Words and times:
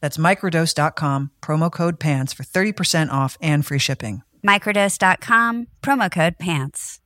That's 0.00 0.16
microdose.com, 0.16 1.30
promo 1.42 1.72
code 1.72 1.98
PANTS 1.98 2.32
for 2.32 2.44
30% 2.44 3.10
off 3.10 3.36
and 3.40 3.64
free 3.64 3.78
shipping. 3.78 4.22
Microdose.com, 4.46 5.66
promo 5.82 6.10
code 6.10 6.38
PANTS. 6.38 7.00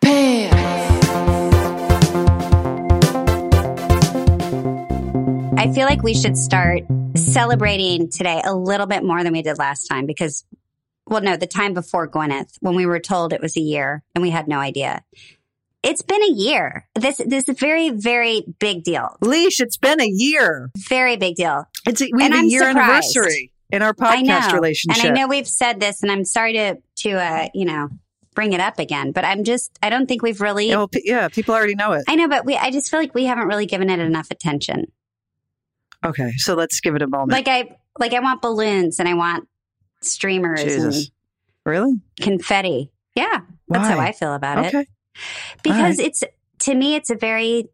PANTS. 0.00 0.78
I 5.58 5.72
feel 5.72 5.86
like 5.86 6.04
we 6.04 6.14
should 6.14 6.38
start 6.38 6.84
celebrating 7.16 8.10
today 8.10 8.40
a 8.44 8.54
little 8.54 8.86
bit 8.86 9.02
more 9.02 9.24
than 9.24 9.32
we 9.32 9.42
did 9.42 9.58
last 9.58 9.86
time 9.86 10.06
because, 10.06 10.44
well, 11.04 11.20
no, 11.20 11.36
the 11.36 11.48
time 11.48 11.74
before 11.74 12.08
Gwyneth, 12.08 12.54
when 12.60 12.76
we 12.76 12.86
were 12.86 13.00
told 13.00 13.32
it 13.32 13.42
was 13.42 13.56
a 13.56 13.60
year 13.60 14.04
and 14.14 14.22
we 14.22 14.30
had 14.30 14.46
no 14.46 14.60
idea. 14.60 15.02
It's 15.82 16.02
been 16.02 16.22
a 16.22 16.32
year. 16.32 16.86
This 16.94 17.18
this 17.18 17.44
is 17.44 17.48
a 17.50 17.52
very 17.54 17.90
very 17.90 18.42
big 18.58 18.82
deal. 18.82 19.16
Leash, 19.20 19.60
it's 19.60 19.76
been 19.76 20.00
a 20.00 20.06
year. 20.08 20.70
Very 20.88 21.16
big 21.16 21.36
deal. 21.36 21.66
It's 21.86 22.00
a, 22.02 22.06
we 22.12 22.24
And 22.24 22.34
have 22.34 22.42
a 22.42 22.44
I'm 22.44 22.48
year 22.48 22.60
surprised. 22.68 23.16
anniversary 23.16 23.52
in 23.70 23.82
our 23.82 23.94
I 24.00 24.22
know, 24.22 24.32
podcast 24.34 24.52
relationship. 24.54 25.04
and 25.04 25.16
I 25.16 25.20
know 25.20 25.28
we've 25.28 25.46
said 25.46 25.78
this, 25.78 26.02
and 26.02 26.10
I'm 26.10 26.24
sorry 26.24 26.54
to 26.54 26.78
to 26.96 27.10
uh, 27.12 27.48
you 27.54 27.64
know 27.64 27.88
bring 28.34 28.52
it 28.54 28.60
up 28.60 28.78
again, 28.80 29.12
but 29.12 29.24
I'm 29.24 29.44
just 29.44 29.78
I 29.82 29.88
don't 29.90 30.06
think 30.06 30.22
we've 30.22 30.40
really. 30.40 30.68
Yeah, 30.68 30.76
well, 30.78 30.88
pe- 30.88 31.00
yeah, 31.04 31.28
people 31.28 31.54
already 31.54 31.74
know 31.76 31.92
it. 31.92 32.04
I 32.08 32.16
know, 32.16 32.28
but 32.28 32.44
we 32.44 32.56
I 32.56 32.70
just 32.70 32.90
feel 32.90 32.98
like 32.98 33.14
we 33.14 33.24
haven't 33.24 33.46
really 33.46 33.66
given 33.66 33.88
it 33.88 34.00
enough 34.00 34.30
attention. 34.32 34.90
Okay, 36.04 36.32
so 36.38 36.54
let's 36.54 36.80
give 36.80 36.94
it 36.96 37.02
a 37.02 37.08
moment. 37.08 37.30
Like 37.32 37.46
I 37.48 37.76
like 38.00 38.14
I 38.14 38.20
want 38.20 38.42
balloons 38.42 38.98
and 38.98 39.08
I 39.08 39.14
want 39.14 39.48
streamers 40.02 40.62
Jesus. 40.62 41.10
Really? 41.64 42.00
confetti. 42.20 42.90
Yeah, 43.14 43.40
that's 43.68 43.88
how 43.88 43.98
I 43.98 44.12
feel 44.12 44.34
about 44.34 44.74
it. 44.74 44.88
Because 45.62 45.98
it's 45.98 46.22
to 46.60 46.74
me, 46.74 46.94
it's 46.94 47.10
a 47.10 47.14
very 47.14 47.68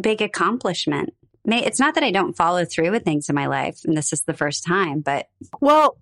big 0.00 0.20
accomplishment. 0.22 1.12
It's 1.44 1.78
not 1.78 1.94
that 1.94 2.02
I 2.04 2.10
don't 2.10 2.36
follow 2.36 2.64
through 2.64 2.90
with 2.90 3.04
things 3.04 3.28
in 3.28 3.34
my 3.34 3.46
life, 3.46 3.80
and 3.84 3.96
this 3.96 4.12
is 4.12 4.22
the 4.22 4.34
first 4.34 4.64
time, 4.64 5.00
but 5.00 5.28
Well, 5.60 5.96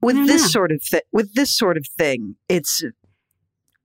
with 0.00 0.16
this 0.26 0.42
know. 0.42 0.48
sort 0.48 0.72
of 0.72 0.82
thi- 0.82 1.02
with 1.12 1.34
this 1.34 1.54
sort 1.56 1.76
of 1.76 1.86
thing, 1.98 2.36
it's 2.48 2.82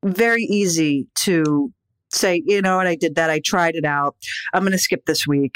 very 0.04 0.44
easy 0.44 1.08
to 1.16 1.74
say, 2.14 2.44
you 2.46 2.62
know 2.62 2.78
what, 2.78 2.88
I 2.88 2.96
did 2.96 3.16
that. 3.16 3.30
I 3.30 3.40
tried 3.40 3.76
it 3.76 3.86
out. 3.86 4.16
I'm 4.54 4.64
going 4.64 4.72
to 4.72 4.78
skip 4.78 5.06
this 5.06 5.26
week, 5.28 5.56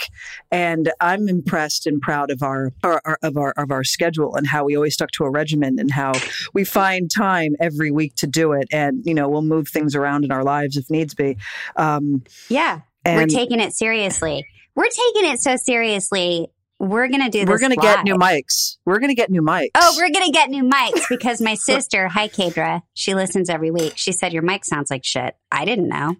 and 0.51 0.91
I'm 0.99 1.27
impressed 1.27 1.85
and 1.87 2.01
proud 2.01 2.31
of 2.31 2.41
our, 2.43 2.71
our, 2.83 3.01
our 3.05 3.17
of 3.23 3.37
our 3.37 3.51
of 3.57 3.71
our 3.71 3.83
schedule 3.83 4.35
and 4.35 4.47
how 4.47 4.65
we 4.65 4.75
always 4.75 4.93
stuck 4.93 5.11
to 5.11 5.25
a 5.25 5.29
regimen 5.29 5.79
and 5.79 5.91
how 5.91 6.13
we 6.53 6.63
find 6.63 7.09
time 7.11 7.55
every 7.59 7.91
week 7.91 8.15
to 8.15 8.27
do 8.27 8.53
it. 8.53 8.67
And 8.71 9.05
you 9.05 9.13
know, 9.13 9.29
we'll 9.29 9.41
move 9.41 9.67
things 9.67 9.95
around 9.95 10.23
in 10.25 10.31
our 10.31 10.43
lives 10.43 10.77
if 10.77 10.89
needs 10.89 11.13
be. 11.13 11.37
Um, 11.75 12.23
yeah, 12.49 12.81
and 13.03 13.17
we're 13.17 13.27
taking 13.27 13.59
it 13.59 13.73
seriously. 13.73 14.45
We're 14.75 14.85
taking 14.85 15.31
it 15.31 15.39
so 15.41 15.55
seriously. 15.55 16.49
We're 16.85 17.07
gonna 17.07 17.29
do 17.29 17.39
this. 17.39 17.49
we're 17.49 17.59
going 17.59 17.71
to 17.71 17.77
get 17.77 18.03
new 18.03 18.15
mics. 18.15 18.77
We're 18.85 18.99
going 18.99 19.09
to 19.09 19.15
get 19.15 19.29
new 19.29 19.41
mics. 19.41 19.69
Oh, 19.75 19.95
we're 19.97 20.11
gonna 20.11 20.31
get 20.31 20.49
new 20.49 20.63
mics 20.63 21.03
because 21.09 21.41
my 21.41 21.55
sister, 21.69 22.07
hi 22.07 22.27
Kadra, 22.27 22.81
she 22.93 23.15
listens 23.15 23.49
every 23.49 23.71
week. 23.71 23.93
She 23.95 24.11
said 24.11 24.33
your 24.33 24.43
mic 24.43 24.65
sounds 24.65 24.91
like 24.91 25.03
shit. 25.03 25.35
I 25.51 25.65
didn't 25.65 25.87
know. 25.87 26.15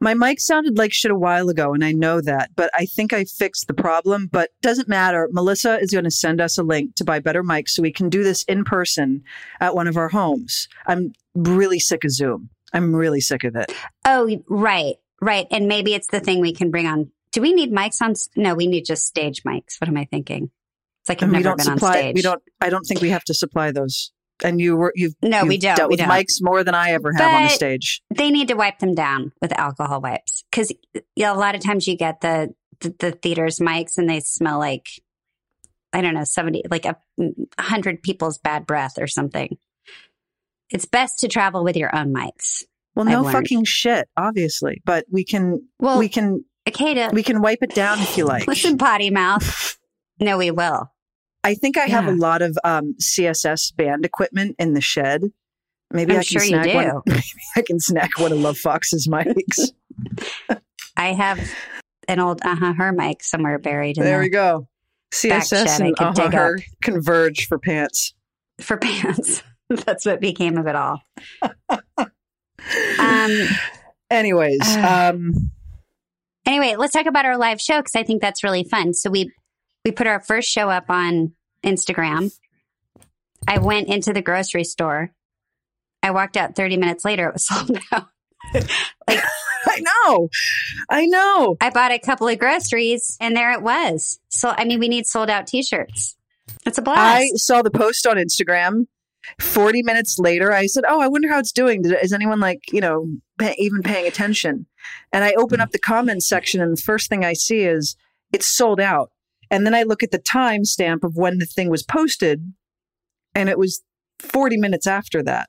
My 0.00 0.14
mic 0.14 0.40
sounded 0.40 0.76
like 0.76 0.92
shit 0.92 1.10
a 1.10 1.16
while 1.16 1.48
ago, 1.48 1.72
and 1.72 1.84
I 1.84 1.92
know 1.92 2.20
that, 2.20 2.50
but 2.56 2.70
I 2.74 2.86
think 2.86 3.12
I 3.12 3.24
fixed 3.24 3.66
the 3.66 3.74
problem. 3.74 4.28
But 4.30 4.50
doesn't 4.62 4.88
matter. 4.88 5.28
Melisa 5.34 5.80
is 5.80 5.90
going 5.90 6.04
to 6.04 6.10
send 6.10 6.40
us 6.40 6.58
a 6.58 6.62
link 6.62 6.96
to 6.96 7.04
buy 7.04 7.20
better 7.20 7.42
mics 7.42 7.70
so 7.70 7.82
we 7.82 7.92
can 7.92 8.08
do 8.08 8.22
this 8.22 8.42
in 8.44 8.64
person 8.64 9.22
at 9.60 9.74
one 9.74 9.86
of 9.86 9.96
our 9.96 10.08
homes. 10.08 10.68
I'm 10.86 11.12
really 11.34 11.78
sick 11.78 12.04
of 12.04 12.10
Zoom. 12.10 12.50
I'm 12.72 12.94
really 12.94 13.20
sick 13.20 13.44
of 13.44 13.56
it. 13.56 13.72
Oh, 14.04 14.42
right, 14.48 14.96
right. 15.20 15.46
And 15.50 15.66
maybe 15.68 15.94
it's 15.94 16.08
the 16.08 16.20
thing 16.20 16.40
we 16.40 16.52
can 16.52 16.70
bring 16.70 16.86
on. 16.86 17.10
Do 17.32 17.40
we 17.40 17.52
need 17.52 17.72
mics 17.72 18.00
on? 18.02 18.14
No, 18.36 18.54
we 18.54 18.66
need 18.66 18.84
just 18.84 19.06
stage 19.06 19.42
mics. 19.44 19.80
What 19.80 19.88
am 19.88 19.96
I 19.96 20.04
thinking? 20.04 20.50
It's 21.02 21.08
like 21.08 21.18
I've 21.18 21.24
And 21.24 21.32
never 21.32 21.44
don't 21.44 21.58
been 21.58 21.68
on 21.68 21.76
supply. 21.78 21.92
stage. 21.92 22.14
We 22.14 22.22
don't. 22.22 22.42
I 22.60 22.68
don't 22.70 22.84
think 22.84 23.00
we 23.00 23.10
have 23.10 23.24
to 23.24 23.34
supply 23.34 23.70
those. 23.72 24.12
And 24.42 24.58
you 24.60 24.76
were 24.76 24.92
you've 24.96 25.14
No, 25.22 25.40
you've 25.40 25.48
we 25.48 25.58
don't. 25.58 25.76
dealt 25.76 25.88
We 25.90 25.94
with 25.94 26.00
don't. 26.00 26.08
mics 26.10 26.38
more 26.40 26.64
than 26.64 26.74
I 26.74 26.92
ever 26.92 27.12
have 27.12 27.34
on 27.34 27.42
the 27.42 27.48
stage. 27.50 28.02
They 28.14 28.30
need 28.30 28.48
to 28.48 28.54
wipe 28.54 28.78
them 28.78 28.94
down 28.94 29.32
with 29.42 29.52
alcohol 29.58 30.00
wipes 30.00 30.44
because 30.50 30.72
yeah, 31.14 31.32
a 31.32 31.36
lot 31.36 31.54
of 31.54 31.60
times 31.62 31.86
you 31.86 31.96
get 31.96 32.20
the, 32.22 32.54
the 32.80 32.94
the 32.98 33.12
theaters 33.12 33.58
mics 33.58 33.98
and 33.98 34.08
they 34.08 34.20
smell 34.20 34.58
like 34.58 34.88
I 35.92 36.00
don't 36.00 36.14
know 36.14 36.24
seventy 36.24 36.62
like 36.70 36.86
a 36.86 36.96
hundred 37.58 38.02
people's 38.02 38.38
bad 38.38 38.66
breath 38.66 38.94
or 38.98 39.06
something. 39.06 39.58
It's 40.70 40.86
best 40.86 41.18
to 41.20 41.28
travel 41.28 41.62
with 41.64 41.76
your 41.76 41.94
own 41.94 42.14
mics. 42.14 42.64
Well, 42.94 43.04
no 43.04 43.24
fucking 43.24 43.64
shit, 43.64 44.08
obviously, 44.16 44.82
but 44.84 45.04
we 45.10 45.24
can 45.24 45.68
Well, 45.78 45.98
we 45.98 46.08
can 46.08 46.44
Akeda, 46.68 47.12
we 47.12 47.22
can 47.22 47.40
wipe 47.42 47.62
it 47.62 47.74
down 47.74 48.00
if 48.00 48.16
you 48.16 48.24
like. 48.24 48.46
listen, 48.46 48.78
potty 48.78 49.10
mouth. 49.10 49.78
No, 50.20 50.38
we 50.38 50.50
will. 50.50 50.92
I 51.42 51.54
think 51.54 51.78
I 51.78 51.86
have 51.86 52.06
a 52.06 52.12
lot 52.12 52.42
of 52.42 52.58
um, 52.64 52.94
CSS 53.00 53.74
band 53.74 54.04
equipment 54.04 54.56
in 54.58 54.74
the 54.74 54.82
shed. 54.82 55.22
Maybe 55.90 56.12
I'm 56.12 56.20
I 56.20 56.22
can 56.22 56.24
sure 56.24 56.42
you 56.42 56.48
snag 56.48 56.74
one. 56.74 57.02
Maybe 57.06 57.22
I 57.56 57.62
can 57.62 57.80
snag 57.80 58.18
one 58.18 58.32
of 58.32 58.38
Lovefoxxx's 58.38 59.08
mics. 59.08 59.72
I 60.96 61.12
have 61.12 61.40
an 62.08 62.20
old 62.20 62.40
uh 62.44 62.54
huh 62.54 62.74
her 62.74 62.92
mic 62.92 63.22
somewhere 63.22 63.58
buried 63.58 63.96
in 63.96 64.04
there 64.04 64.14
there 64.14 64.20
we 64.20 64.28
go. 64.28 64.68
CSS 65.12 65.80
and 65.80 65.96
could 65.96 66.06
uh 66.06 66.12
dig 66.12 66.32
her 66.32 66.58
converge 66.82 67.46
for 67.46 67.58
pants. 67.58 68.14
for 68.60 68.76
pants. 68.76 69.42
That's 69.70 70.04
what 70.04 70.20
became 70.20 70.58
of 70.58 70.66
it 70.66 70.76
all. 70.76 71.02
Um. 72.98 73.48
Anyways, 74.10 74.60
uh, 74.62 75.12
um, 75.14 75.50
Anyway, 76.50 76.74
let's 76.76 76.92
talk 76.92 77.06
about 77.06 77.26
our 77.26 77.38
live 77.38 77.60
show 77.60 77.78
because 77.78 77.94
I 77.94 78.02
think 78.02 78.20
that's 78.20 78.42
really 78.42 78.64
fun. 78.64 78.92
So 78.92 79.08
we 79.08 79.30
we 79.84 79.92
put 79.92 80.08
our 80.08 80.18
first 80.18 80.50
show 80.50 80.68
up 80.68 80.90
on 80.90 81.32
Instagram. 81.64 82.32
I 83.46 83.58
went 83.58 83.86
into 83.86 84.12
the 84.12 84.20
grocery 84.20 84.64
store. 84.64 85.12
I 86.02 86.10
walked 86.10 86.36
out 86.36 86.56
30 86.56 86.76
minutes 86.76 87.04
later. 87.04 87.28
It 87.28 87.34
was 87.34 87.46
sold 87.46 87.78
out. 87.92 88.08
like 88.52 88.68
I 89.64 89.78
know, 89.78 90.28
I 90.90 91.06
know. 91.06 91.56
I 91.60 91.70
bought 91.70 91.92
a 91.92 92.00
couple 92.00 92.26
of 92.26 92.40
groceries 92.40 93.16
and 93.20 93.36
there 93.36 93.52
it 93.52 93.62
was. 93.62 94.18
So 94.28 94.48
I 94.48 94.64
mean, 94.64 94.80
we 94.80 94.88
need 94.88 95.06
sold 95.06 95.30
out 95.30 95.46
T-shirts. 95.46 96.16
It's 96.66 96.78
a 96.78 96.82
blast. 96.82 97.00
I 97.00 97.28
saw 97.36 97.62
the 97.62 97.70
post 97.70 98.08
on 98.08 98.16
Instagram. 98.16 98.88
Forty 99.38 99.84
minutes 99.84 100.18
later, 100.18 100.52
I 100.52 100.66
said, 100.66 100.82
"Oh, 100.88 101.00
I 101.00 101.06
wonder 101.06 101.28
how 101.28 101.38
it's 101.38 101.52
doing. 101.52 101.84
Is 101.84 102.12
anyone 102.12 102.40
like 102.40 102.72
you 102.72 102.80
know 102.80 103.06
pay, 103.38 103.54
even 103.56 103.82
paying 103.82 104.08
attention?" 104.08 104.66
And 105.12 105.24
I 105.24 105.32
open 105.34 105.60
up 105.60 105.70
mm. 105.70 105.72
the 105.72 105.78
comments 105.78 106.28
section, 106.28 106.60
and 106.60 106.76
the 106.76 106.82
first 106.82 107.08
thing 107.08 107.24
I 107.24 107.32
see 107.32 107.62
is 107.64 107.96
it's 108.32 108.46
sold 108.46 108.80
out. 108.80 109.10
And 109.50 109.66
then 109.66 109.74
I 109.74 109.82
look 109.82 110.02
at 110.02 110.12
the 110.12 110.18
timestamp 110.18 111.02
of 111.02 111.16
when 111.16 111.38
the 111.38 111.46
thing 111.46 111.70
was 111.70 111.82
posted, 111.82 112.52
and 113.34 113.48
it 113.48 113.58
was 113.58 113.82
forty 114.18 114.56
minutes 114.56 114.86
after 114.86 115.22
that. 115.24 115.48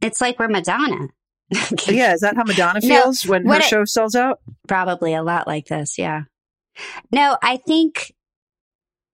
it's 0.00 0.20
like 0.20 0.38
we're 0.38 0.48
Madonna. 0.48 1.08
Yeah, 1.86 2.14
is 2.14 2.20
that 2.20 2.36
how 2.36 2.44
Madonna 2.44 2.80
No, 2.82 3.02
feels 3.02 3.26
when 3.26 3.46
her 3.46 3.56
it- 3.56 3.64
show 3.64 3.84
sells 3.84 4.14
out? 4.16 4.40
Probably 4.66 5.14
a 5.14 5.22
lot 5.22 5.46
like 5.46 5.66
this. 5.66 5.98
Yeah. 5.98 6.22
No, 7.12 7.36
I 7.42 7.58
think 7.58 8.12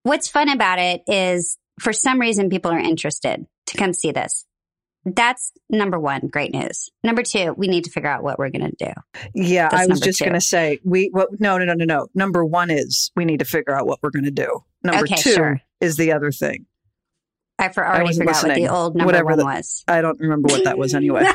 what's 0.05 0.29
fun 0.29 0.49
about 0.49 0.79
it 0.79 1.03
is 1.06 1.59
for 1.81 1.93
some 1.93 2.21
reason 2.21 2.49
people 2.49 2.71
are 2.71 2.79
interested 2.79 3.44
to 3.67 3.77
come 3.77 3.93
see 3.93 4.12
this. 4.12 4.47
That's 5.05 5.52
number 5.70 5.99
one, 5.99 6.29
great 6.31 6.52
news. 6.52 6.91
Number 7.02 7.23
two, 7.23 7.55
we 7.56 7.69
need 7.69 7.85
to 7.85 7.91
figure 7.91 8.11
out 8.11 8.23
what 8.23 8.38
we're 8.38 8.50
going 8.50 8.70
to 8.70 8.85
do. 8.85 8.93
Yeah, 9.35 9.69
That's 9.70 9.82
I 9.82 9.87
was 9.87 10.00
just 10.00 10.20
going 10.20 10.35
to 10.35 10.41
say 10.43 10.79
we. 10.85 11.08
What? 11.11 11.41
No, 11.41 11.56
no, 11.56 11.64
no, 11.64 11.73
no, 11.75 11.85
no. 11.87 12.06
Number 12.14 12.44
one 12.44 12.70
is 12.70 13.11
we 13.17 13.25
need 13.25 13.38
to 13.38 13.47
figure 13.47 13.75
out 13.75 13.87
what 13.87 14.00
we're 14.02 14.11
going 14.11 14.26
to 14.26 14.31
do. 14.31 14.61
Number 14.82 15.02
Okay, 15.05 15.17
two 15.17 15.32
sure. 15.32 15.61
is 15.81 15.97
the 15.97 16.12
other 16.12 16.31
thing. 16.31 16.67
I 17.58 17.69
for 17.70 17.87
already 17.87 18.05
wasn't 18.05 18.29
forgot 18.29 18.43
what 18.47 18.55
the 18.55 18.69
old 18.69 18.94
number 18.97 19.06
Whatever 19.06 19.26
one 19.31 19.38
the- 19.38 19.44
was. 19.44 19.85
I 19.88 20.00
don't 20.02 20.19
remember 20.20 20.49
what 20.52 20.64
that 20.64 20.76
was 20.79 20.94
anyway. 20.94 21.26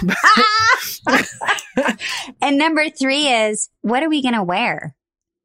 and 2.41 2.57
number 2.57 2.89
three 2.89 3.27
is 3.27 3.69
what 3.81 4.03
are 4.03 4.09
we 4.09 4.21
going 4.21 4.33
to 4.35 4.44
wear? 4.44 4.95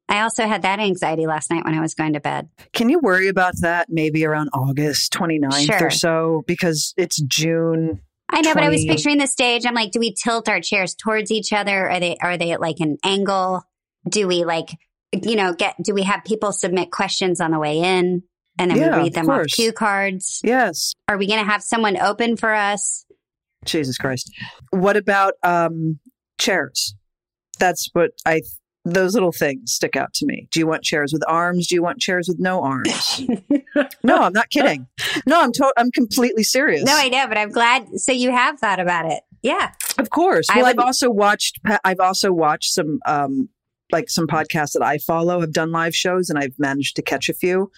I 0.09 0.21
also 0.21 0.45
had 0.45 0.63
that 0.63 0.79
anxiety 0.79 1.25
last 1.25 1.49
night 1.51 1.63
when 1.63 1.73
I 1.73 1.79
was 1.79 1.93
going 1.93 2.13
to 2.13 2.19
bed. 2.19 2.49
Can 2.73 2.89
you 2.89 2.99
worry 2.99 3.27
about 3.29 3.53
that 3.61 3.87
maybe 3.89 4.25
around 4.25 4.49
August 4.53 5.13
29th 5.13 5.65
Sure. 5.67 5.87
or 5.87 5.89
so? 5.89 6.43
Because 6.47 6.93
it's 6.97 7.21
June. 7.21 8.01
I 8.31 8.41
know, 8.41 8.53
but 8.53 8.63
I 8.63 8.69
was 8.69 8.85
picturing 8.85 9.17
the 9.17 9.27
stage. 9.27 9.65
I'm 9.65 9.73
like, 9.73 9.91
do 9.91 9.99
we 9.99 10.13
tilt 10.13 10.47
our 10.47 10.61
chairs 10.61 10.95
towards 10.95 11.31
each 11.31 11.53
other? 11.53 11.89
Are 11.89 11.99
they 11.99 12.17
are 12.21 12.37
they 12.37 12.51
at 12.51 12.61
like 12.61 12.79
an 12.79 12.97
angle? 13.03 13.63
Do 14.07 14.27
we 14.27 14.45
like 14.45 14.69
you 15.13 15.35
know 15.35 15.53
get? 15.53 15.75
Do 15.83 15.93
we 15.93 16.03
have 16.03 16.23
people 16.23 16.51
submit 16.51 16.91
questions 16.91 17.41
on 17.41 17.51
the 17.51 17.59
way 17.59 17.79
in, 17.79 18.23
and 18.57 18.71
then 18.71 18.77
Yeah, 18.77 18.97
we 18.97 19.03
read 19.03 19.13
them 19.13 19.29
off 19.29 19.47
cue 19.47 19.71
cards? 19.71 20.39
Yes. 20.43 20.93
Are 21.07 21.17
we 21.17 21.27
going 21.27 21.43
to 21.43 21.49
have 21.49 21.61
someone 21.61 21.97
open 21.97 22.37
for 22.37 22.53
us? 22.53 23.05
Jesus 23.65 23.97
Christ. 23.97 24.31
What 24.71 24.97
about 24.97 25.33
um, 25.43 25.99
chairs? 26.37 26.95
That's 27.59 27.89
what 27.93 28.11
I, 28.25 28.41
those 28.83 29.13
little 29.13 29.31
things 29.31 29.71
stick 29.73 29.95
out 29.95 30.13
to 30.15 30.25
me. 30.25 30.47
Do 30.51 30.59
you 30.59 30.65
want 30.67 30.83
chairs 30.83 31.13
with 31.13 31.21
arms? 31.27 31.67
Do 31.67 31.75
you 31.75 31.83
want 31.83 31.99
chairs 31.99 32.27
with 32.27 32.39
no 32.39 32.63
arms? 32.63 33.21
no, 34.03 34.17
I'm 34.17 34.33
not 34.33 34.49
kidding. 34.49 34.87
No, 35.27 35.39
I'm 35.41 35.51
to- 35.53 35.73
I'm 35.77 35.91
completely 35.91 36.43
serious. 36.43 36.83
No, 36.83 36.95
I 36.95 37.07
know, 37.09 37.27
but 37.27 37.37
I'm 37.37 37.51
glad. 37.51 37.99
So 37.99 38.11
you 38.11 38.31
have 38.31 38.59
thought 38.59 38.79
about 38.79 39.05
it. 39.11 39.21
Yeah. 39.43 39.71
Of 39.99 40.09
course. 40.09 40.47
I 40.49 40.57
Well, 40.57 40.65
would- 40.65 40.79
I've 40.79 40.85
also 40.85 41.09
watched. 41.11 41.59
I've 41.83 41.99
also 41.99 42.31
watched 42.31 42.73
some, 42.73 42.99
um, 43.05 43.49
like 43.91 44.09
some 44.09 44.25
podcasts 44.25 44.71
that 44.73 44.81
I 44.83 44.97
follow 44.99 45.41
have 45.41 45.51
done 45.51 45.71
live 45.71 45.95
shows, 45.95 46.29
and 46.29 46.39
I've 46.39 46.57
managed 46.57 46.95
to 46.95 47.01
catch 47.01 47.29
a 47.29 47.33
few. 47.33 47.71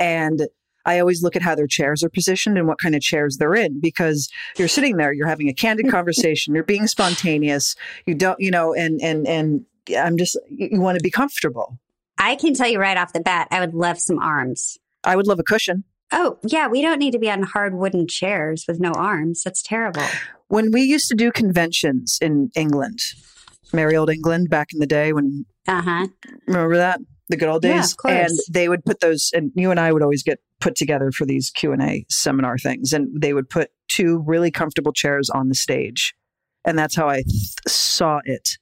And 0.00 0.48
I 0.86 0.98
always 1.00 1.22
look 1.22 1.36
at 1.36 1.42
how 1.42 1.54
their 1.54 1.66
chairs 1.66 2.02
are 2.02 2.08
positioned 2.08 2.56
and 2.56 2.66
what 2.66 2.78
kind 2.80 2.94
of 2.94 3.02
chairs 3.02 3.36
they're 3.36 3.54
in 3.54 3.78
because 3.78 4.30
you're 4.56 4.68
sitting 4.68 4.96
there, 4.96 5.12
you're 5.12 5.26
having 5.28 5.48
a 5.48 5.52
candid 5.52 5.88
conversation, 5.90 6.54
you're 6.54 6.64
being 6.64 6.86
spontaneous. 6.86 7.76
You 8.06 8.14
don't, 8.14 8.40
you 8.40 8.50
know, 8.50 8.72
and 8.74 8.98
and 9.02 9.26
and 9.26 9.66
I'm 9.96 10.16
just 10.16 10.38
you, 10.50 10.80
want 10.80 10.98
to 10.98 11.02
be 11.02 11.10
comfortable. 11.10 11.78
I 12.18 12.34
can 12.34 12.54
tell 12.54 12.68
you 12.68 12.78
right 12.78 12.96
off 12.96 13.12
the 13.12 13.20
bat, 13.20 13.48
I 13.50 13.60
would 13.60 13.74
love 13.74 14.00
some 14.00 14.18
arms. 14.18 14.76
I 15.04 15.16
would 15.16 15.26
love 15.26 15.38
a 15.38 15.44
cushion. 15.44 15.84
Oh, 16.10 16.38
yeah. 16.42 16.68
We 16.68 16.82
don't 16.82 16.98
need 16.98 17.12
to 17.12 17.18
be 17.18 17.30
on 17.30 17.42
hard 17.42 17.74
wooden 17.74 18.08
chairs 18.08 18.64
with 18.66 18.80
no 18.80 18.92
arms. 18.92 19.42
That's 19.42 19.62
terrible. 19.62 20.02
When 20.48 20.72
we 20.72 20.82
used 20.82 21.08
to 21.08 21.14
do 21.14 21.30
conventions 21.30 22.18
in 22.20 22.50
England, 22.56 22.98
merry 23.72 23.96
old 23.96 24.10
England, 24.10 24.48
back 24.48 24.68
in 24.72 24.80
the 24.80 24.86
day 24.86 25.12
when 25.12 25.44
Uh 25.66 25.82
huh. 25.82 26.06
Remember 26.46 26.76
that? 26.76 27.00
The 27.28 27.36
good 27.36 27.50
old 27.50 27.62
days? 27.62 27.70
Yeah, 27.70 27.84
of 27.84 27.96
course. 27.98 28.30
And 28.30 28.38
they 28.50 28.68
would 28.70 28.84
put 28.86 29.00
those 29.00 29.30
and 29.34 29.52
you 29.54 29.70
and 29.70 29.78
I 29.78 29.92
would 29.92 30.02
always 30.02 30.22
get 30.22 30.40
put 30.60 30.74
together 30.76 31.12
for 31.12 31.26
these 31.26 31.50
Q&A 31.50 32.06
seminar 32.08 32.56
things 32.56 32.92
and 32.94 33.08
they 33.20 33.34
would 33.34 33.50
put 33.50 33.70
two 33.88 34.24
really 34.26 34.50
comfortable 34.50 34.92
chairs 34.92 35.28
on 35.28 35.50
the 35.50 35.54
stage. 35.54 36.14
And 36.64 36.78
that's 36.78 36.96
how 36.96 37.08
I 37.08 37.22
th- 37.22 37.58
saw 37.66 38.20
it. 38.24 38.56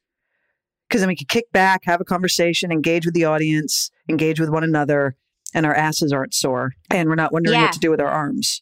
Cuz 0.90 1.00
then 1.00 1.08
we 1.08 1.16
could 1.16 1.28
kick 1.28 1.50
back, 1.52 1.82
have 1.84 2.00
a 2.00 2.04
conversation, 2.04 2.70
engage 2.70 3.04
with 3.06 3.14
the 3.14 3.24
audience, 3.24 3.90
engage 4.08 4.38
with 4.40 4.50
one 4.50 4.62
another, 4.64 5.16
and 5.54 5.66
our 5.66 5.74
asses 5.74 6.12
aren't 6.12 6.34
sore 6.34 6.72
and 6.90 7.08
we're 7.08 7.14
not 7.14 7.32
wondering 7.32 7.54
Yeah. 7.58 7.62
what 7.64 7.72
to 7.72 7.78
do 7.80 7.90
with 7.90 8.00
our 8.00 8.08
arms. 8.10 8.60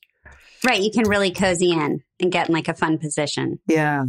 Right. 0.64 0.80
You 0.80 0.90
can 0.90 1.08
really 1.08 1.30
cozy 1.30 1.72
in 1.72 2.02
and 2.20 2.32
get 2.32 2.48
in 2.48 2.54
like 2.54 2.68
a 2.68 2.74
fun 2.74 2.96
position. 2.98 3.58
Yeah. 3.66 4.04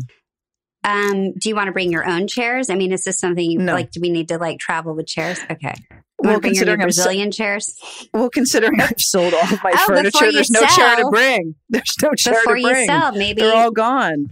Um, 0.83 1.33
do 1.33 1.49
you 1.49 1.55
want 1.55 1.67
to 1.67 1.71
bring 1.71 1.91
your 1.91 2.07
own 2.07 2.27
chairs? 2.27 2.69
I 2.69 2.75
mean, 2.75 2.91
is 2.91 3.03
this 3.03 3.17
something 3.19 3.49
you 3.49 3.57
No. 3.59 3.73
like? 3.73 3.91
Do 3.91 3.99
we 3.99 4.09
need 4.11 4.27
to 4.29 4.37
like 4.37 4.59
travel 4.59 4.93
with 4.95 5.07
chairs? 5.07 5.39
Okay. 5.49 5.73
You 5.89 5.95
Well, 6.19 6.33
want 6.33 6.35
to 6.35 6.41
bring 6.41 6.53
your 6.53 6.59
considering 6.65 6.81
I'm 6.81 6.91
so- 6.91 7.03
Brazilian 7.03 7.31
chairs? 7.31 8.07
Well, 8.13 8.29
considering 8.29 8.79
I've 8.79 8.93
sold 9.01 9.33
all 9.33 9.41
of 9.41 9.63
my 9.63 9.71
Oh, 9.75 9.85
furniture, 9.87 10.31
there's 10.31 10.51
no 10.51 10.61
chair 10.61 10.95
to 10.97 11.09
bring. 11.09 11.55
There's 11.69 11.95
no 12.01 12.11
chair 12.13 12.33
Before 12.35 12.55
to 12.55 12.61
you 12.61 12.85
sell, 12.85 13.11
maybe 13.13 13.41
They're 13.41 13.55
all 13.55 13.71
gone. 13.71 14.27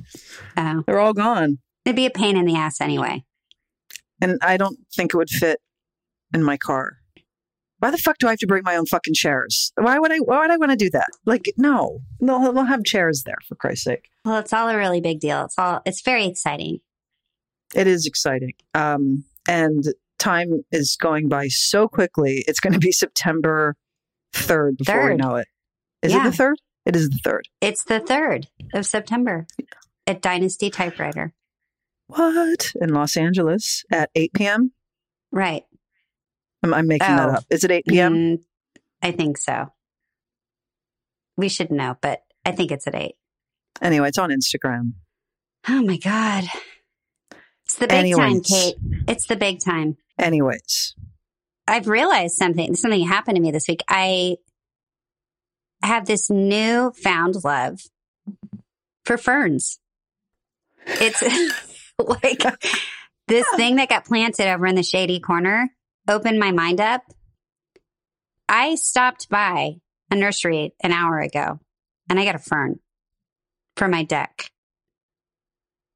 oh, 0.55 0.83
They're 0.85 0.99
all 0.99 1.13
gone. 1.13 1.57
it'd 1.85 1.95
be 1.95 2.05
a 2.05 2.11
pain 2.11 2.37
in 2.37 2.45
the 2.45 2.55
ass 2.55 2.79
anyway. 2.79 3.25
And 4.21 4.37
I 4.41 4.57
don't 4.57 4.77
think 4.95 5.13
it 5.13 5.17
would 5.17 5.29
fit 5.29 5.59
in 6.33 6.43
my 6.43 6.57
car. 6.57 6.97
Why 7.79 7.91
the 7.91 7.97
fuck 7.97 8.17
do 8.17 8.27
I 8.27 8.31
have 8.31 8.39
to 8.39 8.47
bring 8.47 8.63
my 8.63 8.77
own 8.77 8.85
fucking 8.85 9.13
chairs? 9.13 9.73
Why 9.75 9.99
would 9.99 10.11
I? 10.11 10.17
Why 10.17 10.39
would 10.39 10.51
I 10.51 10.57
want 10.57 10.71
to 10.71 10.77
do 10.77 10.89
that? 10.91 11.07
Like, 11.25 11.51
no, 11.57 11.99
they'll, 12.21 12.53
they'll 12.53 12.63
have 12.63 12.83
chairs 12.85 13.23
there 13.25 13.37
for 13.47 13.55
Christ's 13.55 13.83
sake. 13.83 14.09
Well, 14.23 14.39
it's 14.39 14.53
all 14.53 14.69
a 14.69 14.77
really 14.77 15.01
big 15.01 15.19
deal. 15.19 15.43
It's 15.43 15.57
all 15.59 15.81
it's 15.85 16.01
very 16.01 16.25
exciting. 16.25 16.79
It 17.75 17.87
is 17.87 18.05
exciting, 18.05 18.53
um, 18.73 19.25
and 19.49 19.83
time 20.19 20.63
is 20.71 20.95
going 20.95 21.27
by 21.27 21.47
so 21.49 21.87
quickly. 21.89 22.43
It's 22.47 22.61
going 22.61 22.73
to 22.73 22.79
be 22.79 22.91
September 22.93 23.75
third 24.31 24.77
before 24.77 25.09
we 25.09 25.15
know 25.17 25.35
it. 25.35 25.47
Is 26.01 26.13
Yeah. 26.13 26.21
it 26.21 26.31
the 26.31 26.37
third? 26.37 26.57
It 26.85 26.95
is 26.95 27.09
the 27.09 27.17
third. 27.23 27.47
It's 27.61 27.83
the 27.83 27.99
third 27.99 28.47
of 28.73 28.85
September 28.85 29.45
at 30.07 30.21
Dynasty 30.21 30.69
Typewriter. 30.69 31.33
What 32.07 32.73
in 32.79 32.89
Los 32.93 33.17
Angeles 33.17 33.83
at 33.91 34.09
eight 34.15 34.33
p.m. 34.33 34.71
Right. 35.31 35.63
I'm, 36.61 36.73
I'm 36.73 36.87
making 36.87 37.07
that 37.15 37.29
Oh. 37.29 37.33
up. 37.33 37.45
Is 37.49 37.63
it 37.63 37.71
eight 37.71 37.85
p.m.? 37.87 38.13
Mm, 38.13 38.39
I 39.01 39.11
think 39.11 39.37
so. 39.37 39.73
We 41.35 41.49
should 41.49 41.71
know, 41.71 41.97
but 42.01 42.21
I 42.45 42.51
think 42.51 42.71
it's 42.71 42.87
at 42.87 42.95
eight. 42.95 43.15
Anyway, 43.81 44.07
it's 44.09 44.17
on 44.19 44.29
Instagram. 44.29 44.93
Oh 45.67 45.81
my 45.81 45.97
God. 45.97 46.45
It's 47.65 47.75
the 47.77 47.87
big 47.87 48.15
time, 48.15 48.41
Kate. 48.41 48.75
It's 49.07 49.25
the 49.25 49.35
big 49.35 49.59
time. 49.59 49.97
Anyways, 50.19 50.93
I've 51.67 51.87
realized 51.87 52.35
something. 52.35 52.75
Something 52.75 53.07
happened 53.07 53.35
to 53.37 53.41
me 53.41 53.51
this 53.51 53.67
week. 53.67 53.81
I 53.87 54.35
have 55.81 56.05
this 56.05 56.29
new 56.29 56.91
found 56.91 57.43
love 57.43 57.81
for 59.05 59.17
ferns. 59.17 59.79
It's 60.85 61.21
like 61.99 62.43
this 63.27 63.45
thing 63.55 63.77
that 63.77 63.89
got 63.89 64.05
planted 64.05 64.51
over 64.51 64.65
in 64.65 64.75
the 64.75 64.83
shady 64.83 65.19
corner 65.19 65.69
opened 66.07 66.39
my 66.39 66.51
mind 66.51 66.81
up. 66.81 67.03
I 68.49 68.75
stopped 68.75 69.29
by 69.29 69.75
a 70.11 70.15
nursery 70.15 70.73
an 70.81 70.91
hour 70.91 71.19
ago 71.19 71.59
and 72.09 72.19
I 72.19 72.25
got 72.25 72.35
a 72.35 72.39
fern 72.39 72.79
for 73.77 73.87
my 73.87 74.03
deck. 74.03 74.51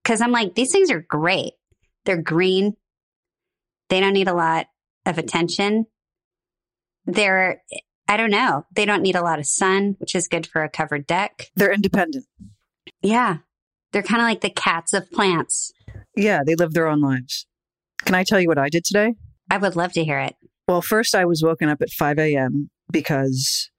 Cause 0.04 0.22
I'm 0.22 0.32
like, 0.32 0.56
these 0.56 0.72
things 0.72 0.90
are 0.90 1.02
great. 1.02 1.54
They're 2.06 2.22
green. 2.22 2.78
They 3.90 4.00
don't 4.00 4.14
need 4.14 4.30
a 4.30 4.34
lot 4.34 4.68
of 5.06 5.18
attention. 5.18 5.86
They're, 7.06 7.62
I 8.08 8.18
don't 8.18 8.32
know, 8.32 8.66
they 8.74 8.86
don't 8.86 9.02
need 9.02 9.16
a 9.16 9.22
lot 9.22 9.40
of 9.40 9.46
sun, 9.46 9.96
which 10.00 10.16
is 10.16 10.28
good 10.28 10.48
for 10.48 10.64
a 10.64 10.70
covered 10.70 11.08
deck. 11.08 11.52
they're 11.56 11.74
independent. 11.74 12.26
Yeah. 13.02 13.38
They're 13.92 14.04
kind 14.04 14.22
of 14.22 14.28
like 14.28 14.42
the 14.42 14.50
cats 14.50 14.94
of 14.94 15.12
plants. 15.12 15.74
Yeah, 16.18 16.42
they 16.46 16.56
live 16.56 16.74
their 16.74 16.88
own 16.88 17.00
lives. 17.00 17.46
Can 18.06 18.16
I 18.16 18.24
tell 18.24 18.40
you 18.40 18.48
what 18.48 18.58
I 18.58 18.70
did 18.70 18.84
today? 18.84 19.14
I 19.50 19.58
would 19.58 19.76
love 19.76 19.94
to 19.94 20.04
hear 20.04 20.20
it. 20.20 20.36
Well, 20.68 20.82
first 20.82 21.16
I 21.16 21.26
was 21.26 21.42
woken 21.44 21.70
up 21.70 21.82
at 21.82 21.90
5 21.90 22.20
a.m. 22.20 22.70
because 22.92 23.70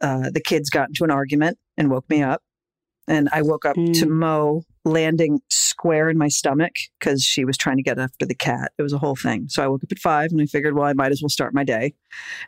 uh, 0.00 0.30
the 0.32 0.40
kids 0.40 0.70
got 0.70 0.88
into 0.88 1.04
an 1.04 1.10
argument 1.10 1.58
and 1.76 1.90
woke 1.90 2.08
me 2.08 2.22
up. 2.22 2.42
And 3.06 3.28
I 3.32 3.42
woke 3.42 3.64
up 3.64 3.74
to 3.76 3.80
Mm. 3.82 4.08
Mo 4.10 4.62
landing 4.84 5.40
square 5.48 6.10
in 6.10 6.18
my 6.18 6.28
stomach 6.28 6.72
because 6.98 7.22
she 7.22 7.44
was 7.44 7.56
trying 7.56 7.76
to 7.76 7.82
get 7.82 7.98
after 7.98 8.26
the 8.26 8.34
cat. 8.34 8.72
It 8.78 8.82
was 8.82 8.92
a 8.92 8.98
whole 8.98 9.16
thing. 9.16 9.46
So 9.48 9.62
I 9.62 9.66
woke 9.66 9.82
up 9.84 9.92
at 9.92 9.98
five 9.98 10.30
and 10.30 10.40
I 10.42 10.46
figured, 10.46 10.74
well, 10.74 10.84
I 10.86 10.92
might 10.92 11.12
as 11.12 11.22
well 11.22 11.28
start 11.28 11.54
my 11.54 11.64
day. 11.64 11.94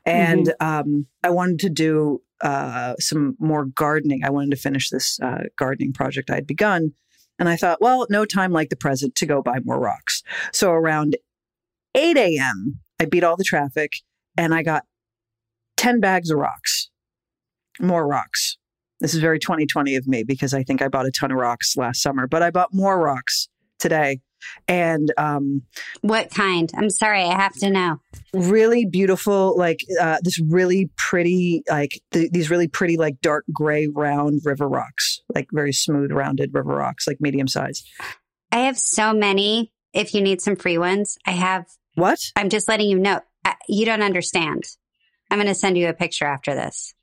And 0.04 0.52
um, 0.60 1.06
I 1.22 1.30
wanted 1.30 1.60
to 1.60 1.70
do 1.70 2.22
uh, 2.42 2.94
some 2.98 3.36
more 3.38 3.66
gardening. 3.66 4.22
I 4.24 4.30
wanted 4.30 4.50
to 4.50 4.56
finish 4.56 4.90
this 4.90 5.18
uh, 5.22 5.44
gardening 5.56 5.92
project 5.92 6.30
I 6.30 6.36
had 6.36 6.46
begun. 6.46 6.92
And 7.40 7.48
I 7.48 7.56
thought, 7.56 7.80
well, 7.80 8.06
no 8.10 8.26
time 8.26 8.52
like 8.52 8.68
the 8.68 8.76
present 8.76 9.14
to 9.16 9.26
go 9.26 9.42
buy 9.42 9.58
more 9.64 9.80
rocks. 9.80 10.22
So 10.52 10.70
around 10.70 11.16
8 11.94 12.16
a.m., 12.16 12.78
I 13.00 13.06
beat 13.06 13.24
all 13.24 13.36
the 13.36 13.44
traffic 13.44 13.94
and 14.36 14.54
I 14.54 14.62
got 14.62 14.84
10 15.78 16.00
bags 16.00 16.30
of 16.30 16.38
rocks, 16.38 16.90
more 17.80 18.06
rocks. 18.06 18.58
This 19.00 19.14
is 19.14 19.20
very 19.20 19.38
2020 19.38 19.96
of 19.96 20.06
me 20.06 20.22
because 20.22 20.52
I 20.52 20.62
think 20.62 20.82
I 20.82 20.88
bought 20.88 21.06
a 21.06 21.10
ton 21.10 21.30
of 21.30 21.38
rocks 21.38 21.78
last 21.78 22.02
summer, 22.02 22.26
but 22.26 22.42
I 22.42 22.50
bought 22.50 22.74
more 22.74 23.00
rocks 23.00 23.48
today. 23.78 24.20
And 24.68 25.12
um, 25.18 25.62
What 26.02 26.30
kind? 26.30 26.70
I'm 26.76 26.90
sorry, 26.90 27.22
I 27.24 27.34
have 27.34 27.54
to 27.56 27.70
know. 27.70 28.00
really 28.32 28.84
beautiful, 28.86 29.56
like 29.56 29.80
uh, 30.00 30.18
this 30.22 30.40
really 30.40 30.90
pretty, 30.96 31.62
like 31.68 32.00
th- 32.12 32.30
these 32.30 32.50
really 32.50 32.68
pretty, 32.68 32.96
like 32.96 33.20
dark 33.20 33.44
gray, 33.52 33.86
round 33.88 34.40
river 34.44 34.68
rocks, 34.68 35.20
like 35.34 35.48
very 35.52 35.72
smooth, 35.72 36.10
rounded 36.12 36.50
river 36.52 36.74
rocks, 36.74 37.06
like 37.06 37.18
medium 37.20 37.48
size. 37.48 37.82
I 38.52 38.60
have 38.60 38.78
so 38.78 39.12
many. 39.12 39.72
If 39.92 40.14
you 40.14 40.20
need 40.22 40.40
some 40.40 40.56
free 40.56 40.78
ones, 40.78 41.18
I 41.26 41.32
have. 41.32 41.66
What? 41.94 42.20
I'm 42.36 42.48
just 42.48 42.68
letting 42.68 42.88
you 42.88 42.98
know. 42.98 43.20
I- 43.44 43.56
You 43.68 43.84
don't 43.86 44.02
understand. 44.02 44.64
I'm 45.30 45.38
going 45.38 45.48
to 45.48 45.54
send 45.54 45.76
you 45.78 45.88
a 45.88 45.92
picture 45.94 46.24
after 46.26 46.54
this. 46.54 46.94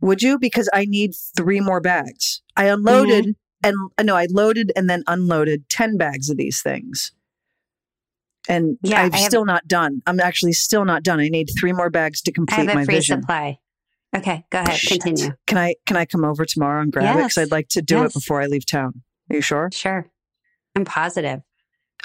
Would 0.00 0.22
you? 0.22 0.38
Because 0.38 0.68
I 0.72 0.86
need 0.86 1.12
three 1.36 1.60
more 1.60 1.80
bags. 1.80 2.42
I 2.56 2.64
unloaded 2.66 3.36
and 3.62 3.74
uh, 3.98 4.02
no, 4.02 4.16
I 4.16 4.26
loaded 4.30 4.72
and 4.76 4.88
then 4.88 5.02
unloaded 5.06 5.68
10 5.68 5.96
bags 5.96 6.28
of 6.30 6.36
these 6.36 6.62
things. 6.62 7.12
And 8.48 8.78
Yeah, 8.82 9.02
I'm 9.02 9.12
I 9.12 9.18
have- 9.18 9.26
still 9.26 9.44
not 9.44 9.68
done. 9.68 10.02
I'm 10.06 10.18
actually 10.20 10.52
still 10.54 10.84
not 10.84 11.02
done. 11.02 11.20
I 11.20 11.28
need 11.28 11.50
three 11.58 11.72
more 11.72 11.90
bags 11.90 12.20
to 12.22 12.30
I 12.32 12.34
complete 12.34 12.66
have 12.66 12.74
my 12.74 12.82
a 12.82 12.84
free 12.84 12.94
vision. 12.96 13.20
supply. 13.22 13.58
Okay, 14.16 14.44
go 14.50 14.58
ahead. 14.58 14.76
Shit. 14.76 15.02
Continue. 15.02 15.34
Can 15.46 15.56
I 15.58 15.76
can 15.86 15.96
I 15.96 16.04
come 16.04 16.24
over 16.24 16.44
tomorrow 16.44 16.82
and 16.82 16.90
grab 16.90 17.14
it? 17.16 17.18
Because 17.18 17.38
I'd 17.38 17.52
like 17.52 17.68
to 17.68 17.82
do 17.82 17.96
Yes. 17.96 18.10
it 18.10 18.14
before 18.14 18.40
I 18.42 18.46
leave 18.46 18.66
town. 18.66 19.02
Are 19.30 19.36
you 19.36 19.42
sure? 19.42 19.68
Sure. 19.72 20.10
I'm 20.74 20.84
positive. 20.84 21.42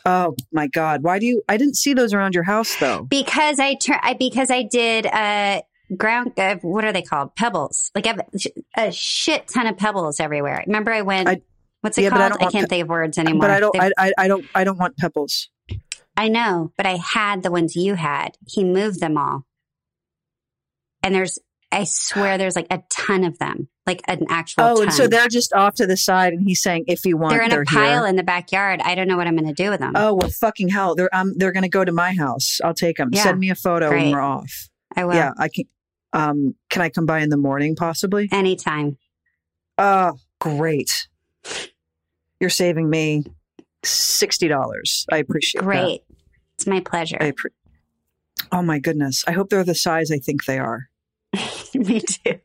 Oh 0.05 0.35
my 0.51 0.67
God! 0.67 1.01
Why 1.01 1.17
do 1.17 1.25
you? 1.25 1.41
I 1.49 1.57
didn't 1.57 1.77
see 1.77 1.95
those 1.95 2.13
around 2.13 2.35
your 2.35 2.43
house 2.43 2.75
though. 2.79 3.03
Because 3.09 3.57
I 3.59 3.73
tur- 3.73 3.99
I 4.03 4.13
because 4.13 4.51
I 4.51 4.61
did 4.61 5.07
uh 5.07 5.61
ground 5.95 6.33
uh, 6.37 6.55
what 6.61 6.85
are 6.85 6.91
they 6.93 7.01
called? 7.01 7.35
Pebbles. 7.35 7.91
Like 7.95 8.05
I 8.07 8.09
have 8.09 8.21
a 8.77 8.91
shit 8.91 9.47
ton 9.47 9.67
of 9.67 9.77
pebbles 9.77 10.19
everywhere. 10.19 10.63
Remember 10.65 10.91
I 10.91 11.01
went 11.01 11.27
I- 11.29 11.41
What's 11.81 11.97
it 11.99 12.03
Yeah, 12.03 12.09
but 12.09 12.21
I 12.21 12.29
called? 12.29 12.41
I, 12.41 12.51
can't 12.51 12.65
pe- 12.65 12.69
think 12.77 12.83
of 12.83 12.89
words 12.89 13.17
anymore. 13.19 13.41
But 13.41 13.51
I 13.51 13.59
don't. 13.59 13.79
I, 13.79 13.91
I 13.97 14.13
I 14.17 14.27
don't. 14.27 14.45
I 14.55 14.63
don't 14.63 14.79
want 14.79 14.97
pebbles. 14.97 15.49
I 16.17 16.29
know, 16.29 16.71
but 16.77 16.87
I 16.87 16.95
had 16.97 17.43
the 17.43 17.51
ones 17.51 17.75
you 17.75 17.93
had. 17.93 18.37
He 18.47 18.63
moved 18.63 18.99
them 19.01 19.17
all. 19.17 19.45
And 21.03 21.13
there's, 21.13 21.37
I 21.71 21.83
swear 21.83 22.37
there's 22.37 22.55
like 22.55 22.67
a 22.71 22.81
ton 22.89 23.23
of 23.23 23.37
them, 23.37 23.67
like 23.85 24.01
an 24.07 24.25
actual 24.29 24.63
Oh, 24.63 24.75
ton. 24.77 24.83
and 24.85 24.93
so 24.93 25.07
they're 25.07 25.27
just 25.27 25.53
off 25.53 25.75
to 25.75 25.85
the 25.85 25.97
side, 25.97 26.33
and 26.33 26.41
he's 26.41 26.61
saying, 26.63 26.85
"If 26.87 27.05
you 27.05 27.17
want, 27.17 27.33
they're 27.33 27.43
in 27.43 27.51
a 27.51 27.55
they're 27.55 27.65
pile 27.65 28.03
here." 28.03 28.09
in 28.09 28.15
the 28.15 28.23
backyard. 28.23 28.81
I 28.83 28.95
don't 28.95 29.07
know 29.07 29.17
what 29.17 29.27
I'm 29.27 29.35
going 29.35 29.53
to 29.53 29.63
do 29.63 29.69
with 29.69 29.79
them. 29.81 29.93
Oh 29.95 30.15
well, 30.15 30.29
fucking 30.29 30.69
hell! 30.69 30.95
They're 30.95 31.13
um 31.13 31.33
they're 31.37 31.51
gonna 31.51 31.69
go 31.69 31.85
to 31.85 31.91
my 31.91 32.13
house. 32.15 32.59
I'll 32.63 32.73
take 32.73 32.97
them. 32.97 33.09
Yeah. 33.11 33.23
Send 33.23 33.39
me 33.39 33.51
a 33.51 33.55
photo 33.55 33.89
when 33.91 34.09
we're 34.11 34.21
off. 34.21 34.69
I 34.95 35.05
will. 35.05 35.13
Yeah, 35.15 35.33
I 35.37 35.49
can. 35.49 35.65
Um, 36.15 36.55
can 36.69 36.81
I 36.81 36.89
come 36.89 37.05
by 37.05 37.19
in 37.19 37.29
the 37.29 37.37
morning 37.37 37.75
possibly? 37.75 38.29
Anytime. 38.31 38.97
Oh, 39.77 40.13
great! 40.39 41.07
You're 42.39 42.49
saving 42.49 42.89
me 42.89 43.25
sixty 43.83 44.47
dollars. 44.47 45.05
I 45.11 45.17
appreciate 45.17 45.59
that. 45.59 45.65
Great. 45.65 46.03
It's 46.55 46.65
my 46.65 46.79
pleasure. 46.79 47.17
I 47.19 47.31
appre- 47.31 47.51
oh 48.51 48.61
my 48.61 48.79
goodness! 48.79 49.25
I 49.27 49.33
hope 49.33 49.49
they're 49.49 49.65
the 49.65 49.75
size 49.75 50.09
I 50.09 50.17
think 50.17 50.45
they 50.45 50.57
are. 50.57 50.87
Me 51.73 51.99
too. 51.99 52.39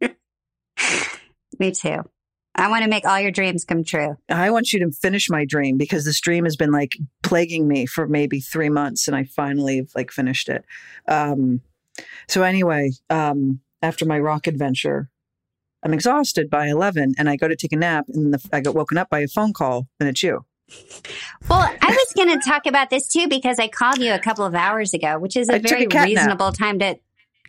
Me 1.60 1.70
too. 1.70 2.02
I 2.56 2.68
want 2.68 2.82
to 2.82 2.90
make 2.90 3.06
all 3.06 3.20
your 3.20 3.30
dreams 3.30 3.64
come 3.64 3.84
true. 3.84 4.16
I 4.28 4.50
want 4.50 4.72
you 4.72 4.80
to 4.80 4.90
finish 4.90 5.30
my 5.30 5.44
dream 5.44 5.76
because 5.76 6.04
this 6.04 6.20
dream 6.20 6.42
has 6.42 6.56
been 6.56 6.72
like 6.72 6.96
plaguing 7.22 7.68
me 7.68 7.86
for 7.86 8.08
maybe 8.08 8.40
three 8.40 8.68
months, 8.68 9.06
and 9.06 9.16
I 9.16 9.22
finally 9.22 9.86
like 9.94 10.10
finished 10.10 10.48
it. 10.48 10.64
Um, 11.06 11.60
so 12.28 12.42
anyway, 12.42 12.92
um, 13.10 13.60
after 13.82 14.04
my 14.04 14.18
rock 14.18 14.46
adventure, 14.46 15.08
I'm 15.82 15.92
exhausted 15.94 16.50
by 16.50 16.66
eleven, 16.68 17.14
and 17.18 17.28
I 17.28 17.36
go 17.36 17.48
to 17.48 17.56
take 17.56 17.72
a 17.72 17.76
nap, 17.76 18.06
and 18.08 18.34
the, 18.34 18.48
I 18.52 18.60
got 18.60 18.74
woken 18.74 18.98
up 18.98 19.08
by 19.08 19.20
a 19.20 19.28
phone 19.28 19.52
call, 19.52 19.88
and 20.00 20.08
it's 20.08 20.22
you. 20.22 20.44
Well, 21.48 21.60
I 21.60 21.88
was 21.88 22.12
going 22.14 22.38
to 22.38 22.44
talk 22.46 22.66
about 22.66 22.90
this 22.90 23.08
too 23.08 23.26
because 23.28 23.58
I 23.58 23.68
called 23.68 23.98
you 23.98 24.12
a 24.12 24.18
couple 24.18 24.44
of 24.44 24.54
hours 24.54 24.92
ago, 24.92 25.18
which 25.18 25.36
is 25.36 25.48
a 25.48 25.54
I 25.54 25.58
very 25.60 25.84
a 25.84 25.86
cat 25.86 26.00
nap. 26.00 26.06
reasonable 26.08 26.52
time 26.52 26.78
to 26.80 26.98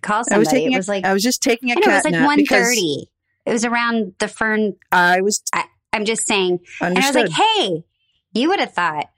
call 0.02 0.24
I 0.32 0.38
was 0.38 0.48
somebody. 0.48 0.50
taking. 0.52 0.72
It 0.72 0.76
a- 0.76 0.80
was 0.80 0.88
like 0.88 1.06
I 1.06 1.14
was 1.14 1.24
just 1.24 1.42
taking 1.44 1.70
a 1.70 1.74
I 1.74 1.76
know, 1.76 1.92
it 1.92 1.96
was 1.96 2.06
like 2.06 2.26
one 2.26 2.38
because. 2.38 2.78
It 3.46 3.54
was 3.54 3.66
around 3.66 4.14
the 4.20 4.28
fern. 4.28 4.76
I 4.92 5.22
was 5.22 5.42
I'm 5.92 6.06
just 6.06 6.28
saying, 6.28 6.60
and 6.82 6.98
I 7.00 7.08
was 7.08 7.16
like, 7.16 7.32
"Hey, 7.32 7.84
you 8.34 8.50
would 8.50 8.60
have 8.60 8.74
thought." 8.74 9.10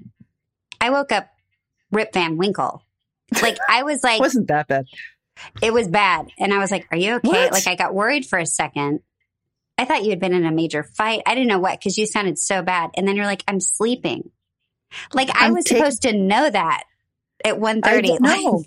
I 0.79 0.89
woke 0.89 1.11
up 1.11 1.27
Rip 1.91 2.13
Van 2.13 2.37
Winkle. 2.37 2.83
Like 3.41 3.57
I 3.69 3.83
was 3.83 4.03
like, 4.03 4.19
wasn't 4.21 4.47
that 4.47 4.67
bad. 4.67 4.85
It 5.61 5.73
was 5.73 5.87
bad, 5.87 6.27
and 6.39 6.53
I 6.53 6.59
was 6.59 6.71
like, 6.71 6.87
"Are 6.91 6.97
you 6.97 7.15
okay?" 7.15 7.27
What? 7.29 7.51
Like 7.53 7.67
I 7.67 7.75
got 7.75 7.93
worried 7.93 8.25
for 8.25 8.37
a 8.39 8.45
second. 8.45 8.99
I 9.77 9.85
thought 9.85 10.03
you 10.03 10.11
had 10.11 10.19
been 10.19 10.33
in 10.33 10.45
a 10.45 10.51
major 10.51 10.83
fight. 10.83 11.21
I 11.25 11.33
didn't 11.33 11.47
know 11.47 11.59
what 11.59 11.79
because 11.79 11.97
you 11.97 12.05
sounded 12.05 12.37
so 12.37 12.61
bad, 12.61 12.91
and 12.95 13.07
then 13.07 13.15
you're 13.15 13.25
like, 13.25 13.43
"I'm 13.47 13.59
sleeping." 13.59 14.29
Like 15.13 15.29
I 15.29 15.45
I'm 15.47 15.53
was 15.53 15.65
taking- 15.65 15.77
supposed 15.83 16.01
to 16.03 16.13
know 16.13 16.49
that 16.49 16.83
at 17.45 17.59
one 17.59 17.81
I 17.83 17.89
thirty. 17.91 18.17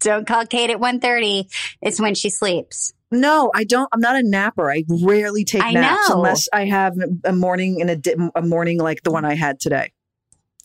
don't. 0.00 0.26
Call 0.26 0.44
Kate 0.46 0.70
at 0.70 0.80
one 0.80 1.00
thirty. 1.00 1.48
It's 1.80 2.00
when 2.00 2.14
she 2.14 2.28
sleeps. 2.30 2.92
No, 3.10 3.50
I 3.54 3.62
don't. 3.64 3.88
I'm 3.92 4.00
not 4.00 4.16
a 4.16 4.22
napper. 4.28 4.70
I 4.70 4.82
rarely 4.88 5.44
take 5.44 5.62
I 5.62 5.70
naps 5.72 6.08
know. 6.08 6.16
unless 6.16 6.48
I 6.52 6.64
have 6.66 6.94
a 7.24 7.32
morning 7.32 7.80
and 7.80 7.88
a, 7.90 7.96
di- 7.96 8.30
a 8.34 8.42
morning 8.42 8.80
like 8.80 9.02
the 9.04 9.12
one 9.12 9.24
I 9.24 9.34
had 9.36 9.60
today. 9.60 9.92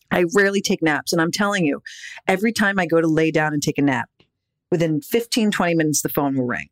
I 0.09 0.25
rarely 0.35 0.61
take 0.61 0.81
naps. 0.81 1.13
And 1.13 1.21
I'm 1.21 1.31
telling 1.31 1.63
you, 1.63 1.83
every 2.27 2.51
time 2.51 2.79
I 2.79 2.87
go 2.87 2.99
to 2.99 3.07
lay 3.07 3.29
down 3.29 3.53
and 3.53 3.61
take 3.61 3.77
a 3.77 3.83
nap, 3.83 4.09
within 4.71 5.01
15, 5.01 5.51
20 5.51 5.75
minutes, 5.75 6.01
the 6.01 6.09
phone 6.09 6.35
will 6.37 6.45
ring. 6.45 6.67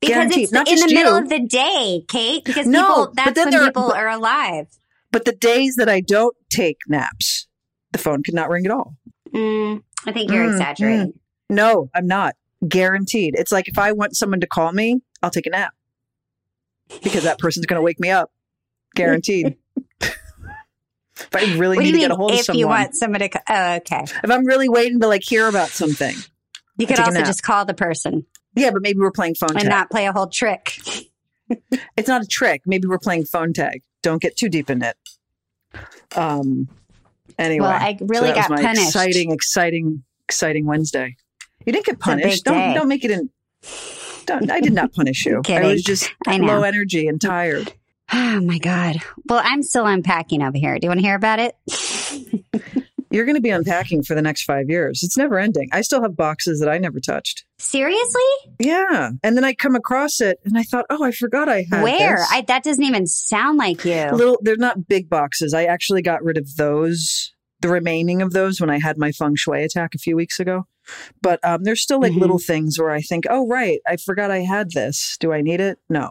Because 0.00 0.14
Guaranteed. 0.14 0.42
it's 0.44 0.52
Not 0.52 0.68
in 0.68 0.76
the 0.76 0.82
just 0.82 0.94
middle 0.94 1.16
of 1.16 1.28
the 1.28 1.40
day, 1.40 2.04
Kate. 2.08 2.44
Because 2.44 2.66
No, 2.66 2.80
people, 3.06 3.12
that's 3.14 3.36
when 3.38 3.52
people 3.66 3.88
but- 3.88 3.96
are 3.96 4.08
alive. 4.08 4.66
But 5.10 5.24
the 5.24 5.32
days 5.32 5.74
that 5.76 5.88
I 5.88 6.00
don't 6.00 6.34
take 6.50 6.78
naps, 6.88 7.46
the 7.92 7.98
phone 7.98 8.22
could 8.22 8.34
not 8.34 8.48
ring 8.48 8.64
at 8.64 8.72
all. 8.72 8.96
Mm, 9.34 9.82
I 10.06 10.12
think 10.12 10.30
you're 10.30 10.44
Mm, 10.44 10.52
exaggerating. 10.52 11.14
No, 11.50 11.90
I'm 11.94 12.06
not. 12.06 12.34
Guaranteed. 12.66 13.34
It's 13.36 13.52
like 13.52 13.68
if 13.68 13.76
I 13.78 13.92
want 13.92 14.16
someone 14.16 14.40
to 14.40 14.46
call 14.46 14.72
me, 14.72 15.00
I'll 15.22 15.30
take 15.30 15.46
a 15.46 15.50
nap 15.50 15.74
because 17.02 17.24
that 17.24 17.38
person's 17.38 17.66
going 17.66 17.78
to 17.78 17.82
wake 17.82 18.00
me 18.00 18.10
up. 18.10 18.30
Guaranteed. 18.94 19.56
if 20.00 21.28
I 21.34 21.44
really 21.56 21.76
What 21.76 21.82
need 21.84 21.88
you 21.88 21.92
to 21.92 21.92
mean 21.92 22.00
get 22.00 22.10
a 22.10 22.14
hold 22.16 22.30
of 22.32 22.38
someone. 22.38 22.40
if 22.40 22.44
someone, 22.46 22.58
you 22.58 22.68
want 22.68 22.94
somebody 22.96 23.28
to? 23.30 23.42
Oh, 23.48 23.74
okay. 23.76 24.04
if 24.24 24.30
I'm 24.30 24.44
really 24.46 24.68
waiting 24.68 25.00
to 25.00 25.08
like 25.08 25.22
hear 25.24 25.46
about 25.48 25.68
something, 25.68 26.14
You 26.82 26.86
could 26.88 27.00
also 27.00 27.20
just 27.22 27.42
call 27.42 27.64
the 27.64 27.74
person 27.74 28.26
yeah, 28.54 28.70
but 28.70 28.82
maybe 28.82 28.98
we're 28.98 29.10
playing 29.10 29.34
phone 29.34 29.48
tag. 29.50 29.56
and 29.56 29.64
tag. 29.64 29.70
not 29.70 29.90
play 29.90 30.06
a 30.06 30.12
whole 30.12 30.26
trick. 30.26 30.76
it's 31.96 32.08
not 32.08 32.22
a 32.22 32.26
trick. 32.26 32.62
Maybe 32.66 32.86
we're 32.86 32.98
playing 32.98 33.24
phone 33.24 33.52
tag. 33.52 33.82
Don't 34.02 34.20
get 34.20 34.36
too 34.36 34.48
deep 34.48 34.68
in 34.68 34.82
it. 34.82 34.96
Um. 36.16 36.68
Anyway, 37.38 37.62
Well, 37.66 37.70
I 37.72 37.96
so 37.98 38.04
really 38.06 38.28
was 38.28 38.46
got 38.46 38.48
punished. 38.50 38.82
exciting, 38.82 39.32
exciting, 39.32 40.04
exciting 40.28 40.66
Wednesday. 40.66 41.16
You 41.64 41.72
didn't 41.72 41.86
get 41.86 41.98
punished. 41.98 42.44
Don't 42.44 42.54
day. 42.56 42.74
don't 42.74 42.88
make 42.88 43.04
it 43.04 43.10
in. 43.10 43.30
Don't, 44.26 44.50
I 44.50 44.60
did 44.60 44.74
not 44.74 44.92
punish 44.94 45.24
you. 45.24 45.40
I 45.48 45.64
was 45.66 45.82
just 45.82 46.12
I 46.26 46.36
low 46.36 46.62
energy 46.62 47.06
and 47.08 47.20
tired. 47.20 47.72
Oh 48.14 48.42
my 48.42 48.58
god. 48.58 48.96
Well, 49.26 49.40
I'm 49.42 49.62
still 49.62 49.86
unpacking 49.86 50.42
over 50.42 50.58
here. 50.58 50.78
Do 50.78 50.84
you 50.84 50.90
want 50.90 51.00
to 51.00 51.06
hear 51.06 51.14
about 51.14 51.38
it? 51.38 51.56
You're 53.12 53.24
going 53.26 53.36
to 53.36 53.40
be 53.42 53.50
unpacking 53.50 54.02
for 54.02 54.14
the 54.14 54.22
next 54.22 54.42
five 54.44 54.68
years. 54.70 55.02
It's 55.02 55.16
never 55.16 55.38
ending. 55.38 55.68
I 55.72 55.82
still 55.82 56.02
have 56.02 56.16
boxes 56.16 56.60
that 56.60 56.68
I 56.68 56.78
never 56.78 56.98
touched. 56.98 57.44
Seriously? 57.58 58.22
Yeah, 58.58 59.10
and 59.22 59.36
then 59.36 59.44
I 59.44 59.52
come 59.54 59.74
across 59.76 60.20
it, 60.20 60.38
and 60.44 60.56
I 60.58 60.62
thought, 60.62 60.86
oh, 60.90 61.04
I 61.04 61.12
forgot 61.12 61.48
I 61.48 61.66
had 61.70 61.82
Where? 61.82 62.16
this. 62.16 62.28
I 62.32 62.40
that 62.42 62.62
doesn't 62.64 62.82
even 62.82 63.06
sound 63.06 63.58
like 63.58 63.84
you. 63.84 64.10
little. 64.12 64.38
They're 64.42 64.56
not 64.56 64.88
big 64.88 65.08
boxes. 65.10 65.52
I 65.54 65.64
actually 65.64 66.02
got 66.02 66.22
rid 66.24 66.38
of 66.38 66.56
those, 66.56 67.32
the 67.60 67.68
remaining 67.68 68.22
of 68.22 68.32
those, 68.32 68.60
when 68.60 68.70
I 68.70 68.78
had 68.78 68.98
my 68.98 69.12
feng 69.12 69.36
shui 69.36 69.62
attack 69.62 69.94
a 69.94 69.98
few 69.98 70.16
weeks 70.16 70.40
ago. 70.40 70.66
But 71.20 71.38
um, 71.44 71.62
there's 71.62 71.80
still 71.80 72.00
like 72.00 72.12
Mhm. 72.12 72.20
little 72.20 72.38
things 72.40 72.78
where 72.78 72.90
I 72.90 73.00
think, 73.00 73.24
oh, 73.30 73.46
right, 73.46 73.78
I 73.86 73.96
forgot 73.96 74.30
I 74.32 74.40
had 74.40 74.72
this. 74.72 75.16
Do 75.20 75.32
I 75.32 75.40
need 75.40 75.60
it? 75.60 75.78
No. 75.88 76.10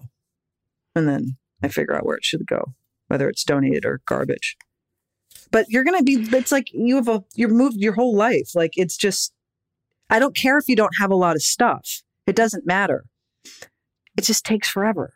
And 0.96 1.08
then 1.10 1.38
I 1.62 1.68
figure 1.68 1.96
out 1.96 2.06
where 2.06 2.16
it 2.16 2.24
should 2.24 2.48
go, 2.48 2.74
whether 3.08 3.28
it's 3.28 3.44
donated 3.44 3.86
or 3.86 4.02
garbage. 4.06 4.56
But 5.52 5.66
you're 5.70 5.84
gonna 5.84 6.04
be. 6.04 6.28
It's 6.32 6.52
like 6.52 6.68
you 6.74 6.96
have 6.96 7.08
a. 7.08 7.24
You're 7.36 7.50
moved 7.50 7.78
your 7.78 7.94
whole 7.94 8.16
life. 8.16 8.56
Like 8.56 8.72
it's 8.76 8.98
just. 8.98 9.34
I 10.10 10.20
don't 10.20 10.36
care 10.36 10.58
if 10.58 10.68
you 10.68 10.76
don't 10.76 10.96
have 11.00 11.12
a 11.12 11.16
lot 11.16 11.36
of 11.36 11.42
stuff. 11.42 12.02
It 12.28 12.36
doesn't 12.36 12.66
matter. 12.66 13.06
It 14.18 14.24
just 14.24 14.46
takes 14.46 14.70
forever. 14.70 15.14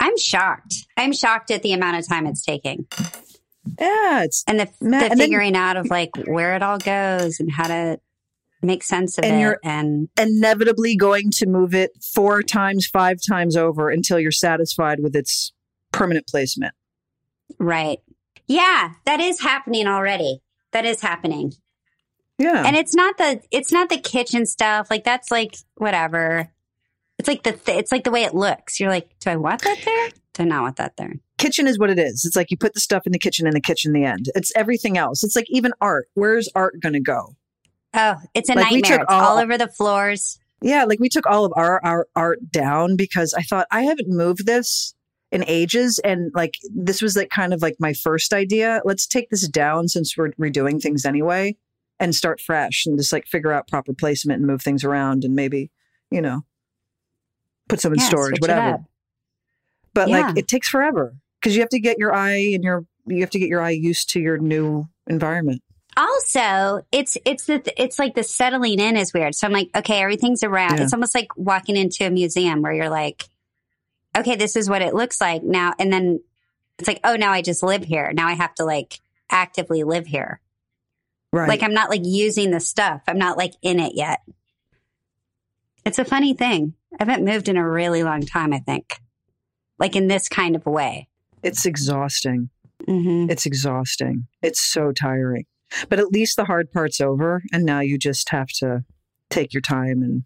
I'm 0.00 0.16
shocked. 0.18 0.74
I'm 0.96 1.12
shocked 1.12 1.50
at 1.50 1.62
the 1.62 1.72
amount 1.72 1.98
of 1.98 2.08
time 2.08 2.26
it's 2.26 2.42
taking. 2.44 2.86
Yeah, 3.78 4.24
it's 4.24 4.42
and 4.48 4.58
the, 4.60 4.68
Ma- 4.80 4.98
the 5.00 5.04
and 5.04 5.10
then- 5.12 5.18
figuring 5.18 5.54
out 5.56 5.76
of 5.76 5.86
like 5.86 6.10
where 6.26 6.54
it 6.56 6.62
all 6.62 6.78
goes 6.78 7.38
and 7.40 7.50
how 7.52 7.68
to 7.68 8.00
make 8.62 8.82
sense 8.82 9.16
of 9.18 9.24
And 9.24 9.36
it 9.36 9.40
you're- 9.40 9.56
and 9.62 10.08
inevitably 10.18 10.96
going 10.96 11.30
to 11.32 11.46
move 11.46 11.74
it 11.74 11.92
four 12.14 12.42
times, 12.42 12.86
five 12.86 13.18
times 13.26 13.56
over 13.56 13.90
until 13.90 14.18
you're 14.18 14.32
satisfied 14.32 15.00
with 15.00 15.14
its 15.14 15.52
permanent 15.92 16.26
placement. 16.26 16.74
right 17.58 17.98
yeah 18.50 18.92
that 19.06 19.20
is 19.20 19.40
happening 19.40 19.86
already 19.86 20.40
that 20.72 20.84
is 20.84 21.00
happening 21.00 21.52
Yeah. 22.38 22.64
and 22.66 22.76
it's 22.76 22.94
not 22.94 23.16
the 23.18 23.40
it's 23.50 23.70
not 23.72 23.88
the 23.88 23.98
kitchen 23.98 24.44
stuff 24.46 24.88
like 24.90 25.04
that's 25.04 25.30
like 25.30 25.56
whatever 25.76 26.50
it's 27.18 27.28
like 27.28 27.42
the 27.44 27.52
th- 27.52 27.78
it's 27.78 27.92
like 27.92 28.04
the 28.04 28.10
way 28.10 28.24
it 28.24 28.34
looks 28.34 28.80
you're 28.80 28.90
like 28.90 29.10
do 29.20 29.30
i 29.30 29.36
want 29.36 29.62
that 29.62 29.78
there 29.84 30.08
do 30.34 30.42
i 30.42 30.46
not 30.46 30.62
want 30.62 30.76
that 30.76 30.96
there 30.96 31.14
kitchen 31.38 31.66
is 31.66 31.78
what 31.78 31.88
it 31.88 31.98
is. 31.98 32.26
It's 32.26 32.36
like 32.36 32.50
you 32.50 32.58
put 32.58 32.74
the 32.74 32.80
stuff 32.80 33.06
in 33.06 33.12
the 33.12 33.18
kitchen 33.18 33.46
in 33.46 33.54
the 33.54 33.62
kitchen 33.62 33.94
the 33.94 34.04
end. 34.04 34.26
It's 34.34 34.52
everything 34.54 34.98
else. 34.98 35.24
It's 35.24 35.34
like 35.34 35.46
even 35.48 35.72
art. 35.80 36.04
Where's 36.12 36.50
art 36.54 36.74
going 36.82 36.92
to 36.92 37.00
go? 37.00 37.34
oh 37.94 38.16
it's 38.34 38.50
a 38.50 38.52
Like, 38.52 38.70
we 38.70 38.80
nightmare 38.82 38.98
took 38.98 39.04
it's 39.06 39.12
all 39.14 39.36
all- 39.36 39.38
over 39.38 39.56
the 39.56 39.68
floors 39.68 40.38
Yeah, 40.60 40.84
like 40.84 41.00
we 41.00 41.08
took 41.08 41.24
all 41.26 41.46
of 41.46 41.52
our, 41.56 41.80
our 41.82 42.06
art 42.14 42.40
down 42.50 42.96
because 42.96 43.32
I 43.32 43.40
thought 43.40 43.66
I 43.70 43.84
haven't 43.84 44.08
moved 44.10 44.44
this 44.44 44.92
in 45.32 45.44
ages. 45.46 45.98
And 46.02 46.32
like 46.34 46.54
this 46.74 47.00
was 47.02 47.16
like 47.16 47.30
kind 47.30 47.54
of 47.54 47.62
like 47.62 47.76
my 47.78 47.92
first 47.92 48.32
idea. 48.32 48.80
Let's 48.84 49.06
take 49.06 49.30
this 49.30 49.46
down 49.48 49.88
since 49.88 50.16
we're 50.16 50.30
redoing 50.32 50.80
things 50.82 51.04
anyway 51.04 51.56
and 51.98 52.14
start 52.14 52.40
fresh 52.40 52.84
and 52.86 52.98
just 52.98 53.12
like 53.12 53.26
figure 53.26 53.52
out 53.52 53.68
proper 53.68 53.92
placement 53.92 54.38
and 54.38 54.46
move 54.46 54.62
things 54.62 54.84
around 54.84 55.24
and 55.24 55.34
maybe, 55.34 55.70
you 56.10 56.20
know, 56.20 56.42
put 57.68 57.80
some 57.80 57.92
in 57.92 57.98
Yeah, 57.98 58.06
storage, 58.06 58.40
whatever. 58.40 58.78
But 59.94 60.08
Yeah. 60.08 60.26
like 60.26 60.38
it 60.38 60.48
takes 60.48 60.68
forever 60.68 61.14
because 61.40 61.54
you 61.54 61.60
have 61.62 61.68
to 61.70 61.80
get 61.80 61.98
your 61.98 62.14
eye 62.14 62.52
and 62.54 62.64
your 62.64 62.84
you 63.06 63.20
have 63.20 63.30
to 63.30 63.38
get 63.38 63.48
your 63.48 63.60
eye 63.62 63.70
used 63.70 64.10
to 64.10 64.20
your 64.20 64.38
new 64.38 64.86
environment. 65.06 65.62
also 65.96 66.80
it's 66.92 67.16
it's 67.24 67.44
the 67.46 67.62
it's 67.82 67.98
like 67.98 68.14
the 68.14 68.22
settling 68.22 68.78
in 68.78 68.96
is 68.96 69.12
weird. 69.12 69.34
So 69.34 69.46
I'm 69.46 69.52
like, 69.52 69.68
okay, 69.74 70.00
everything's 70.02 70.42
around. 70.42 70.76
Yeah. 70.76 70.84
It's 70.84 70.92
almost 70.92 71.14
like 71.14 71.28
walking 71.36 71.76
into 71.76 72.06
a 72.06 72.10
museum 72.10 72.62
where 72.62 72.72
you're 72.72 72.88
like, 72.90 73.24
okay, 74.16 74.36
this 74.36 74.56
is 74.56 74.68
what 74.68 74.82
it 74.82 74.94
looks 74.94 75.20
like 75.20 75.42
now, 75.42 75.74
and 75.78 75.92
then 75.92 76.20
it's 76.78 76.88
like, 76.88 77.00
oh, 77.04 77.16
now 77.16 77.32
I 77.32 77.42
just 77.42 77.62
live 77.62 77.84
here. 77.84 78.12
Now 78.14 78.26
I 78.26 78.32
have 78.32 78.54
to 78.54 78.64
like 78.64 79.00
actively 79.30 79.84
live 79.84 80.06
here. 80.06 80.40
Right. 81.32 81.48
Like 81.48 81.62
I'm 81.62 81.74
not 81.74 81.90
like 81.90 82.00
using 82.04 82.50
the 82.50 82.60
stuff. 82.60 83.02
I'm 83.06 83.18
not 83.18 83.36
like 83.36 83.52
in 83.62 83.78
it 83.78 83.94
yet. 83.94 84.20
It's 85.84 85.98
a 85.98 86.04
funny 86.04 86.34
thing. 86.34 86.74
I 86.98 87.04
haven't 87.04 87.24
moved 87.24 87.48
in 87.48 87.56
a 87.56 87.68
really 87.68 88.02
long 88.02 88.22
time. 88.22 88.52
I 88.52 88.58
think, 88.58 89.00
like 89.78 89.94
in 89.94 90.08
this 90.08 90.28
kind 90.28 90.56
of 90.56 90.66
way. 90.66 91.08
it's 91.42 91.64
exhausting. 91.66 92.50
hmm 92.86 93.26
It's 93.30 93.46
exhausting. 93.46 94.26
It's 94.42 94.60
so 94.60 94.92
tiring. 94.92 95.46
But 95.88 96.00
at 96.00 96.08
least 96.10 96.36
the 96.36 96.44
hard 96.46 96.72
part's 96.72 97.00
over. 97.00 97.42
And 97.52 97.64
now 97.64 97.80
you 97.80 97.96
just 97.96 98.30
have 98.30 98.48
to 98.58 98.84
take 99.28 99.52
your 99.54 99.60
time 99.60 100.02
and, 100.02 100.24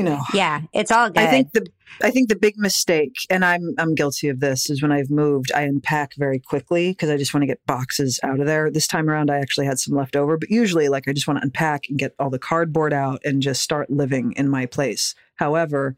you 0.00 0.04
know, 0.04 0.22
Yeah, 0.32 0.62
it's 0.72 0.90
all 0.90 1.10
good. 1.10 1.18
I 1.18 1.26
think 1.26 1.52
the 1.52 1.66
I 2.02 2.10
think 2.10 2.30
the 2.30 2.36
big 2.36 2.54
mistake, 2.56 3.14
and 3.28 3.44
I'm 3.44 3.74
I'm 3.78 3.94
guilty 3.94 4.28
of 4.28 4.40
this, 4.40 4.70
is 4.70 4.80
when 4.80 4.92
I've 4.92 5.10
moved, 5.10 5.52
I 5.54 5.62
unpack 5.62 6.14
very 6.16 6.38
quickly 6.38 6.92
because 6.92 7.10
I 7.10 7.18
just 7.18 7.34
want 7.34 7.42
to 7.42 7.46
get 7.46 7.64
boxes 7.66 8.18
out 8.22 8.40
of 8.40 8.46
there. 8.46 8.70
This 8.70 8.86
time 8.86 9.10
around, 9.10 9.30
I 9.30 9.38
actually 9.38 9.66
had 9.66 9.78
some 9.78 9.94
left 9.94 10.16
over, 10.16 10.38
but 10.38 10.48
usually, 10.48 10.88
like 10.88 11.06
I 11.06 11.12
just 11.12 11.28
want 11.28 11.38
to 11.38 11.44
unpack 11.44 11.82
and 11.90 11.98
get 11.98 12.14
all 12.18 12.30
the 12.30 12.38
cardboard 12.38 12.94
out 12.94 13.20
and 13.26 13.42
just 13.42 13.62
start 13.62 13.90
living 13.90 14.32
in 14.38 14.48
my 14.48 14.64
place. 14.64 15.14
However, 15.36 15.96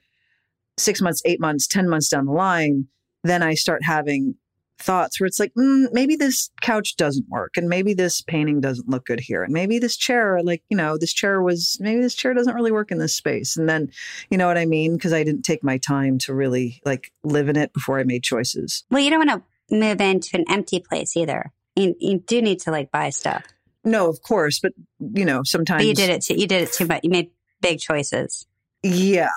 six 0.78 1.00
months, 1.00 1.22
eight 1.24 1.40
months, 1.40 1.68
ten 1.68 1.88
months 1.88 2.08
down 2.08 2.26
the 2.26 2.32
line, 2.32 2.88
then 3.22 3.44
I 3.44 3.54
start 3.54 3.84
having 3.84 4.34
thoughts 4.82 5.20
where 5.20 5.26
it's 5.26 5.40
like 5.40 5.52
mm, 5.54 5.86
maybe 5.92 6.16
this 6.16 6.50
couch 6.60 6.96
doesn't 6.96 7.28
work 7.28 7.56
and 7.56 7.68
maybe 7.68 7.94
this 7.94 8.20
painting 8.22 8.60
doesn't 8.60 8.88
look 8.88 9.06
good 9.06 9.20
here 9.20 9.42
and 9.42 9.52
maybe 9.52 9.78
this 9.78 9.96
chair 9.96 10.42
like 10.42 10.62
you 10.68 10.76
know 10.76 10.98
this 10.98 11.12
chair 11.12 11.42
was 11.42 11.78
maybe 11.80 12.00
this 12.00 12.14
chair 12.14 12.34
doesn't 12.34 12.54
really 12.54 12.72
work 12.72 12.90
in 12.90 12.98
this 12.98 13.14
space 13.14 13.56
and 13.56 13.68
then 13.68 13.90
you 14.30 14.38
know 14.38 14.46
what 14.46 14.58
I 14.58 14.66
mean? 14.66 14.94
Because 14.94 15.12
I 15.12 15.24
didn't 15.24 15.42
take 15.42 15.62
my 15.62 15.78
time 15.78 16.18
to 16.18 16.34
really 16.34 16.80
like 16.84 17.12
live 17.22 17.48
in 17.48 17.56
it 17.56 17.72
before 17.72 17.98
I 17.98 18.04
made 18.04 18.22
choices. 18.22 18.84
Well, 18.90 19.00
you 19.00 19.10
don't 19.10 19.26
want 19.26 19.44
to 19.70 19.76
move 19.76 20.00
into 20.00 20.36
an 20.36 20.44
empty 20.48 20.80
place 20.80 21.16
either. 21.16 21.52
You, 21.76 21.94
you 21.98 22.18
do 22.18 22.42
need 22.42 22.60
to 22.60 22.70
like 22.70 22.90
buy 22.90 23.10
stuff, 23.10 23.44
No, 23.84 24.08
of 24.08 24.22
course, 24.22 24.60
but 24.60 24.72
you 25.00 25.24
know, 25.24 25.42
sometimes 25.44 25.82
but 25.82 25.86
you 25.86 25.94
did 25.94 26.10
it. 26.10 26.22
Too, 26.22 26.34
you 26.34 26.46
did 26.46 26.62
it 26.62 26.72
too 26.72 26.86
much. 26.86 27.00
You 27.02 27.10
made 27.10 27.30
big 27.60 27.80
choices. 27.80 28.46
Yeah. 28.82 29.30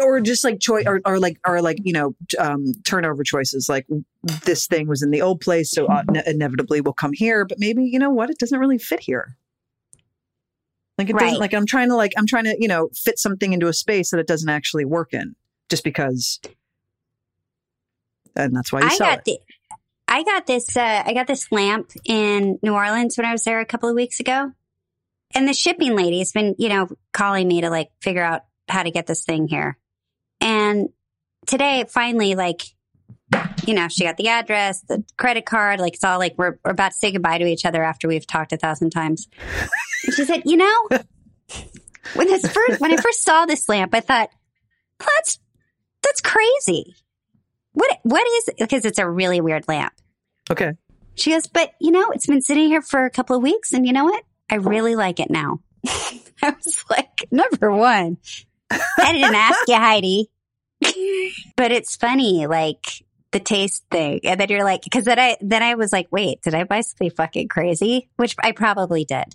Or 0.00 0.20
just 0.20 0.44
like 0.44 0.60
choice, 0.60 0.86
or, 0.86 1.00
or 1.04 1.18
like, 1.18 1.38
or 1.46 1.60
like, 1.60 1.78
you 1.82 1.92
know, 1.92 2.14
um, 2.38 2.72
turnover 2.84 3.22
choices. 3.24 3.68
Like 3.68 3.86
this 4.44 4.66
thing 4.66 4.86
was 4.88 5.02
in 5.02 5.10
the 5.10 5.22
old 5.22 5.40
place, 5.40 5.70
so 5.70 5.86
uh, 5.86 6.02
ne- 6.10 6.22
inevitably 6.26 6.80
will 6.80 6.92
come 6.92 7.12
here. 7.12 7.44
But 7.44 7.58
maybe 7.58 7.84
you 7.84 7.98
know 7.98 8.10
what? 8.10 8.30
It 8.30 8.38
doesn't 8.38 8.58
really 8.58 8.78
fit 8.78 9.00
here. 9.00 9.36
Like 10.98 11.10
it 11.10 11.14
Right. 11.14 11.24
doesn't. 11.24 11.40
Like 11.40 11.52
I'm 11.52 11.66
trying 11.66 11.88
to 11.88 11.96
like 11.96 12.12
I'm 12.16 12.26
trying 12.26 12.44
to 12.44 12.56
you 12.58 12.68
know 12.68 12.88
fit 12.94 13.18
something 13.18 13.52
into 13.52 13.66
a 13.66 13.72
space 13.72 14.10
that 14.10 14.20
it 14.20 14.26
doesn't 14.26 14.48
actually 14.48 14.84
work 14.84 15.12
in, 15.12 15.34
just 15.68 15.84
because. 15.84 16.40
And 18.34 18.54
that's 18.54 18.72
why 18.72 18.80
you 18.80 18.86
I 18.86 18.94
sell 18.94 19.08
got 19.08 19.18
it. 19.18 19.24
the. 19.24 19.38
I 20.08 20.22
got 20.22 20.46
this. 20.46 20.76
Uh, 20.76 21.02
I 21.04 21.12
got 21.12 21.26
this 21.26 21.50
lamp 21.50 21.90
in 22.04 22.58
New 22.62 22.72
Orleans 22.72 23.16
when 23.18 23.26
I 23.26 23.32
was 23.32 23.42
there 23.42 23.60
a 23.60 23.66
couple 23.66 23.88
of 23.88 23.96
weeks 23.96 24.20
ago, 24.20 24.52
and 25.34 25.48
the 25.48 25.52
shipping 25.52 25.96
lady 25.96 26.20
has 26.20 26.32
been, 26.32 26.54
you 26.58 26.68
know, 26.68 26.88
calling 27.12 27.48
me 27.48 27.60
to 27.62 27.68
like 27.70 27.90
figure 28.00 28.22
out 28.22 28.42
how 28.68 28.82
to 28.82 28.90
get 28.90 29.06
this 29.06 29.24
thing 29.24 29.48
here. 29.48 29.78
And 30.40 30.90
today, 31.46 31.84
finally, 31.88 32.34
like, 32.34 32.62
you 33.66 33.74
know, 33.74 33.88
she 33.88 34.04
got 34.04 34.16
the 34.16 34.28
address, 34.28 34.82
the 34.82 35.04
credit 35.16 35.46
card. 35.46 35.80
Like, 35.80 35.94
it's 35.94 36.04
all 36.04 36.18
like 36.18 36.34
we're, 36.36 36.58
we're 36.64 36.72
about 36.72 36.92
to 36.92 36.98
say 36.98 37.12
goodbye 37.12 37.38
to 37.38 37.46
each 37.46 37.64
other 37.64 37.82
after 37.82 38.08
we've 38.08 38.26
talked 38.26 38.52
a 38.52 38.56
thousand 38.56 38.90
times. 38.90 39.28
And 40.04 40.14
she 40.14 40.24
said, 40.24 40.42
you 40.44 40.56
know, 40.56 40.88
when 42.14 42.28
this 42.28 42.46
first 42.46 42.80
when 42.80 42.92
I 42.92 42.96
first 42.96 43.24
saw 43.24 43.46
this 43.46 43.68
lamp, 43.68 43.94
I 43.94 44.00
thought, 44.00 44.30
that's 44.98 45.38
that's 46.02 46.20
crazy. 46.20 46.94
What 47.72 47.98
what 48.02 48.26
is 48.26 48.48
it? 48.48 48.58
Because 48.58 48.84
it's 48.84 48.98
a 48.98 49.08
really 49.08 49.40
weird 49.40 49.66
lamp. 49.68 49.92
Okay. 50.50 50.72
She 51.14 51.30
goes, 51.30 51.46
but 51.46 51.72
you 51.80 51.90
know, 51.90 52.10
it's 52.10 52.26
been 52.26 52.42
sitting 52.42 52.68
here 52.68 52.82
for 52.82 53.04
a 53.04 53.10
couple 53.10 53.36
of 53.36 53.42
weeks, 53.42 53.72
and 53.72 53.86
you 53.86 53.92
know 53.92 54.04
what? 54.04 54.22
I 54.50 54.56
really 54.56 54.94
like 54.94 55.18
it 55.18 55.30
now. 55.30 55.60
I 55.86 56.50
was 56.50 56.84
like, 56.90 57.26
number 57.30 57.72
one, 57.72 58.18
I 58.70 59.12
didn't 59.12 59.34
ask 59.34 59.68
you, 59.68 59.76
Heidi, 59.76 60.30
but 61.56 61.72
it's 61.72 61.96
funny, 61.96 62.46
like 62.46 63.04
the 63.32 63.40
taste 63.40 63.84
thing, 63.90 64.20
and 64.24 64.40
then 64.40 64.48
you're 64.48 64.64
like, 64.64 64.82
because 64.82 65.04
then 65.04 65.18
I 65.18 65.36
then 65.40 65.62
I 65.62 65.74
was 65.74 65.92
like, 65.92 66.08
wait, 66.10 66.42
did 66.42 66.54
I 66.54 66.64
buy 66.64 66.80
something 66.80 67.10
fucking 67.10 67.48
crazy? 67.48 68.08
Which 68.16 68.34
I 68.42 68.52
probably 68.52 69.04
did. 69.04 69.34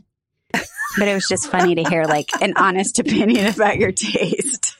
But 0.98 1.08
it 1.08 1.13
was 1.13 1.28
just 1.28 1.50
funny 1.50 1.76
to 1.76 1.84
hear 1.84 2.04
like 2.04 2.30
an 2.41 2.54
honest 2.58 3.00
opinion 3.00 3.48
about 3.54 3.78
your 3.78 3.94
taste. 3.94 4.76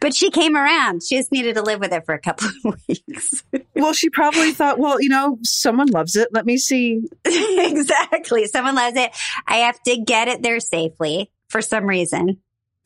but 0.00 0.14
she 0.14 0.30
came 0.30 0.56
around. 0.56 1.02
She 1.02 1.16
just 1.16 1.32
needed 1.32 1.54
to 1.54 1.62
live 1.62 1.80
with 1.80 1.92
it 1.92 2.04
for 2.04 2.14
a 2.14 2.20
couple 2.20 2.48
of 2.64 2.80
weeks. 2.88 3.42
Well, 3.76 3.92
she 3.92 4.10
probably 4.10 4.52
thought, 4.52 4.78
well, 4.78 5.00
you 5.00 5.08
know, 5.08 5.38
someone 5.42 5.88
loves 5.88 6.16
it. 6.16 6.28
Let 6.32 6.46
me 6.46 6.56
see. 6.56 7.02
exactly. 7.24 8.46
Someone 8.46 8.74
loves 8.74 8.96
it. 8.96 9.14
I 9.46 9.56
have 9.58 9.80
to 9.84 9.96
get 9.98 10.28
it 10.28 10.42
there 10.42 10.60
safely 10.60 11.30
for 11.48 11.60
some 11.60 11.86
reason. 11.86 12.38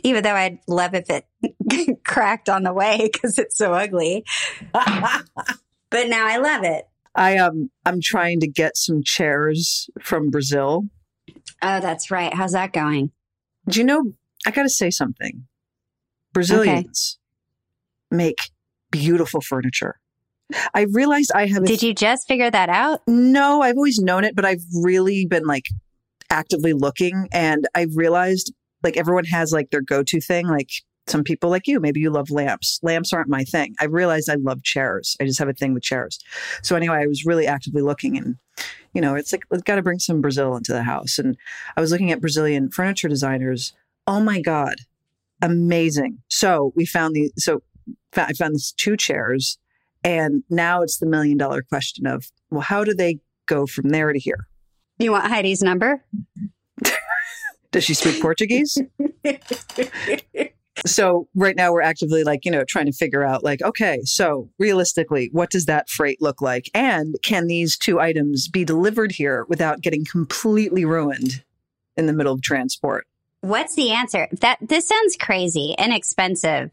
Even 0.02 0.22
though 0.22 0.34
I'd 0.34 0.58
love 0.66 0.94
if 0.94 1.10
it 1.10 1.26
cracked 2.04 2.48
on 2.48 2.62
the 2.62 2.72
way 2.72 3.08
because 3.12 3.38
it's 3.38 3.56
so 3.56 3.72
ugly. 3.72 4.24
But 5.90 6.08
now 6.08 6.26
I 6.26 6.36
love 6.38 6.62
it. 6.64 6.84
I 7.14 7.38
um 7.38 7.70
I'm 7.84 8.00
trying 8.00 8.40
to 8.40 8.46
get 8.48 8.76
some 8.76 9.02
chairs 9.02 9.90
from 10.00 10.30
Brazil. 10.30 10.84
Oh, 11.62 11.80
that's 11.80 12.10
right. 12.10 12.32
How's 12.32 12.52
that 12.52 12.72
going? 12.72 13.10
Do 13.68 13.80
you 13.80 13.84
know? 13.84 14.12
I 14.46 14.52
got 14.52 14.62
to 14.62 14.70
say 14.70 14.90
something. 14.90 15.46
Brazilians 16.32 17.18
make 18.10 18.38
beautiful 18.90 19.40
furniture. 19.40 19.99
I 20.74 20.86
realized 20.92 21.32
I 21.34 21.46
have. 21.46 21.64
Did 21.64 21.82
you 21.82 21.94
just 21.94 22.26
figure 22.26 22.50
that 22.50 22.68
out? 22.68 23.00
No, 23.06 23.62
I've 23.62 23.76
always 23.76 23.98
known 23.98 24.24
it, 24.24 24.34
but 24.36 24.44
I've 24.44 24.62
really 24.82 25.26
been 25.26 25.44
like 25.44 25.66
actively 26.30 26.72
looking, 26.72 27.28
and 27.32 27.66
I 27.74 27.86
realized 27.94 28.52
like 28.82 28.96
everyone 28.96 29.24
has 29.24 29.52
like 29.52 29.70
their 29.70 29.82
go-to 29.82 30.20
thing. 30.20 30.46
Like 30.46 30.70
some 31.06 31.24
people, 31.24 31.50
like 31.50 31.66
you, 31.66 31.80
maybe 31.80 32.00
you 32.00 32.10
love 32.10 32.30
lamps. 32.30 32.78
Lamps 32.82 33.12
aren't 33.12 33.28
my 33.28 33.44
thing. 33.44 33.74
I 33.80 33.86
realized 33.86 34.30
I 34.30 34.36
love 34.36 34.62
chairs. 34.62 35.16
I 35.20 35.24
just 35.24 35.38
have 35.38 35.48
a 35.48 35.52
thing 35.52 35.74
with 35.74 35.82
chairs. 35.82 36.18
So 36.62 36.76
anyway, 36.76 36.98
I 36.98 37.06
was 37.06 37.26
really 37.26 37.46
actively 37.46 37.82
looking, 37.82 38.16
and 38.16 38.36
you 38.94 39.00
know, 39.00 39.14
it's 39.14 39.32
like 39.32 39.44
we've 39.50 39.64
got 39.64 39.76
to 39.76 39.82
bring 39.82 39.98
some 39.98 40.20
Brazil 40.20 40.56
into 40.56 40.72
the 40.72 40.82
house. 40.82 41.18
And 41.18 41.36
I 41.76 41.80
was 41.80 41.90
looking 41.90 42.12
at 42.12 42.20
Brazilian 42.20 42.70
furniture 42.70 43.08
designers. 43.08 43.72
Oh 44.06 44.20
my 44.20 44.40
god, 44.40 44.76
amazing! 45.42 46.18
So 46.28 46.72
we 46.76 46.86
found 46.86 47.14
the 47.14 47.32
so 47.36 47.62
I 48.16 48.32
found 48.32 48.54
these 48.54 48.72
two 48.76 48.96
chairs, 48.96 49.58
and 50.04 50.42
now 50.50 50.82
it's 50.82 50.98
the 50.98 51.06
million 51.06 51.36
dollar 51.38 51.62
question 51.62 52.06
of 52.06 52.26
well, 52.50 52.60
how 52.60 52.84
do 52.84 52.94
they 52.94 53.20
go 53.46 53.66
from 53.66 53.90
there 53.90 54.12
to 54.12 54.18
here? 54.18 54.46
You 54.98 55.12
want 55.12 55.26
Heidi's 55.26 55.62
number? 55.62 56.04
Does 57.72 57.84
she 57.84 57.94
speak 57.94 58.20
Portuguese? 58.20 58.76
so 60.86 61.28
right 61.34 61.56
now 61.56 61.72
we're 61.72 61.82
actively 61.82 62.24
like, 62.24 62.44
you 62.44 62.50
know, 62.50 62.64
trying 62.64 62.86
to 62.86 62.92
figure 62.92 63.24
out 63.24 63.44
like, 63.44 63.62
okay, 63.62 64.00
so 64.04 64.50
realistically, 64.58 65.28
what 65.32 65.50
does 65.50 65.66
that 65.66 65.88
freight 65.88 66.20
look 66.20 66.42
like? 66.42 66.68
And 66.74 67.14
can 67.22 67.46
these 67.46 67.78
two 67.78 68.00
items 68.00 68.48
be 68.48 68.64
delivered 68.64 69.12
here 69.12 69.46
without 69.48 69.82
getting 69.82 70.04
completely 70.04 70.84
ruined 70.84 71.44
in 71.96 72.06
the 72.06 72.12
middle 72.12 72.32
of 72.32 72.42
transport? 72.42 73.06
What's 73.40 73.74
the 73.74 73.92
answer? 73.92 74.28
That 74.40 74.58
this 74.60 74.88
sounds 74.88 75.16
crazy 75.16 75.74
and 75.78 75.92
expensive. 75.92 76.70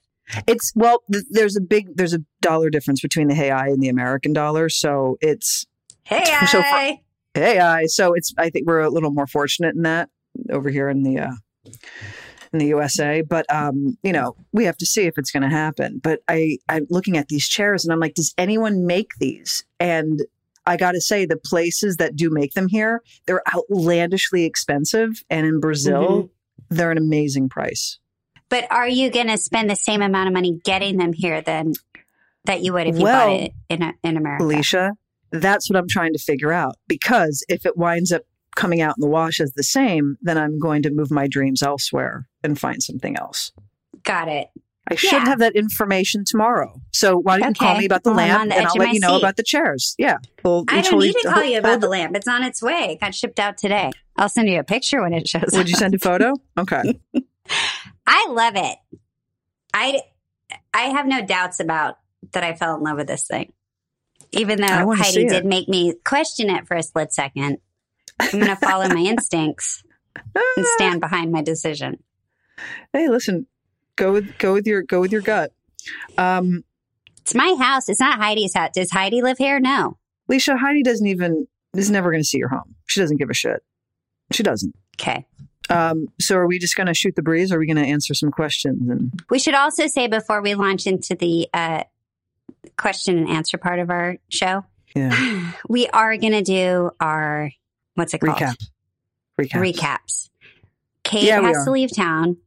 It's 0.48 0.74
well, 0.76 1.04
th- 1.12 1.26
there's 1.30 1.56
a 1.56 1.62
big 1.62 1.96
there's 1.96 2.14
a 2.14 2.20
dollar 2.42 2.70
difference 2.70 3.02
between 3.02 3.28
the 3.28 3.36
hey 3.36 3.52
I 3.52 3.68
and 3.68 3.82
the 3.82 3.90
American 3.90 4.34
dollar, 4.34 4.70
so 4.70 5.18
it's 5.22 5.66
Hey, 6.04 6.24
So 6.46 6.60
I. 6.60 7.02
hey 7.34 7.60
I. 7.60 7.86
So 7.86 8.14
it's 8.14 8.34
I 8.38 8.50
think 8.50 8.68
we're 8.68 8.82
a 8.82 8.90
little 8.90 9.12
more 9.12 9.28
fortunate 9.28 9.76
in 9.76 9.82
that 9.84 10.10
over 10.50 10.70
here 10.70 10.90
in 10.90 11.04
the 11.04 11.20
uh, 11.20 11.32
in 12.54 12.60
the 12.60 12.68
USA. 12.68 13.22
But 13.22 13.46
um, 13.54 13.98
you 14.04 14.14
know, 14.14 14.36
we 14.54 14.64
have 14.66 14.78
to 14.78 14.86
see 14.86 15.04
if 15.04 15.18
it's 15.18 15.32
going 15.32 15.44
to 15.44 15.50
happen. 15.50 16.00
But 16.02 16.20
I 16.28 16.58
I'm 16.70 16.88
looking 16.90 17.18
at 17.18 17.28
these 17.28 17.48
chairs 17.48 17.84
and 17.84 17.92
I'm 17.94 18.00
like, 18.00 18.14
does 18.14 18.34
anyone 18.38 18.86
make 18.86 19.12
these? 19.20 19.66
And 19.80 20.22
I 20.66 20.76
got 20.78 20.94
to 20.94 21.02
say, 21.02 21.26
the 21.26 21.38
places 21.38 21.96
that 21.98 22.16
do 22.18 22.30
make 22.30 22.54
them 22.54 22.68
here, 22.68 23.02
they're 23.26 23.44
outlandishly 23.54 24.44
expensive, 24.44 25.24
and 25.30 25.48
in 25.48 25.62
Brazil, 25.62 26.30
they're 26.70 26.92
an 26.92 26.98
amazing 26.98 27.48
price. 27.48 28.00
But 28.50 28.72
are 28.72 28.88
you 28.88 29.10
going 29.12 29.28
to 29.28 29.38
spend 29.38 29.70
the 29.70 29.76
same 29.76 30.02
amount 30.02 30.28
of 30.28 30.34
money 30.34 30.60
getting 30.64 30.98
them 30.98 31.14
here 31.14 31.42
than 31.42 31.74
that 32.46 32.62
you 32.62 32.74
would 32.74 32.88
if 32.88 32.98
you 32.98 33.04
Well, 33.04 33.28
bought 33.28 33.40
it 33.42 33.52
in 33.70 33.82
a, 33.84 33.94
in 34.04 34.18
America? 34.18 34.44
Leisha, 34.46 34.92
that's 35.32 35.70
what 35.70 35.78
I'm 35.78 35.88
trying 35.90 36.14
to 36.14 36.20
figure 36.20 36.54
out. 36.54 36.76
Because 36.88 37.44
if 37.50 37.66
it 37.66 37.76
winds 37.78 38.12
up 38.12 38.22
coming 38.56 38.82
out 38.82 38.96
in 38.98 39.02
the 39.02 39.08
wash 39.10 39.40
as 39.40 39.52
the 39.54 39.64
same, 39.64 40.18
then 40.22 40.38
I'm 40.38 40.60
going 40.60 40.82
to 40.84 40.90
move 40.90 41.12
my 41.12 41.28
dreams 41.28 41.62
elsewhere 41.62 42.28
and 42.44 42.58
find 42.60 42.82
something 42.82 43.18
else. 43.18 43.52
Got 44.04 44.30
it. 44.30 44.48
I 44.90 44.96
should 44.96 45.24
have 45.24 45.40
that 45.40 45.58
information 45.58 46.24
tomorrow. 46.26 46.80
So 46.94 47.18
why 47.18 47.40
don't 47.40 47.50
you 47.50 47.54
call 47.68 47.78
me 47.78 47.84
about 47.86 48.04
the 48.04 48.12
Well, 48.12 48.18
lamp 48.20 48.50
the 48.52 48.56
and 48.58 48.68
I'll 48.68 48.74
let 48.78 48.94
you 48.94 49.02
know 49.02 49.10
seat. 49.10 49.18
about 49.18 49.36
the 49.36 49.44
chairs. 49.44 49.94
Yeah. 50.00 50.20
Well, 50.46 50.64
I 50.70 50.80
don't 50.80 51.00
need 51.02 51.12
to 51.12 51.30
call 51.30 51.44
you 51.44 51.60
about 51.60 51.82
the 51.82 51.90
lamp. 51.90 52.16
It's 52.16 52.28
on 52.28 52.42
its 52.44 52.62
way. 52.62 52.92
It 52.94 53.02
got 53.02 53.14
shipped 53.14 53.38
out 53.38 53.58
today. 53.58 53.92
I'll 54.16 54.30
send 54.30 54.48
you 54.48 54.60
a 54.60 54.64
picture 54.64 55.02
when 55.02 55.12
it 55.14 55.28
shows 55.28 55.50
Would 55.52 55.68
you 55.68 55.76
send 55.76 55.94
a 55.94 56.00
photo? 56.00 56.34
Okay. 56.58 56.98
I 58.08 58.28
love 58.30 58.54
it. 58.56 58.78
I 59.74 60.02
I 60.74 60.84
have 60.84 61.06
no 61.06 61.26
doubts 61.26 61.60
about 61.60 61.98
that 62.34 62.44
I 62.44 62.54
fell 62.56 62.76
in 62.78 62.84
love 62.84 62.98
with 62.98 63.08
this 63.08 63.28
thing. 63.28 63.54
Even 64.32 64.60
though 64.62 64.92
Heidi 64.96 65.26
did 65.28 65.46
make 65.46 65.68
me 65.70 65.94
question 66.04 66.50
it 66.50 66.68
for 66.68 66.76
a 66.76 66.84
split 66.84 67.14
second. 67.14 67.58
I'm 68.20 68.32
going 68.32 68.48
to 68.48 68.56
follow 68.56 68.88
my 68.90 69.02
instincts 69.08 69.84
and 70.36 70.66
stand 70.76 71.00
behind 71.02 71.32
my 71.32 71.42
decision. 71.44 72.02
hey, 72.92 73.08
listen, 73.10 73.46
go 73.96 74.12
with 74.14 74.38
go 74.40 74.54
with 74.54 74.66
your 74.66 74.82
go 74.82 75.00
with 75.00 75.12
your 75.12 75.22
gut. 75.22 75.54
Um, 76.18 76.64
It's 77.22 77.36
my 77.36 77.56
house. 77.60 77.90
It's 77.90 78.00
not 78.00 78.20
Heidi's 78.20 78.54
house. 78.56 78.72
Does 78.74 78.92
Heidi 78.92 79.22
live 79.22 79.38
here? 79.38 79.60
No. 79.60 79.98
Leisha, 80.32 80.58
Heidi 80.58 80.82
doesn't 80.84 81.08
even 81.08 81.48
is 81.76 81.92
never 81.92 82.10
going 82.12 82.22
to 82.24 82.28
see 82.28 82.38
your 82.40 82.50
home. 82.50 82.76
She 82.88 83.00
doesn't 83.00 83.18
give 83.18 83.30
a 83.30 83.34
shit. 83.34 83.64
She 84.32 84.44
doesn't. 84.44 84.76
Okay. 85.00 85.26
Um, 85.70 86.08
so 86.20 86.38
are 86.38 86.48
we 86.48 86.60
just 86.60 86.76
going 86.76 86.88
to 86.88 86.94
shoot 86.94 87.16
the 87.16 87.22
breeze? 87.22 87.52
Or 87.52 87.56
are 87.56 87.60
we 87.60 87.66
going 87.66 87.78
to 87.78 87.90
answer 87.90 88.14
some 88.14 88.32
questions? 88.32 88.90
And 88.90 89.12
We 89.30 89.40
should 89.40 89.54
also 89.54 89.88
say 89.88 90.08
before 90.08 90.42
we 90.42 90.56
launch 90.56 90.88
into 90.88 91.16
the 91.16 91.48
uh, 91.54 91.84
question 92.78 93.18
and 93.18 93.30
answer 93.30 93.58
part 93.58 93.80
of 93.80 93.90
our 93.90 94.18
show, 94.30 94.66
yeah, 94.96 95.52
we 95.70 95.88
are 95.88 96.18
going 96.18 96.34
to 96.34 96.42
do 96.42 96.92
our 97.00 97.52
what's 97.96 98.14
it 98.14 98.20
called? 98.20 98.38
recap, 98.38 98.56
recap. 99.40 99.74
Recaps. 99.74 100.30
Kate 101.04 101.24
Yeah, 101.24 101.42
has 101.42 101.66
to 101.66 101.72
leave 101.72 101.96
town. 101.96 102.38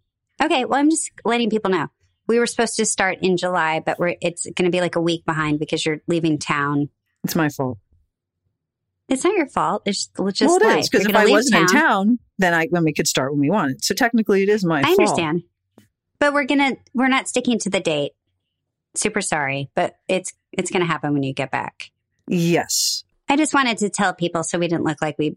Okay, 0.42 0.64
well, 0.64 0.80
I'm 0.80 0.90
just 0.90 1.10
letting 1.24 1.50
people 1.50 1.70
know. 1.70 1.88
We 2.26 2.38
were 2.38 2.46
supposed 2.46 2.76
to 2.76 2.86
start 2.86 3.18
in 3.22 3.36
July, 3.36 3.80
but 3.80 3.98
we're 3.98 4.16
it's 4.20 4.44
going 4.44 4.64
to 4.64 4.70
be 4.70 4.80
like 4.80 4.96
a 4.96 5.00
week 5.00 5.24
behind 5.24 5.58
because 5.58 5.84
you're 5.84 6.00
leaving 6.06 6.38
town. 6.38 6.88
It's 7.24 7.34
my 7.34 7.48
fault. 7.48 7.78
It's 9.08 9.24
not 9.24 9.34
your 9.34 9.48
fault. 9.48 9.82
It's 9.86 10.08
it's 10.18 10.38
just 10.38 10.48
well, 10.48 10.70
it 10.70 10.74
life. 10.74 10.80
is 10.84 10.88
because 10.88 11.06
if 11.06 11.16
I 11.16 11.26
wasn't 11.26 11.62
in 11.62 11.66
town, 11.66 12.18
then 12.40 12.54
I 12.54 12.68
then 12.70 12.84
we 12.84 12.92
could 12.92 13.06
start 13.06 13.32
when 13.32 13.40
we 13.40 13.50
wanted. 13.50 13.84
So 13.84 13.94
technically, 13.94 14.42
it 14.42 14.48
is 14.48 14.64
my 14.64 14.80
I 14.80 14.82
fault. 14.82 15.00
understand, 15.00 15.42
but 16.18 16.32
we're 16.32 16.44
gonna 16.44 16.76
we're 16.94 17.08
not 17.08 17.28
sticking 17.28 17.58
to 17.60 17.70
the 17.70 17.80
date. 17.80 18.12
Super 18.94 19.20
sorry, 19.20 19.70
but 19.74 19.96
it's 20.08 20.32
it's 20.52 20.70
gonna 20.70 20.86
happen 20.86 21.12
when 21.12 21.22
you 21.22 21.32
get 21.32 21.50
back. 21.50 21.90
Yes. 22.26 23.04
I 23.28 23.36
just 23.36 23.54
wanted 23.54 23.78
to 23.78 23.90
tell 23.90 24.14
people 24.14 24.42
so 24.42 24.58
we 24.58 24.68
didn't 24.68 24.84
look 24.84 25.00
like 25.00 25.16
we. 25.18 25.36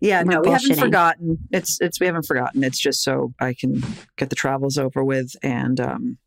Yeah, 0.00 0.22
no, 0.22 0.40
we 0.40 0.50
haven't 0.50 0.78
forgotten. 0.78 1.38
It's 1.50 1.80
it's 1.80 2.00
we 2.00 2.06
haven't 2.06 2.26
forgotten. 2.26 2.64
It's 2.64 2.80
just 2.80 3.02
so 3.02 3.34
I 3.40 3.54
can 3.54 3.82
get 4.16 4.30
the 4.30 4.36
travels 4.36 4.78
over 4.78 5.04
with 5.04 5.34
and 5.42 5.80
um, 5.80 6.18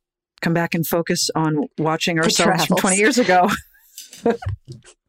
come 0.42 0.54
back 0.54 0.76
and 0.76 0.86
focus 0.86 1.30
on 1.36 1.68
watching 1.78 2.20
ourselves 2.20 2.66
from 2.66 2.78
20 2.78 2.98
years 2.98 3.18
ago. 3.18 3.50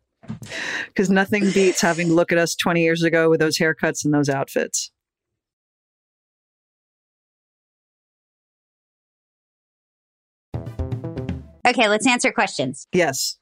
Because 0.86 1.10
nothing 1.10 1.50
beats 1.52 1.80
having 1.80 2.08
to 2.08 2.14
look 2.14 2.32
at 2.32 2.38
us 2.38 2.54
20 2.54 2.82
years 2.82 3.02
ago 3.02 3.30
with 3.30 3.40
those 3.40 3.58
haircuts 3.58 4.04
and 4.04 4.12
those 4.12 4.28
outfits. 4.28 4.90
Okay, 11.66 11.88
let's 11.88 12.06
answer 12.06 12.30
questions. 12.30 12.86
Yes. 12.92 13.38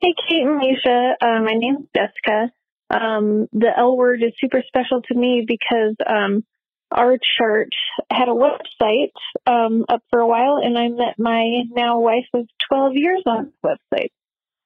Hey, 0.00 0.14
Kate 0.28 0.42
and 0.42 0.60
Leisha. 0.60 1.12
Uh, 1.20 1.40
my 1.42 1.54
name's 1.54 1.86
Jessica. 1.94 2.50
Um, 2.90 3.46
the 3.52 3.70
L 3.76 3.96
word 3.96 4.22
is 4.22 4.32
super 4.40 4.62
special 4.66 5.00
to 5.02 5.14
me 5.14 5.44
because 5.46 5.94
um, 6.04 6.44
our 6.90 7.16
chart 7.38 7.68
had 8.10 8.28
a 8.28 8.32
website 8.32 9.12
um, 9.46 9.84
up 9.88 10.02
for 10.10 10.18
a 10.18 10.26
while, 10.26 10.58
and 10.62 10.76
I 10.76 10.88
met 10.88 11.14
my 11.18 11.62
now 11.70 12.00
wife 12.00 12.26
of 12.34 12.48
12 12.68 12.92
years 12.96 13.22
on 13.26 13.52
the 13.62 13.76
website. 13.94 14.10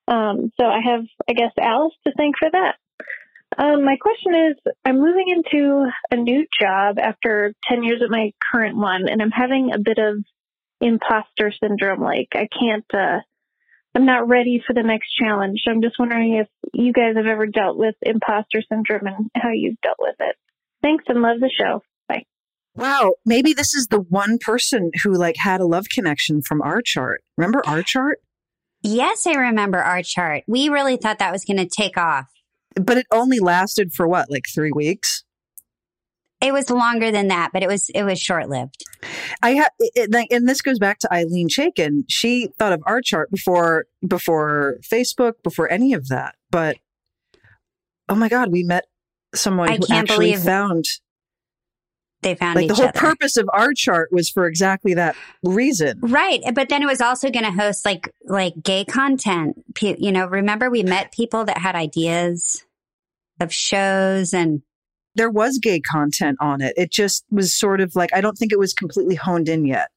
Um, 0.09 0.53
so 0.59 0.66
I 0.66 0.81
have, 0.85 1.05
I 1.29 1.33
guess, 1.33 1.53
Alice 1.61 1.95
to 2.07 2.12
thank 2.16 2.37
for 2.38 2.51
that. 2.51 2.77
Um, 3.59 3.85
my 3.85 3.97
question 3.97 4.35
is 4.35 4.73
I'm 4.85 5.01
moving 5.01 5.27
into 5.29 5.87
a 6.11 6.16
new 6.16 6.47
job 6.61 6.99
after 6.99 7.55
10 7.69 7.85
years 7.85 8.03
at 8.03 8.11
my 8.11 8.33
current 8.53 8.77
one, 8.77 9.09
and 9.09 9.23
I'm 9.23 9.31
having 9.31 9.71
a 9.73 9.79
bit 9.79 9.99
of 9.99 10.25
imposter 10.81 11.53
syndrome. 11.61 12.03
Like, 12.03 12.29
I 12.35 12.49
can't. 12.59 12.85
Uh, 12.92 13.21
I'm 13.95 14.05
not 14.05 14.29
ready 14.29 14.62
for 14.66 14.75
the 14.75 14.83
next 14.83 15.09
challenge. 15.19 15.62
I'm 15.66 15.81
just 15.81 15.99
wondering 15.99 16.35
if 16.35 16.49
you 16.75 16.92
guys 16.92 17.16
have 17.16 17.25
ever 17.25 17.47
dealt 17.47 17.79
with 17.79 17.95
imposter 18.03 18.62
syndrome 18.69 19.07
and 19.07 19.31
how 19.35 19.51
you've 19.55 19.81
dealt 19.81 19.97
with 19.99 20.16
it. 20.21 20.37
Thanks 20.83 21.05
and 21.09 21.23
love 21.23 21.40
the 21.40 21.51
show. 21.51 21.83
Bye. 22.07 22.25
Wow. 22.75 23.14
Maybe 23.25 23.55
this 23.55 23.75
is 23.75 23.87
the 23.87 24.01
one 24.01 24.37
person 24.38 24.90
who 25.03 25.14
like 25.14 25.37
had 25.38 25.62
a 25.62 25.66
love 25.66 25.88
connection 25.88 26.42
from 26.42 26.61
our 26.61 26.83
chart. 26.83 27.23
Remember 27.38 27.62
our 27.66 27.83
chart? 27.83 28.19
Yes, 28.82 29.26
I 29.26 29.34
remember 29.34 29.78
our 29.78 30.02
chart. 30.02 30.44
We 30.46 30.68
really 30.68 30.96
thought 30.96 31.18
that 31.18 31.32
was 31.32 31.44
going 31.44 31.56
to 31.56 31.66
take 31.66 31.96
off. 31.96 32.26
But 32.74 32.98
it 32.98 33.06
only 33.10 33.40
lasted 33.40 33.92
for 33.92 34.06
what, 34.06 34.30
like 34.30 34.44
three 34.54 34.72
weeks? 34.72 35.24
It 36.42 36.52
was 36.52 36.68
longer 36.68 37.10
than 37.10 37.28
that, 37.28 37.50
but 37.52 37.62
it 37.62 37.68
was 37.68 37.88
it 37.94 38.02
was 38.02 38.20
short 38.20 38.50
lived. 38.50 38.84
I 39.42 39.54
have, 39.54 39.70
and 40.30 40.46
this 40.46 40.60
goes 40.60 40.78
back 40.78 40.98
to 40.98 41.08
Ilene 41.08 41.48
Chaiken. 41.48 42.04
She 42.08 42.50
thought 42.58 42.74
of 42.74 42.82
our 42.84 43.00
chart 43.00 43.30
before 43.30 43.86
before 44.06 44.76
Facebook, 44.82 45.34
before 45.42 45.70
any 45.72 45.94
of 45.94 46.08
that. 46.08 46.34
But 46.50 46.76
oh 48.10 48.14
my 48.14 48.28
God, 48.28 48.52
we 48.52 48.64
met 48.64 48.84
someone 49.34 49.70
I 49.70 49.76
who 49.76 49.86
can't 49.86 50.10
actually 50.10 50.32
believe 50.32 50.44
found 50.44 50.84
They 52.22 52.35
found 52.35 52.57
like 52.57 52.68
the 52.68 52.74
whole 52.74 52.87
other. 52.87 52.98
purpose 52.98 53.37
of 53.37 53.48
our 53.52 53.72
chart 53.74 54.09
was 54.11 54.29
for 54.31 54.46
exactly 54.46 54.94
that 54.94 55.14
reason. 55.44 55.98
Right, 56.00 56.40
but 56.55 56.68
then 56.68 56.83
it 56.83 56.87
was 56.87 57.00
also 57.00 57.31
going 57.31 57.44
to 57.44 57.52
host 57.52 57.85
like 57.85 58.12
like 58.24 58.55
gay 58.62 58.85
content. 58.85 59.62
You 59.81 60.11
know, 60.11 60.26
remember 60.26 60.70
we 60.70 60.83
met 60.83 61.12
people 61.12 61.44
that 61.44 61.59
had 61.59 61.76
ideas 61.76 62.64
of 63.38 63.52
shows 63.52 64.33
and 64.33 64.62
There 65.14 65.31
was 65.31 65.59
gay 65.59 65.81
content 65.81 66.38
on 66.40 66.61
it. 66.62 66.72
It 66.76 66.90
just 66.90 67.24
was 67.31 67.52
sort 67.57 67.81
of 67.81 67.94
like 67.94 68.11
I 68.14 68.20
don't 68.20 68.37
think 68.37 68.50
it 68.50 68.59
was 68.59 68.72
completely 68.72 69.14
honed 69.14 69.48
in 69.48 69.64
yet. 69.64 69.90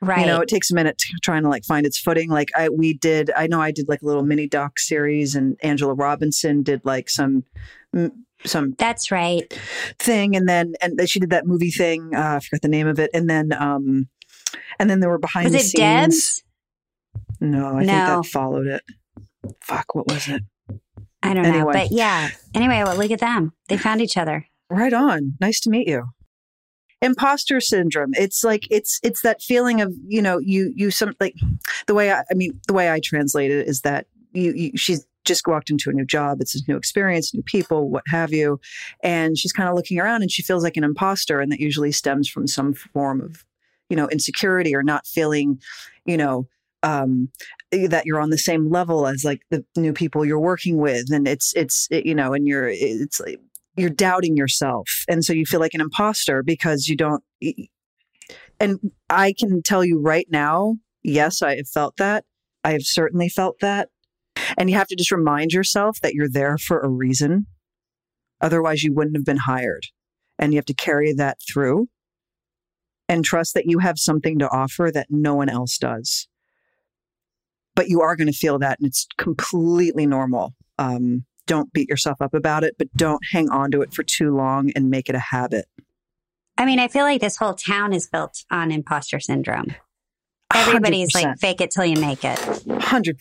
right. 0.00 0.20
You 0.20 0.26
know, 0.26 0.40
it 0.40 0.48
takes 0.48 0.70
a 0.70 0.74
minute 0.74 0.98
to 0.98 1.08
trying 1.22 1.42
to 1.42 1.48
like 1.48 1.64
find 1.64 1.84
its 1.84 1.98
footing. 1.98 2.30
Like 2.30 2.48
I, 2.56 2.68
we 2.68 2.94
did, 2.94 3.30
I 3.36 3.46
know 3.46 3.60
I 3.60 3.70
did 3.70 3.88
like 3.88 4.02
a 4.02 4.06
little 4.06 4.22
mini 4.22 4.46
doc 4.48 4.78
series, 4.78 5.34
and 5.34 5.56
Angela 5.62 5.94
Robinson 5.94 6.62
did 6.62 6.84
like 6.84 7.10
some, 7.10 7.44
mm, 7.94 8.10
some 8.44 8.74
That's 8.78 9.10
right. 9.10 9.52
thing, 9.98 10.36
and 10.36 10.48
then 10.48 10.74
and 10.80 10.98
she 11.08 11.20
did 11.20 11.30
that 11.30 11.46
movie 11.46 11.70
thing. 11.70 12.14
Uh, 12.14 12.36
I 12.36 12.40
forgot 12.40 12.62
the 12.62 12.68
name 12.68 12.86
of 12.86 12.98
it, 12.98 13.10
and 13.12 13.28
then 13.28 13.52
um, 13.52 14.08
and 14.78 14.88
then 14.88 15.00
there 15.00 15.10
were 15.10 15.18
behind 15.18 15.44
Was 15.46 15.52
the 15.52 15.58
it 15.58 15.62
scenes. 15.62 15.74
Deb's? 15.76 16.42
No, 17.40 17.68
I 17.76 17.78
think 17.80 17.86
No. 17.92 18.06
that 18.22 18.26
followed 18.26 18.66
it. 18.66 18.82
Fuck, 19.62 19.94
what 19.94 20.06
was 20.08 20.28
it? 20.28 20.42
I 21.22 21.34
don't 21.34 21.42
know, 21.50 21.68
but 21.70 21.90
yeah. 21.90 22.30
Anyway, 22.54 22.82
well, 22.84 22.96
look 22.96 23.10
at 23.10 23.20
them. 23.20 23.52
They 23.68 23.76
found 23.76 24.00
each 24.00 24.16
other. 24.16 24.46
Right 24.70 24.92
on. 24.92 25.34
Nice 25.40 25.60
to 25.60 25.70
meet 25.70 25.88
you. 25.88 26.04
Imposter 27.02 27.60
syndrome. 27.60 28.10
It's 28.14 28.44
like 28.44 28.66
it's 28.70 29.00
it's 29.02 29.22
that 29.22 29.42
feeling 29.42 29.80
of 29.80 29.92
you 30.06 30.20
know 30.20 30.38
you 30.38 30.72
you 30.76 30.90
some 30.90 31.14
like 31.18 31.34
the 31.86 31.94
way 31.94 32.12
I, 32.12 32.20
I 32.30 32.34
mean 32.34 32.60
the 32.66 32.74
way 32.74 32.90
I 32.90 33.00
translate 33.02 33.50
it 33.50 33.66
is 33.66 33.80
that 33.82 34.06
you, 34.32 34.52
you 34.52 34.72
she's 34.76 35.06
just 35.24 35.46
walked 35.46 35.70
into 35.70 35.90
a 35.90 35.92
new 35.92 36.04
job. 36.04 36.40
It's 36.40 36.54
a 36.54 36.60
new 36.68 36.76
experience, 36.76 37.34
new 37.34 37.42
people, 37.42 37.90
what 37.90 38.04
have 38.08 38.32
you, 38.32 38.60
and 39.02 39.36
she's 39.36 39.52
kind 39.52 39.68
of 39.68 39.74
looking 39.74 39.98
around 39.98 40.22
and 40.22 40.30
she 40.30 40.42
feels 40.42 40.62
like 40.62 40.76
an 40.76 40.84
imposter, 40.84 41.40
and 41.40 41.50
that 41.52 41.60
usually 41.60 41.92
stems 41.92 42.28
from 42.28 42.46
some 42.46 42.74
form 42.74 43.20
of 43.20 43.44
you 43.88 43.96
know 43.96 44.08
insecurity 44.08 44.74
or 44.74 44.82
not 44.82 45.06
feeling 45.06 45.60
you 46.04 46.16
know 46.16 46.46
um 46.82 47.28
eh, 47.72 47.88
that 47.88 48.06
you're 48.06 48.20
on 48.20 48.30
the 48.30 48.38
same 48.38 48.70
level 48.70 49.06
as 49.06 49.24
like 49.24 49.42
the 49.50 49.64
new 49.76 49.92
people 49.92 50.24
you're 50.24 50.40
working 50.40 50.78
with. 50.78 51.12
And 51.12 51.28
it's 51.28 51.52
it's 51.54 51.86
it, 51.90 52.06
you 52.06 52.14
know 52.14 52.32
and 52.32 52.46
you're 52.46 52.68
eh, 52.68 52.76
it's 52.78 53.20
like 53.20 53.40
you're 53.76 53.90
doubting 53.90 54.36
yourself. 54.36 54.88
And 55.08 55.24
so 55.24 55.32
you 55.32 55.46
feel 55.46 55.60
like 55.60 55.74
an 55.74 55.80
imposter 55.80 56.42
because 56.42 56.88
you 56.88 56.96
don't 56.96 57.22
and 58.58 58.78
i 59.08 59.32
can 59.38 59.62
tell 59.62 59.82
you 59.84 59.98
right 59.98 60.26
now 60.30 60.76
yes 61.02 61.40
i 61.40 61.56
have 61.56 61.68
felt 61.68 61.96
that. 61.96 62.24
I 62.62 62.72
have 62.72 62.82
certainly 62.82 63.28
felt 63.28 63.58
that 63.60 63.88
and 64.56 64.70
you 64.70 64.76
have 64.76 64.88
to 64.88 64.96
just 64.96 65.10
remind 65.10 65.52
yourself 65.52 66.00
that 66.00 66.14
you're 66.14 66.28
there 66.28 66.58
for 66.58 66.80
a 66.80 66.88
reason 66.88 67.46
otherwise 68.40 68.82
you 68.82 68.92
wouldn't 68.92 69.16
have 69.16 69.24
been 69.24 69.36
hired 69.36 69.84
and 70.38 70.52
you 70.52 70.58
have 70.58 70.64
to 70.64 70.74
carry 70.74 71.12
that 71.12 71.38
through 71.50 71.88
and 73.08 73.24
trust 73.24 73.54
that 73.54 73.66
you 73.66 73.80
have 73.80 73.98
something 73.98 74.38
to 74.38 74.48
offer 74.48 74.90
that 74.92 75.06
no 75.10 75.34
one 75.34 75.48
else 75.48 75.78
does 75.78 76.28
but 77.74 77.88
you 77.88 78.00
are 78.00 78.16
going 78.16 78.26
to 78.26 78.32
feel 78.32 78.58
that 78.58 78.78
and 78.78 78.86
it's 78.86 79.06
completely 79.16 80.06
normal 80.06 80.54
um, 80.78 81.24
don't 81.50 81.72
beat 81.72 81.88
yourself 81.88 82.22
up 82.22 82.32
about 82.32 82.62
it, 82.62 82.76
but 82.78 82.86
don't 82.94 83.20
hang 83.32 83.50
on 83.50 83.72
to 83.72 83.82
it 83.82 83.92
for 83.92 84.04
too 84.04 84.32
long 84.32 84.70
and 84.76 84.88
make 84.88 85.08
it 85.08 85.16
a 85.16 85.20
habit. 85.20 85.66
I 86.56 86.64
mean, 86.64 86.78
I 86.78 86.86
feel 86.86 87.02
like 87.02 87.20
this 87.20 87.36
whole 87.36 87.54
town 87.54 87.92
is 87.92 88.08
built 88.08 88.44
on 88.52 88.70
imposter 88.70 89.18
syndrome. 89.18 89.74
Everybody's 90.54 91.12
like, 91.12 91.38
fake 91.38 91.60
it 91.60 91.72
till 91.72 91.84
you 91.84 92.00
make 92.00 92.24
it. 92.24 92.38
100%. 92.38 93.14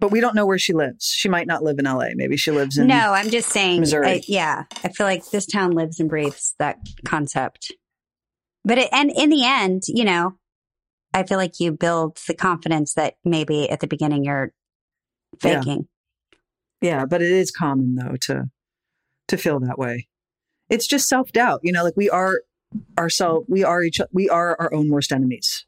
But 0.00 0.10
we 0.10 0.20
don't 0.20 0.34
know 0.34 0.44
where 0.46 0.58
she 0.58 0.72
lives. 0.72 1.06
She 1.06 1.28
might 1.28 1.46
not 1.46 1.62
live 1.62 1.78
in 1.78 1.84
LA. 1.84 2.08
Maybe 2.14 2.36
she 2.36 2.50
lives 2.50 2.76
in. 2.78 2.88
No, 2.88 3.12
I'm 3.12 3.30
just 3.30 3.48
saying. 3.50 3.80
Missouri. 3.80 4.08
I- 4.08 4.22
yeah, 4.26 4.64
I 4.82 4.88
feel 4.88 5.06
like 5.06 5.30
this 5.30 5.46
town 5.46 5.70
lives 5.72 6.00
and 6.00 6.08
breathes 6.08 6.54
that 6.58 6.78
concept. 7.04 7.72
But 8.64 8.78
it, 8.78 8.88
and 8.92 9.10
in 9.14 9.30
the 9.30 9.44
end, 9.44 9.82
you 9.86 10.04
know, 10.04 10.34
I 11.12 11.22
feel 11.22 11.38
like 11.38 11.60
you 11.60 11.70
build 11.70 12.18
the 12.26 12.34
confidence 12.34 12.94
that 12.94 13.14
maybe 13.24 13.70
at 13.70 13.80
the 13.80 13.86
beginning 13.86 14.24
you're 14.24 14.52
Yeah. 15.42 15.60
faking. 15.60 15.88
Yeah, 16.80 17.06
but 17.06 17.22
it 17.22 17.30
is 17.30 17.50
common 17.50 17.94
though 17.94 18.16
to 18.22 18.50
to 19.28 19.36
feel 19.36 19.60
that 19.60 19.78
way. 19.78 20.08
It's 20.68 20.86
just 20.86 21.08
self 21.08 21.30
doubt, 21.32 21.60
you 21.62 21.72
know. 21.72 21.84
Like 21.84 21.96
we 21.96 22.10
are 22.10 22.40
ourselves, 22.98 23.46
we 23.48 23.62
are 23.62 23.82
each, 23.82 24.00
we 24.12 24.28
are 24.28 24.56
our 24.60 24.74
own 24.74 24.88
worst 24.90 25.12
enemies, 25.12 25.64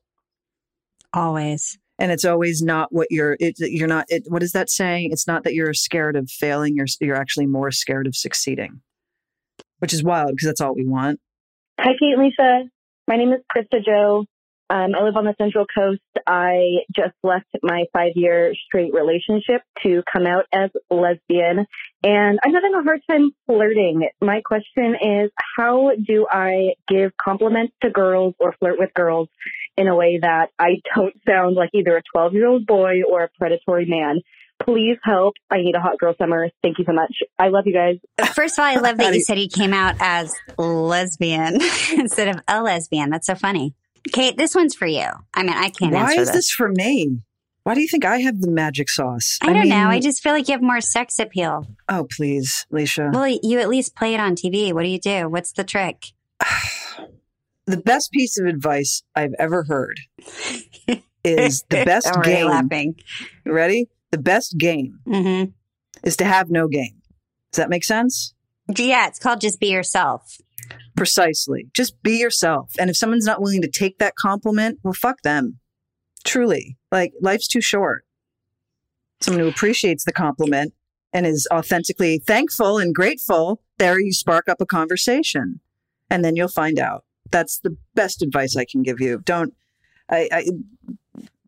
Always. 1.12 1.78
And 1.98 2.12
it's 2.12 2.24
always 2.24 2.62
not 2.62 2.92
what 2.92 3.08
you're. 3.10 3.36
It, 3.40 3.54
you're 3.58 3.88
not. 3.88 4.06
It, 4.08 4.24
what 4.28 4.42
is 4.42 4.52
that 4.52 4.70
saying? 4.70 5.10
It's 5.12 5.26
not 5.26 5.44
that 5.44 5.54
you're 5.54 5.74
scared 5.74 6.16
of 6.16 6.30
failing. 6.30 6.76
You're 6.76 6.86
you're 7.00 7.16
actually 7.16 7.46
more 7.46 7.70
scared 7.70 8.06
of 8.06 8.14
succeeding, 8.14 8.80
which 9.78 9.92
is 9.92 10.02
wild 10.02 10.30
because 10.30 10.46
that's 10.46 10.60
all 10.60 10.74
we 10.74 10.86
want. 10.86 11.20
Hi, 11.80 11.92
Kate 11.98 12.18
Lisa. 12.18 12.64
My 13.08 13.16
name 13.16 13.32
is 13.32 13.40
Krista 13.54 13.84
Joe. 13.84 14.24
Um, 14.68 14.96
I 14.98 15.04
live 15.04 15.16
on 15.16 15.24
the 15.24 15.34
Central 15.38 15.64
Coast. 15.72 16.00
I 16.26 16.78
just 16.94 17.14
left 17.22 17.46
my 17.62 17.84
five 17.92 18.12
year 18.16 18.52
straight 18.66 18.92
relationship 18.92 19.62
to 19.84 20.02
come 20.12 20.26
out 20.26 20.46
as 20.52 20.70
lesbian, 20.90 21.66
and 22.02 22.38
I'm 22.44 22.52
having 22.52 22.74
a 22.74 22.82
hard 22.82 23.00
time 23.08 23.30
flirting. 23.46 24.08
My 24.20 24.40
question 24.44 24.96
is 25.00 25.30
how 25.56 25.92
do 26.04 26.26
I 26.28 26.74
give 26.88 27.12
compliments 27.16 27.74
to 27.82 27.90
girls 27.90 28.34
or 28.40 28.54
flirt 28.58 28.78
with 28.78 28.92
girls 28.92 29.28
in 29.76 29.88
a 29.88 29.94
way 29.94 30.18
that 30.20 30.50
I 30.58 30.76
don't 30.94 31.14
sound 31.26 31.56
like 31.56 31.70
either 31.74 31.96
a 31.96 32.02
12 32.12 32.34
year 32.34 32.46
old 32.46 32.66
boy 32.66 33.02
or 33.10 33.24
a 33.24 33.28
predatory 33.38 33.86
man? 33.86 34.20
Please 34.64 34.96
help. 35.02 35.34
I 35.50 35.58
need 35.58 35.74
a 35.74 35.80
hot 35.80 35.98
girl 35.98 36.14
summer. 36.18 36.48
Thank 36.62 36.78
you 36.78 36.84
so 36.86 36.92
much. 36.92 37.14
I 37.38 37.48
love 37.48 37.66
you 37.66 37.74
guys. 37.74 37.96
First 38.34 38.58
of 38.58 38.62
all, 38.62 38.70
I 38.70 38.76
love 38.76 38.96
that 38.96 39.08
you 39.12 39.18
you- 39.18 39.24
said 39.24 39.36
he 39.36 39.48
came 39.48 39.74
out 39.74 39.96
as 40.00 40.34
lesbian 40.56 41.60
instead 41.92 42.28
of 42.28 42.42
a 42.48 42.62
lesbian. 42.62 43.10
That's 43.10 43.26
so 43.26 43.34
funny. 43.34 43.74
Kate, 44.12 44.36
this 44.36 44.54
one's 44.54 44.74
for 44.74 44.86
you. 44.86 45.06
I 45.34 45.42
mean, 45.42 45.52
I 45.52 45.68
can't 45.68 45.92
Why 45.92 46.10
answer 46.12 46.22
is 46.22 46.32
this 46.32 46.50
for 46.50 46.68
me? 46.68 47.20
Why 47.64 47.74
do 47.74 47.80
you 47.80 47.88
think 47.88 48.04
I 48.04 48.18
have 48.20 48.40
the 48.40 48.50
magic 48.50 48.88
sauce? 48.88 49.38
I 49.42 49.52
don't 49.52 49.68
know. 49.68 49.88
I 49.88 49.98
just 49.98 50.22
feel 50.22 50.32
like 50.32 50.46
you 50.46 50.52
have 50.52 50.62
more 50.62 50.80
sex 50.80 51.18
appeal. 51.18 51.66
oh 51.88 52.06
please, 52.08 52.64
Leisha. 52.72 53.12
Well, 53.12 53.26
you 53.42 53.58
at 53.58 53.68
least 53.68 53.96
play 53.96 54.14
it 54.14 54.20
on 54.20 54.36
TV. 54.36 54.72
What 54.72 54.84
do 54.84 54.88
you 54.88 55.00
do? 55.00 55.28
What's 55.28 55.52
the 55.52 55.64
trick? 55.64 56.12
the 57.66 57.76
best 57.76 58.12
piece 58.12 58.38
of 58.38 58.46
advice 58.46 59.02
I've 59.14 59.34
ever 59.38 59.64
heard 59.64 60.00
is 61.24 61.64
the 61.68 61.84
best 61.84 62.06
game. 62.22 62.46
Ready? 63.44 63.88
The 64.10 64.18
best 64.18 64.56
game 64.58 65.00
hmm 65.04 65.44
is 66.02 66.16
to 66.18 66.24
have 66.24 66.50
no 66.50 66.68
game. 66.68 67.02
Does 67.50 67.56
that 67.58 67.70
make 67.70 67.84
sense? 67.84 68.34
Yeah, 68.76 69.08
it's 69.08 69.18
called 69.18 69.40
just 69.40 69.58
be 69.58 69.68
yourself. 69.68 70.38
Precisely. 70.96 71.68
Just 71.74 72.00
be 72.02 72.18
yourself. 72.18 72.72
And 72.78 72.90
if 72.90 72.96
someone's 72.96 73.26
not 73.26 73.40
willing 73.40 73.62
to 73.62 73.70
take 73.70 73.98
that 73.98 74.14
compliment, 74.16 74.78
well, 74.82 74.92
fuck 74.92 75.22
them. 75.22 75.58
Truly. 76.24 76.76
Like, 76.90 77.12
life's 77.20 77.48
too 77.48 77.60
short. 77.60 78.04
Someone 79.20 79.42
who 79.42 79.48
appreciates 79.48 80.04
the 80.04 80.12
compliment 80.12 80.74
and 81.12 81.26
is 81.26 81.48
authentically 81.52 82.18
thankful 82.18 82.78
and 82.78 82.94
grateful, 82.94 83.62
there 83.78 84.00
you 84.00 84.12
spark 84.12 84.48
up 84.48 84.60
a 84.60 84.66
conversation. 84.66 85.60
And 86.10 86.24
then 86.24 86.36
you'll 86.36 86.48
find 86.48 86.78
out. 86.78 87.04
That's 87.30 87.58
the 87.58 87.76
best 87.94 88.22
advice 88.22 88.56
I 88.56 88.64
can 88.64 88.82
give 88.82 89.00
you. 89.00 89.20
Don't, 89.24 89.54
I, 90.10 90.28
I 90.32 90.46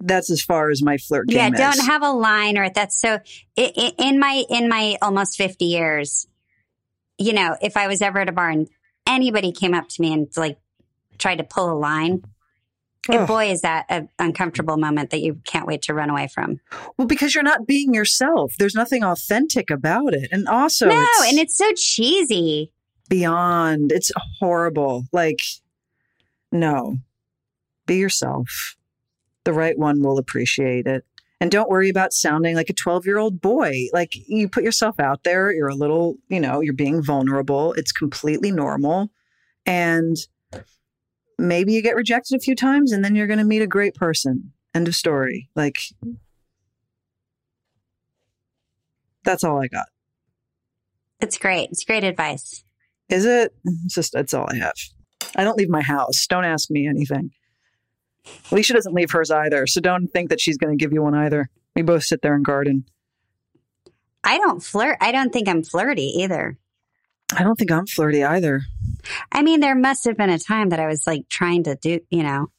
that's 0.01 0.31
as 0.31 0.43
far 0.43 0.71
as 0.71 0.83
my 0.83 0.97
flirt 0.97 1.27
game 1.29 1.39
Yeah, 1.39 1.51
don't 1.51 1.79
is. 1.79 1.87
have 1.87 2.03
a 2.03 2.11
line 2.13 2.57
or 2.57 2.71
that's 2.71 3.01
so. 3.01 3.19
in 3.57 4.19
my 4.19 4.45
in 4.49 4.69
my 4.69 4.97
almost 5.03 5.37
fifty 5.37 5.67
years, 5.67 6.27
you 7.19 7.33
know, 7.33 7.57
if 7.61 7.77
I 7.77 7.89
was 7.89 8.01
ever 8.01 8.21
at 8.21 8.29
a 8.29 8.33
bar 8.33 8.51
and 8.51 8.69
anybody 9.07 9.53
came 9.53 9.75
up 9.75 9.89
to 9.89 10.03
me 10.03 10.13
and 10.13 10.29
like 10.37 10.59
tried 11.19 11.37
to 11.39 11.45
pull 11.45 11.73
a 11.73 11.75
line, 11.79 12.23
boy, 13.27 13.51
is 13.51 13.63
that 13.63 13.87
an 13.89 14.09
uncomfortable 14.19 14.77
moment 14.77 15.11
that 15.11 15.21
you 15.21 15.41
can't 15.45 15.67
wait 15.67 15.83
to 15.83 15.95
run 15.95 16.11
away 16.11 16.29
from. 16.29 16.61
Well, 16.97 17.09
because 17.09 17.35
you're 17.35 17.43
not 17.43 17.67
being 17.67 17.95
yourself. 17.95 18.55
There's 18.59 18.75
nothing 18.75 19.03
authentic 19.03 19.71
about 19.71 20.15
it. 20.15 20.29
And 20.31 20.47
also, 20.47 20.89
no, 20.89 21.01
it's 21.01 21.31
and 21.31 21.39
it's 21.41 21.57
so 21.57 21.73
cheesy. 21.75 22.71
beyond. 23.09 23.91
It's 23.93 24.13
horrible. 24.39 25.07
Like, 25.13 25.41
no, 26.53 26.99
be 27.87 27.97
yourself. 27.97 28.77
The 29.45 29.53
right 29.53 29.79
one 29.79 30.03
will 30.03 30.19
appreciate 30.19 30.87
it. 30.87 31.05
And 31.41 31.51
don't 31.51 31.71
worry 31.71 31.89
about 31.89 32.13
sounding 32.13 32.57
like 32.57 32.69
a 32.69 32.75
12 32.75 33.07
year 33.07 33.19
old 33.19 33.41
boy. 33.41 33.87
Like, 33.93 34.13
you 34.29 34.49
put 34.49 34.65
yourself 34.65 34.99
out 34.99 35.23
there, 35.23 35.53
you're 35.53 35.69
a 35.69 35.75
little, 35.75 36.17
you 36.29 36.41
know, 36.41 36.61
you're 36.61 36.75
being 36.75 37.03
vulnerable. 37.03 37.73
It's 37.75 37.93
completely 37.93 38.51
normal. 38.51 39.11
And 39.65 40.17
maybe 41.39 41.73
you 41.73 41.83
get 41.83 41.95
rejected 41.95 42.35
a 42.37 42.41
few 42.41 42.57
times 42.57 42.93
and 42.93 43.05
then 43.05 43.15
you're 43.15 43.29
going 43.29 43.39
to 43.39 43.45
meet 43.45 43.63
a 43.63 43.69
great 43.69 43.95
person. 43.95 44.53
End 44.75 44.89
of 44.89 44.97
story. 44.97 45.49
Like, 45.55 45.79
that's 49.25 49.45
all 49.45 49.63
I 49.63 49.69
got. 49.69 49.87
It's 51.21 51.39
great. 51.39 51.71
It's 51.71 51.85
great 51.85 52.05
advice. 52.05 52.65
Is 53.09 53.25
it? 53.25 53.55
It's 53.65 53.95
just 53.95 54.13
that's 54.13 54.35
all 54.35 54.47
I 54.51 54.57
have. 54.57 54.75
I 55.37 55.45
don't 55.45 55.57
leave 55.57 55.69
my 55.69 55.83
house. 55.83 56.27
Don't 56.27 56.45
ask 56.45 56.71
me 56.71 56.87
anything. 56.89 57.31
Leisha 58.51 58.75
doesn't 58.75 58.95
leave 58.95 59.11
hers 59.11 59.31
either, 59.31 59.67
so 59.67 59.81
don't 59.81 60.09
think 60.09 60.31
that 60.31 60.41
she's 60.41 60.59
going 60.59 60.77
to 60.77 60.83
give 60.83 60.93
you 60.93 61.03
one 61.03 61.15
either. 61.15 61.49
We 61.75 61.83
both 61.83 62.05
sit 62.05 62.23
there 62.23 62.35
and 62.35 62.45
garden. 62.45 62.85
I 64.25 64.39
don't 64.39 64.63
flirt. 64.63 64.99
I 65.01 65.13
don't 65.13 65.33
think 65.33 65.49
I'm 65.49 65.63
flirty 65.63 66.13
either. 66.19 66.59
I 67.35 67.43
don't 67.43 67.57
think 67.57 67.71
I'm 67.71 67.87
flirty 67.87 68.25
either. 68.25 68.63
I 69.31 69.43
mean, 69.43 69.61
there 69.61 69.75
must 69.75 70.05
have 70.05 70.17
been 70.17 70.31
a 70.31 70.39
time 70.39 70.71
that 70.71 70.81
I 70.81 70.87
was 70.87 71.07
like 71.07 71.29
trying 71.29 71.65
to 71.65 71.77
do, 71.77 72.01
you 72.11 72.23
know. 72.23 72.51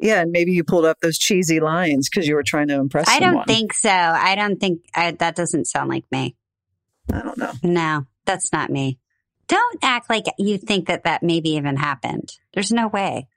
Yeah, 0.00 0.22
and 0.22 0.32
maybe 0.32 0.52
you 0.52 0.64
pulled 0.64 0.84
up 0.84 0.98
those 1.00 1.18
cheesy 1.18 1.60
lines 1.60 2.08
because 2.08 2.26
you 2.26 2.34
were 2.34 2.42
trying 2.42 2.68
to 2.68 2.74
impress 2.74 3.06
me. 3.06 3.14
I 3.14 3.18
someone. 3.18 3.34
don't 3.34 3.46
think 3.46 3.72
so. 3.72 3.90
I 3.90 4.34
don't 4.34 4.58
think 4.58 4.80
I, 4.94 5.12
that 5.12 5.36
doesn't 5.36 5.66
sound 5.66 5.88
like 5.88 6.04
me. 6.10 6.34
I 7.12 7.22
don't 7.22 7.38
know. 7.38 7.52
No, 7.62 8.06
that's 8.24 8.52
not 8.52 8.70
me. 8.70 8.98
Don't 9.48 9.78
act 9.82 10.10
like 10.10 10.24
you 10.38 10.58
think 10.58 10.88
that 10.88 11.04
that 11.04 11.22
maybe 11.22 11.50
even 11.50 11.76
happened. 11.76 12.32
There's 12.52 12.72
no 12.72 12.88
way. 12.88 13.28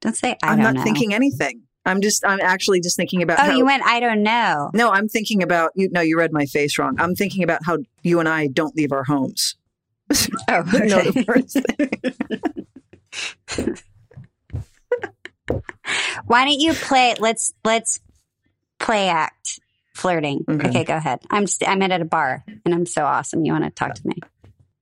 Don't 0.00 0.14
say 0.16 0.36
I 0.42 0.48
I'm 0.48 0.56
don't 0.56 0.64
not 0.64 0.74
know. 0.76 0.82
thinking 0.84 1.14
anything. 1.14 1.62
I'm 1.84 2.00
just. 2.00 2.24
I'm 2.26 2.40
actually 2.40 2.80
just 2.80 2.96
thinking 2.96 3.22
about. 3.22 3.38
oh, 3.40 3.44
how, 3.44 3.56
you 3.56 3.64
went. 3.64 3.84
I 3.84 4.00
don't 4.00 4.22
know. 4.22 4.70
No, 4.74 4.90
I'm 4.90 5.08
thinking 5.08 5.42
about 5.42 5.70
you. 5.74 5.88
No, 5.90 6.00
you 6.00 6.18
read 6.18 6.32
my 6.32 6.46
face 6.46 6.78
wrong. 6.78 6.96
I'm 6.98 7.14
thinking 7.14 7.42
about 7.44 7.64
how 7.64 7.78
you 8.02 8.20
and 8.20 8.28
I 8.28 8.48
don't 8.48 8.74
leave 8.76 8.92
our 8.92 9.04
homes. 9.04 9.54
Oh, 10.48 10.62
No, 10.72 11.02
the 11.02 11.24
first 11.24 11.58
Why 16.26 16.44
don't 16.44 16.58
you 16.60 16.72
play? 16.74 17.14
Let's 17.18 17.52
let's 17.64 18.00
play 18.78 19.08
act 19.08 19.60
flirting. 19.94 20.44
Okay. 20.48 20.68
Okay, 20.68 20.84
go 20.84 20.96
ahead. 20.96 21.20
I'm 21.30 21.46
st- 21.46 21.70
I'm 21.70 21.82
at 21.82 22.00
a 22.00 22.04
bar 22.04 22.44
and 22.64 22.74
I'm 22.74 22.86
so 22.86 23.04
awesome. 23.04 23.44
You 23.44 23.52
want 23.52 23.64
to 23.64 23.70
talk 23.70 23.94
to 23.94 24.06
me? 24.06 24.16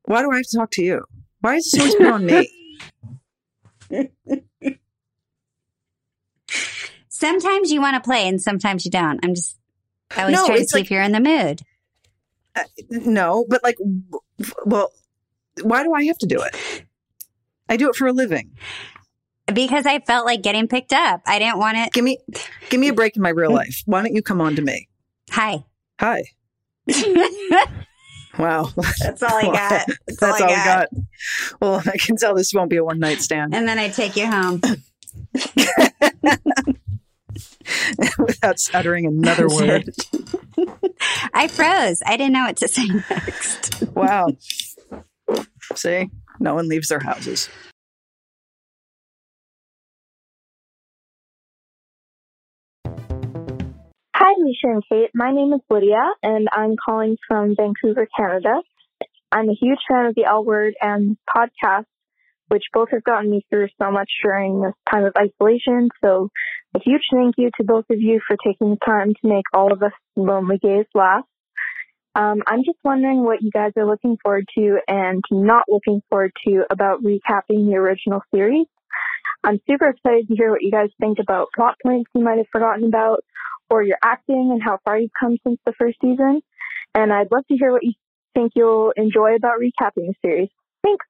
Why 0.05 0.23
do 0.23 0.31
I 0.31 0.37
have 0.37 0.47
to 0.47 0.57
talk 0.57 0.71
to 0.73 0.83
you? 0.83 1.05
Why 1.41 1.57
is 1.57 1.71
this 1.71 1.81
always 1.81 1.95
been 1.97 2.07
on 2.07 2.27
me? 2.27 2.51
Sometimes 7.09 7.71
you 7.71 7.81
want 7.81 7.95
to 7.95 8.01
play 8.07 8.29
and 8.29 8.43
sometimes 8.43 8.85
you 8.85 8.91
don't. 8.91 9.25
I'm 9.25 9.35
just 9.35 9.57
I 10.17 10.23
always 10.23 10.37
No, 10.37 10.47
try 10.47 10.59
to 10.59 10.65
see 10.65 10.79
like- 10.79 10.85
if 10.85 10.91
you're 10.91 11.03
in 11.03 11.13
the 11.13 11.21
mood. 11.21 11.63
Uh, 12.57 12.63
no, 12.89 13.45
but 13.49 13.63
like, 13.65 13.77
well, 14.65 14.93
why 15.63 15.83
do 15.83 15.93
I 15.93 16.05
have 16.05 16.19
to 16.19 16.27
do 16.27 16.41
it? 16.41 16.85
I 17.69 17.77
do 17.77 17.89
it 17.89 17.97
for 17.97 18.07
a 18.07 18.13
living. 18.13 18.53
Because 19.53 19.87
I 19.87 19.99
felt 20.01 20.25
like 20.25 20.43
getting 20.43 20.69
picked 20.69 20.93
up. 20.93 21.23
I 21.27 21.39
didn't 21.39 21.59
want 21.59 21.77
to. 21.77 21.91
Give 21.93 22.05
me, 22.05 22.19
give 22.71 22.79
me 22.81 22.89
a 22.89 22.95
break 22.95 23.17
in 23.17 23.23
my 23.23 23.31
real 23.31 23.51
mm. 23.51 23.55
life. 23.55 23.83
Why 23.87 24.03
don't 24.03 24.15
you 24.15 24.23
come 24.23 24.41
on 24.41 24.55
to 24.57 24.63
me? 24.63 24.89
Hi. 25.31 25.65
Hi. 25.99 26.23
Wow. 28.39 28.71
That's 29.01 29.23
all 29.23 29.37
I 29.37 29.43
got. 29.45 29.87
That's, 30.07 30.21
That's 30.21 30.41
all, 30.41 30.49
we 30.49 30.55
got. 30.55 30.89
Well, 31.61 31.83
I 31.87 31.97
can 31.99 32.17
tell 32.17 32.35
this 32.35 32.53
won't 32.53 32.71
be 32.71 32.77
a 32.77 32.85
one 32.85 32.99
night 32.99 33.21
stand 33.21 33.55
And 33.55 33.69
then 33.69 33.79
I 33.79 33.89
take 33.89 34.17
you 34.17 34.31
home. 34.31 34.61
without 38.19 38.57
uttering 38.73 39.07
another 39.07 39.49
word. 39.49 39.91
I 41.33 41.49
froze. 41.49 42.03
I 42.07 42.17
didn't 42.17 42.33
know 42.33 42.45
what 42.45 42.57
to 42.59 42.69
say 42.69 42.87
next. 42.87 43.83
Wow. 43.95 44.29
See, 45.75 46.11
no 46.41 46.55
one 46.55 46.69
leaves 46.69 46.89
their 46.89 47.01
houses. 47.01 47.49
Hi, 54.27 54.33
Misha 54.39 54.73
and 54.73 54.83
Kate. 54.91 55.11
My 55.13 55.33
name 55.33 55.53
is 55.53 55.61
Lydia, 55.69 56.03
and 56.23 56.49
I'm 56.51 56.77
calling 56.83 57.19
from 57.29 57.55
Vancouver, 57.55 58.09
Canada. 58.19 58.63
I'm 59.31 59.51
a 59.51 59.55
huge 59.61 59.81
fan 59.87 60.07
of 60.07 60.15
the 60.15 60.25
L 60.25 60.43
Word 60.43 60.73
and 60.81 61.19
podcast, 61.29 61.85
which 62.49 62.63
both 62.73 62.89
have 62.93 63.05
gotten 63.05 63.31
me 63.31 63.45
through 63.51 63.69
so 63.79 63.91
much 63.91 64.09
during 64.23 64.63
this 64.63 64.73
time 64.91 65.05
of 65.05 65.13
isolation. 65.15 65.91
So, 66.03 66.31
a 66.75 66.81
huge 66.83 67.03
thank 67.13 67.35
you 67.37 67.51
to 67.59 67.65
both 67.65 67.85
of 67.91 68.01
you 68.01 68.19
for 68.27 68.39
taking 68.43 68.71
the 68.71 68.79
time 68.87 69.09
to 69.13 69.29
make 69.29 69.45
all 69.53 69.75
of 69.75 69.83
us 69.83 69.93
lonely 70.17 70.57
gays 70.57 70.87
laugh. 70.95 71.27
Um, 72.15 72.43
I'm 72.47 72.65
just 72.65 72.79
wondering 72.83 73.25
what 73.25 73.43
you 73.43 73.51
guys 73.51 73.73
are 73.77 73.87
looking 73.87 74.17
forward 74.23 74.47
to 74.57 74.79
and 74.89 75.23
not 75.31 75.65
looking 75.69 76.01
forward 76.09 76.33
to 76.49 76.65
about 76.71 77.05
recapping 77.05 77.69
the 77.69 77.77
original 77.77 78.23
series. 78.35 78.69
I'm 79.45 79.61
super 79.69 79.91
excited 79.91 80.29
to 80.29 80.35
hear 80.35 80.51
what 80.51 80.63
you 80.63 80.71
guys 80.71 80.89
think 80.99 81.19
about 81.21 81.49
plot 81.55 81.77
points 81.85 82.11
you 82.15 82.25
might 82.25 82.39
have 82.39 82.49
forgotten 82.51 82.85
about 82.85 83.23
or 83.71 83.83
your 83.83 83.99
acting 84.03 84.51
and 84.53 84.63
how 84.63 84.79
far 84.85 84.99
you've 84.99 85.11
come 85.19 85.37
since 85.47 85.59
the 85.65 85.73
first 85.79 85.99
season. 86.01 86.43
And 86.95 87.13
I'd 87.13 87.31
love 87.31 87.47
to 87.49 87.57
hear 87.57 87.73
what 87.73 87.83
you 87.83 87.93
think 88.35 88.53
you'll 88.55 88.93
enjoy 88.97 89.35
about 89.35 89.55
recapping 89.61 90.07
the 90.07 90.15
series. 90.23 90.49
Thanks. 90.83 91.07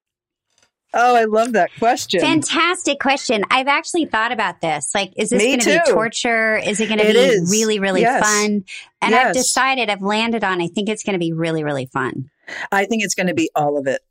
Oh, 0.97 1.15
I 1.15 1.25
love 1.25 1.53
that 1.53 1.71
question. 1.77 2.21
Fantastic 2.21 2.99
question. 2.99 3.43
I've 3.51 3.67
actually 3.67 4.05
thought 4.05 4.31
about 4.31 4.61
this. 4.61 4.91
Like, 4.95 5.11
is 5.17 5.29
this 5.29 5.43
going 5.43 5.59
to 5.59 5.83
be 5.85 5.91
torture? 5.91 6.55
Is 6.55 6.79
it 6.79 6.87
going 6.87 6.99
to 6.99 7.05
be 7.05 7.11
is. 7.19 7.51
really, 7.51 7.79
really 7.79 8.01
Yes. 8.01 8.23
fun? 8.23 8.63
And 9.01 9.13
I've 9.13 9.33
decided, 9.33 9.89
I've 9.89 10.01
landed 10.01 10.45
on, 10.45 10.61
I 10.61 10.67
think 10.67 10.87
it's 10.87 11.03
going 11.03 11.13
to 11.13 11.19
be 11.19 11.33
really, 11.33 11.65
really 11.65 11.87
fun. 11.87 12.29
I 12.71 12.85
think 12.85 13.03
it's 13.03 13.13
going 13.13 13.27
to 13.27 13.33
be 13.33 13.49
all 13.55 13.77
of 13.77 13.87
it. 13.87 14.01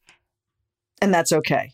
And 1.00 1.12
that's 1.12 1.32
okay. 1.32 1.72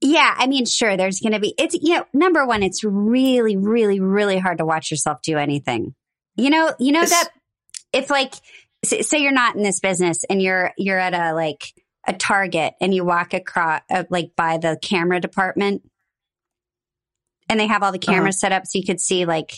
Yeah, 0.00 0.34
I 0.36 0.46
mean, 0.46 0.64
sure, 0.64 0.96
there's 0.96 1.20
going 1.20 1.32
to 1.32 1.40
be, 1.40 1.54
it's, 1.58 1.74
you 1.74 1.96
know, 1.96 2.04
number 2.12 2.44
one, 2.46 2.62
it's 2.62 2.82
really, 2.84 3.56
really, 3.56 4.00
really 4.00 4.38
hard 4.38 4.58
to 4.58 4.64
watch 4.64 4.90
yourself 4.90 5.22
do 5.22 5.36
anything. 5.38 5.94
You 6.38 6.48
know, 6.50 6.72
you 6.78 6.92
know 6.92 7.02
It's- 7.02 7.10
that 7.10 7.30
if 7.92 8.08
like, 8.10 8.32
say, 8.84 9.02
say 9.02 9.18
you're 9.18 9.32
not 9.32 9.56
in 9.56 9.62
this 9.62 9.80
business 9.80 10.24
and 10.30 10.40
you're, 10.40 10.72
you're 10.78 10.98
at 10.98 11.12
a 11.12 11.34
like 11.34 11.74
a 12.06 12.12
Target 12.14 12.74
and 12.80 12.94
you 12.94 13.04
walk 13.04 13.34
across, 13.34 13.82
uh, 13.90 14.04
like 14.08 14.30
by 14.36 14.56
the 14.56 14.78
camera 14.80 15.20
department 15.20 15.82
and 17.50 17.58
they 17.60 17.66
have 17.66 17.82
all 17.82 17.92
the 17.92 17.98
Uh-huh. 17.98 18.12
cameras 18.12 18.40
set 18.40 18.52
up 18.52 18.66
so 18.66 18.78
you 18.78 18.84
could 18.86 19.00
see 19.00 19.24
like 19.24 19.52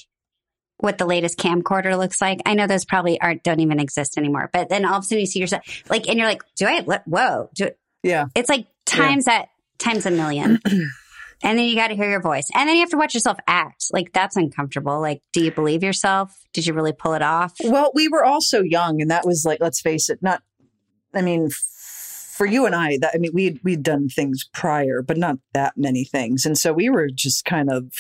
what 0.79 0.97
the 0.97 1.05
latest 1.07 1.39
camcorder 1.39 1.99
looks 1.99 2.21
like. 2.21 2.41
I 2.47 2.55
know 2.55 2.67
those 2.67 2.87
probably 2.87 3.21
aren't, 3.21 3.43
don't 3.43 3.61
even 3.61 3.79
exist 3.79 4.17
anymore, 4.17 4.49
but 4.53 4.69
then 4.71 4.85
all 4.87 4.95
of 4.99 5.05
a 5.05 5.07
sudden 5.07 5.21
you 5.21 5.27
see 5.27 5.39
yourself 5.41 5.63
like, 5.91 6.09
and 6.09 6.19
you're 6.19 6.27
like, 6.27 6.43
do 6.57 6.67
I, 6.67 6.83
let- 6.87 7.07
whoa, 7.07 7.51
do, 7.55 7.71
Yeah. 8.03 8.27
it's 8.35 8.49
like 8.49 8.67
times 8.87 9.27
that 9.27 9.49
times 9.79 10.07
a 10.07 10.11
million. 10.11 10.61
and 11.43 11.59
then 11.59 11.67
you 11.67 11.75
got 11.75 11.89
to 11.89 11.97
hear 11.97 12.11
your 12.11 12.21
voice. 12.21 12.49
And 12.55 12.69
then 12.69 12.77
you 12.77 12.81
have 12.81 12.91
to 12.91 12.97
watch 12.97 13.15
yourself 13.15 13.39
act. 13.47 13.87
Like 13.93 14.13
that's 14.13 14.37
uncomfortable. 14.37 15.01
Like, 15.01 15.23
do 15.33 15.43
you 15.43 15.51
believe 15.51 15.83
yourself? 15.83 16.37
Did 16.53 16.67
you 16.67 16.75
really 16.75 16.93
pull 16.93 17.15
it 17.15 17.23
off? 17.23 17.55
Well, 17.65 17.91
we 17.95 18.09
were 18.09 18.25
all 18.25 18.41
so 18.41 18.61
young, 18.63 19.01
and 19.01 19.11
that 19.11 19.27
was 19.27 19.45
like, 19.45 19.59
let's 19.61 19.81
face 19.81 20.11
it, 20.11 20.21
not. 20.23 20.43
I 21.15 21.23
mean, 21.23 21.51
for 21.51 22.47
you 22.47 22.67
and 22.67 22.75
I, 22.75 22.99
that 23.01 23.13
I 23.15 23.19
mean, 23.19 23.33
we 23.35 23.61
we'd 23.63 23.83
done 23.83 24.09
things 24.09 24.49
prior, 24.53 25.03
but 25.03 25.17
not 25.19 25.37
that 25.55 25.75
many 25.77 26.05
things, 26.05 26.47
and 26.47 26.57
so 26.57 26.73
we 26.73 26.89
were 26.89 27.09
just 27.13 27.45
kind 27.45 27.71
of 27.71 27.93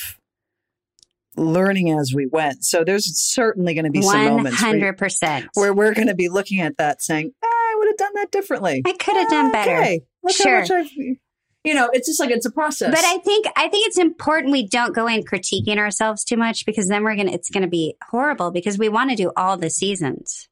learning 1.36 1.90
as 1.90 2.12
we 2.14 2.26
went. 2.26 2.64
So 2.64 2.84
there's 2.84 3.06
certainly 3.18 3.74
going 3.74 3.84
to 3.84 3.90
be 3.90 4.02
some 4.02 4.24
One 4.24 4.36
moments 4.36 4.60
where, 4.62 4.70
hundred 4.72 4.98
percent. 4.98 5.46
where 5.54 5.72
we're 5.72 5.94
going 5.94 6.08
to 6.08 6.14
be 6.14 6.28
looking 6.28 6.60
at 6.60 6.76
that, 6.78 7.02
saying, 7.02 7.32
"Ah, 7.42 7.46
"I 7.46 7.74
would 7.78 7.88
have 7.88 7.96
done 7.96 8.12
that 8.14 8.30
differently. 8.30 8.82
I 8.86 8.92
could 8.92 9.16
have 9.16 9.30
done 9.30 9.52
better. 9.52 9.76
Okay, 9.76 10.00
look 10.22 10.34
Sure. 10.36 10.54
how 10.56 10.60
much 10.60 10.70
I've." 10.70 11.16
You 11.64 11.74
know, 11.74 11.90
it's 11.92 12.08
just 12.08 12.20
like 12.20 12.30
it's 12.30 12.46
a 12.46 12.50
process. 12.50 12.90
But 12.90 13.04
I 13.04 13.18
think 13.18 13.46
I 13.54 13.68
think 13.68 13.86
it's 13.86 13.98
important 13.98 14.52
we 14.52 14.66
don't 14.66 14.94
go 14.94 15.06
in 15.06 15.22
critiquing 15.24 15.76
ourselves 15.76 16.24
too 16.24 16.36
much 16.36 16.64
because 16.64 16.88
then 16.88 17.04
we're 17.04 17.16
gonna 17.16 17.32
it's 17.32 17.50
gonna 17.50 17.68
be 17.68 17.96
horrible 18.08 18.50
because 18.50 18.78
we 18.78 18.88
want 18.88 19.10
to 19.10 19.16
do 19.16 19.30
all 19.36 19.56
the 19.58 19.68
seasons. 19.68 20.48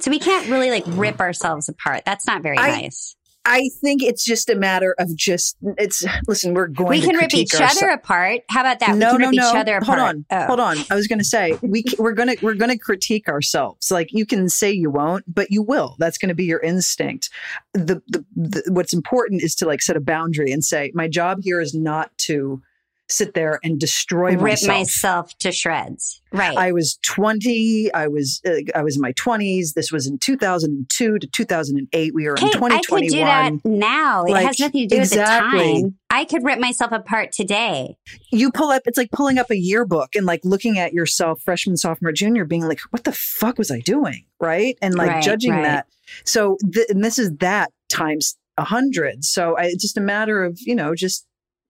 So 0.00 0.10
we 0.10 0.18
can't 0.18 0.48
really 0.48 0.70
like 0.70 0.84
rip 0.88 1.20
ourselves 1.20 1.68
apart. 1.68 2.02
That's 2.04 2.26
not 2.26 2.42
very 2.42 2.58
I- 2.58 2.80
nice. 2.82 3.14
I 3.46 3.70
think 3.80 4.02
it's 4.02 4.24
just 4.24 4.50
a 4.50 4.54
matter 4.56 4.94
of 4.98 5.14
just 5.16 5.56
it's. 5.78 6.04
Listen, 6.26 6.52
we're 6.52 6.66
going. 6.66 6.90
We 6.90 7.00
to 7.00 7.06
can 7.06 7.16
rip 7.16 7.32
each 7.34 7.54
ourse- 7.54 7.80
other 7.80 7.90
apart. 7.90 8.40
How 8.50 8.60
about 8.60 8.80
that? 8.80 8.96
No, 8.96 9.12
we 9.16 9.18
can 9.18 9.20
no, 9.20 9.26
rip 9.28 9.34
no. 9.36 9.50
each 9.50 9.56
other 9.56 9.74
hold 9.74 9.98
apart. 9.98 10.00
on, 10.16 10.26
Oh. 10.30 10.46
hold 10.46 10.60
on. 10.60 10.76
I 10.90 10.94
was 10.94 11.06
going 11.06 11.18
to 11.20 11.24
say 11.24 11.56
we 11.62 11.84
we're 11.98 12.12
going 12.12 12.36
to 12.36 12.44
we're 12.44 12.54
going 12.54 12.70
to 12.70 12.78
critique 12.78 13.28
ourselves. 13.28 13.90
Like 13.90 14.08
you 14.12 14.26
can 14.26 14.48
say 14.48 14.72
you 14.72 14.90
won't, 14.90 15.24
but 15.32 15.50
you 15.50 15.62
will. 15.62 15.96
That's 15.98 16.18
going 16.18 16.28
to 16.30 16.34
be 16.34 16.44
your 16.44 16.60
instinct. 16.60 17.30
The, 17.72 18.02
the 18.08 18.24
the 18.34 18.62
what's 18.68 18.92
important 18.92 19.42
is 19.42 19.54
to 19.56 19.66
like 19.66 19.80
set 19.80 19.96
a 19.96 20.00
boundary 20.00 20.50
and 20.52 20.64
say 20.64 20.90
my 20.94 21.08
job 21.08 21.38
here 21.42 21.60
is 21.60 21.72
not 21.74 22.10
to 22.18 22.60
sit 23.08 23.34
there 23.34 23.60
and 23.62 23.78
destroy 23.78 24.32
Rip 24.32 24.40
myself. 24.42 24.78
myself 24.78 25.38
to 25.38 25.52
shreds. 25.52 26.20
Right. 26.32 26.56
I 26.56 26.72
was 26.72 26.98
20. 27.06 27.92
I 27.94 28.08
was 28.08 28.40
uh, 28.46 28.54
I 28.74 28.82
was 28.82 28.96
in 28.96 29.02
my 29.02 29.12
20s. 29.12 29.74
This 29.74 29.92
was 29.92 30.06
in 30.06 30.18
2002 30.18 31.18
to 31.20 31.26
2008. 31.26 32.14
We 32.14 32.24
were 32.24 32.30
in 32.30 32.36
Kate, 32.36 32.48
I 32.48 32.50
could 32.58 32.82
2021. 32.82 33.08
do 33.08 33.18
that 33.18 33.64
now. 33.68 34.24
it 34.24 34.36
has 34.44 34.58
nothing 34.58 34.88
to 34.88 34.94
do 34.96 35.00
exactly. 35.00 35.58
with 35.58 35.74
the 35.76 35.80
time. 35.82 35.98
I 36.10 36.24
could 36.24 36.44
rip 36.44 36.58
myself 36.58 36.92
apart 36.92 37.32
today. 37.32 37.96
you 38.32 38.50
pull 38.50 38.70
up 38.70 38.82
it's 38.86 38.98
like 38.98 39.10
pulling 39.12 39.38
up 39.38 39.50
a 39.50 39.56
yearbook 39.56 40.14
and 40.14 40.24
like 40.26 40.40
looking 40.44 40.78
at 40.78 40.92
yourself 40.92 41.40
freshman 41.42 41.76
sophomore 41.76 42.12
junior 42.12 42.44
being 42.44 42.66
like 42.66 42.80
what 42.90 43.04
the 43.04 43.12
fuck 43.12 43.58
was 43.58 43.70
i 43.70 43.80
doing 43.80 44.24
right 44.40 44.78
and 44.80 44.94
like 44.94 45.08
Right, 45.10 45.22
judging 45.22 45.50
right. 45.52 45.62
that 45.62 45.86
so 46.24 46.56
th- 46.72 46.86
and 46.88 47.04
this 47.04 47.18
is 47.18 47.32
that 47.38 47.70
times 47.88 48.36
a 48.56 48.64
hundred 48.64 49.24
so 49.24 49.56
I, 49.58 49.64
it's 49.64 49.82
just 49.82 49.96
a 49.98 50.00
matter 50.00 50.42
of 50.44 50.58
you 50.60 50.74
know 50.74 50.94
just 50.94 51.26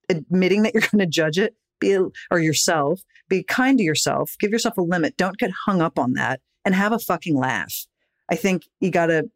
admitting 0.09 0.63
that 0.63 0.75
you're 0.75 0.83
going 0.91 0.99
to 0.99 1.07
judge 1.07 1.39
it 1.39 1.55
be 1.81 1.99
or 2.31 2.39
yourself 2.39 3.03
be 3.29 3.43
kind 3.43 3.77
to 3.79 3.85
yourself 3.85 4.35
give 4.41 4.51
yourself 4.51 4.79
a 4.79 4.81
limit 4.83 5.17
don't 5.17 5.37
get 5.37 5.51
hung 5.67 5.83
up 5.83 5.99
on 5.99 6.15
that 6.15 6.41
and 6.65 6.75
have 6.75 6.93
a 6.93 6.99
fucking 6.99 7.37
laugh. 7.37 7.87
I 8.31 8.35
think 8.37 8.65
you 8.81 8.91
got 8.91 9.07
to 9.07 9.31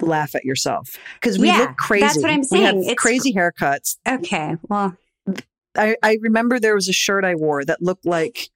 laugh 0.00 0.34
at 0.34 0.44
yourself. 0.44 0.96
Because 1.20 1.38
we 1.38 1.46
Yeah, 1.46 1.58
look 1.58 1.76
crazy. 1.76 2.00
that's 2.04 2.16
what 2.22 2.30
I'm 2.30 2.42
we 2.50 2.62
have 2.62 2.72
saying. 2.72 2.82
It's- 2.84 2.96
crazy 2.96 3.32
haircuts. 3.32 3.96
Okay. 4.08 4.56
Well, 4.68 4.96
I, 5.76 5.96
I 6.02 6.18
remember 6.20 6.58
there 6.58 6.74
was 6.74 6.88
a 6.88 6.92
shirt 6.92 7.24
I 7.24 7.34
wore 7.36 7.64
that 7.64 7.80
looked 7.82 8.06
like 8.06 8.48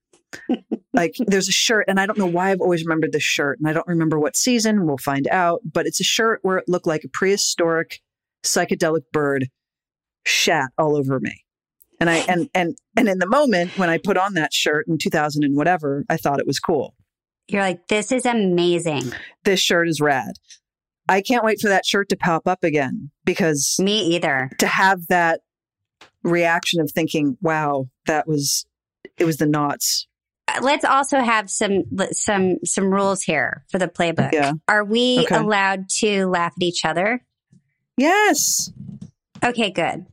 like 0.92 1.14
there's 1.26 1.48
a 1.48 1.52
shirt 1.52 1.84
and 1.88 1.98
I 2.00 2.06
don't 2.06 2.18
know 2.18 2.26
why 2.26 2.50
I've 2.50 2.60
always 2.60 2.84
remembered 2.84 3.12
this 3.12 3.22
shirt 3.22 3.58
and 3.58 3.68
I 3.68 3.72
don't 3.72 3.86
remember 3.86 4.18
what 4.18 4.36
season 4.36 4.86
we'll 4.86 4.98
find 4.98 5.26
out 5.28 5.60
but 5.72 5.86
it's 5.86 6.00
a 6.00 6.04
shirt 6.04 6.40
where 6.42 6.58
it 6.58 6.68
looked 6.68 6.86
like 6.86 7.02
a 7.04 7.08
prehistoric 7.08 8.00
psychedelic 8.44 9.02
bird 9.12 9.48
shat 10.26 10.70
all 10.76 10.96
over 10.96 11.18
me 11.18 11.44
and 12.00 12.08
I 12.10 12.16
and 12.28 12.48
and 12.54 12.76
and 12.96 13.08
in 13.08 13.18
the 13.18 13.26
moment 13.26 13.76
when 13.78 13.90
I 13.90 13.98
put 13.98 14.16
on 14.16 14.34
that 14.34 14.52
shirt 14.52 14.86
in 14.88 14.98
2000 14.98 15.44
and 15.44 15.56
whatever 15.56 16.04
I 16.08 16.16
thought 16.16 16.40
it 16.40 16.46
was 16.46 16.58
cool 16.58 16.94
you're 17.50 17.62
like, 17.62 17.88
this 17.88 18.12
is 18.12 18.26
amazing. 18.26 19.10
this 19.44 19.60
shirt 19.60 19.88
is 19.88 20.00
rad 20.00 20.32
I 21.08 21.22
can't 21.22 21.44
wait 21.44 21.58
for 21.60 21.68
that 21.68 21.86
shirt 21.86 22.10
to 22.10 22.16
pop 22.16 22.46
up 22.46 22.62
again 22.62 23.10
because 23.24 23.76
Me 23.80 24.00
either. 24.16 24.50
to 24.58 24.66
have 24.66 25.06
that 25.08 25.40
reaction 26.22 26.80
of 26.80 26.90
thinking 26.90 27.36
wow 27.40 27.86
that 28.06 28.26
was 28.26 28.66
it 29.16 29.24
was 29.24 29.36
the 29.38 29.46
knots 29.46 30.06
Uh, 30.48 30.60
Let's 30.62 30.84
also 30.84 31.20
have 31.20 31.48
some 31.50 31.84
some 32.12 32.56
some 32.64 32.90
rules 32.92 33.22
here 33.22 33.64
for 33.70 33.78
the 33.78 33.88
playbook. 33.88 34.32
Yeah. 34.32 34.52
Are 34.66 34.84
we 34.84 35.20
Okay. 35.20 35.36
allowed 35.36 35.88
to 36.00 36.26
laugh 36.26 36.52
at 36.56 36.62
each 36.62 36.84
other? 36.84 37.22
Yes. 37.96 38.70
Okay, 39.44 39.70
good. 39.70 40.06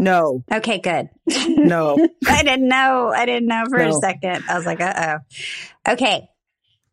No. 0.00 0.42
Okay, 0.50 0.78
good. 0.78 1.10
No. 1.46 1.96
I 2.26 2.42
didn't 2.42 2.66
know. 2.66 3.12
I 3.14 3.26
didn't 3.26 3.46
know 3.48 3.64
for 3.68 3.76
a 3.78 3.92
second. 3.92 4.44
I 4.48 4.56
was 4.56 4.64
like, 4.66 4.80
uh 4.80 5.18
oh. 5.86 5.92
Okay. 5.92 6.28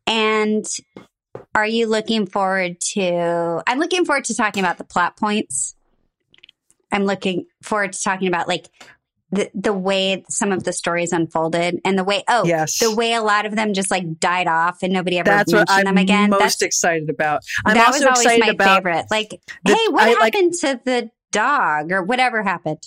And 0.06 0.64
are 1.54 1.66
you 1.66 1.86
looking 1.86 2.26
forward 2.26 2.80
to? 2.92 3.62
I'm 3.66 3.78
looking 3.78 4.04
forward 4.04 4.24
to 4.24 4.36
talking 4.36 4.62
about 4.62 4.78
the 4.78 4.84
plot 4.84 5.16
points. 5.16 5.74
I'm 6.92 7.04
looking 7.04 7.46
forward 7.62 7.94
to 7.94 8.00
talking 8.02 8.28
about 8.28 8.46
like 8.46 8.68
the 9.30 9.50
the 9.54 9.72
way 9.72 10.24
some 10.28 10.52
of 10.52 10.64
the 10.64 10.72
stories 10.72 11.12
unfolded 11.12 11.80
and 11.84 11.98
the 11.98 12.04
way 12.04 12.24
oh 12.28 12.44
yes. 12.46 12.78
the 12.78 12.94
way 12.94 13.12
a 13.12 13.20
lot 13.22 13.44
of 13.44 13.54
them 13.54 13.74
just 13.74 13.90
like 13.90 14.18
died 14.18 14.48
off 14.48 14.82
and 14.82 14.90
nobody 14.92 15.18
ever 15.18 15.28
That's 15.28 15.52
mentioned 15.52 15.68
what 15.68 15.78
I'm 15.78 15.84
them 15.84 15.98
again. 15.98 16.30
most 16.30 16.40
That's, 16.40 16.62
excited 16.62 17.10
about. 17.10 17.40
I'm 17.66 17.74
that 17.74 17.90
was 17.92 18.02
always 18.02 18.38
my 18.38 18.48
about. 18.48 18.76
favorite. 18.76 19.06
Like, 19.10 19.30
the- 19.64 19.74
hey, 19.74 19.88
what 19.90 20.02
I 20.08 20.14
like- 20.20 20.34
happened 20.34 20.52
to 20.60 20.80
the 20.84 21.10
dog 21.30 21.92
or 21.92 22.02
whatever 22.02 22.42
happened? 22.42 22.82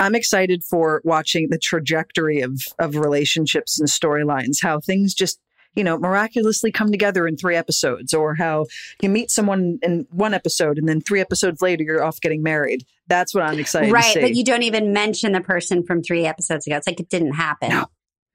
I'm 0.00 0.14
excited 0.14 0.62
for 0.64 1.00
watching 1.04 1.48
the 1.50 1.58
trajectory 1.58 2.40
of 2.40 2.60
of 2.78 2.96
relationships 2.96 3.78
and 3.78 3.88
storylines. 3.88 4.56
How 4.62 4.80
things 4.80 5.14
just 5.14 5.38
you 5.74 5.84
know 5.84 5.98
miraculously 5.98 6.72
come 6.72 6.90
together 6.90 7.26
in 7.26 7.36
three 7.36 7.56
episodes, 7.56 8.14
or 8.14 8.34
how 8.34 8.66
you 9.02 9.08
meet 9.08 9.30
someone 9.30 9.78
in 9.82 10.06
one 10.10 10.34
episode 10.34 10.78
and 10.78 10.88
then 10.88 11.00
three 11.00 11.20
episodes 11.20 11.60
later 11.62 11.84
you're 11.84 12.02
off 12.04 12.20
getting 12.20 12.42
married. 12.42 12.84
That's 13.08 13.34
what 13.34 13.44
I'm 13.44 13.58
excited 13.58 13.86
to 13.88 13.92
right, 13.92 14.16
but 14.20 14.34
you 14.34 14.44
don't 14.44 14.62
even 14.64 14.92
mention 14.92 15.32
the 15.32 15.40
person 15.40 15.84
from 15.84 16.02
three 16.02 16.26
episodes 16.26 16.66
ago. 16.66 16.76
It's 16.76 16.86
like 16.86 17.00
it 17.00 17.08
didn't 17.08 17.34
happen. 17.34 17.68
No. 17.70 17.86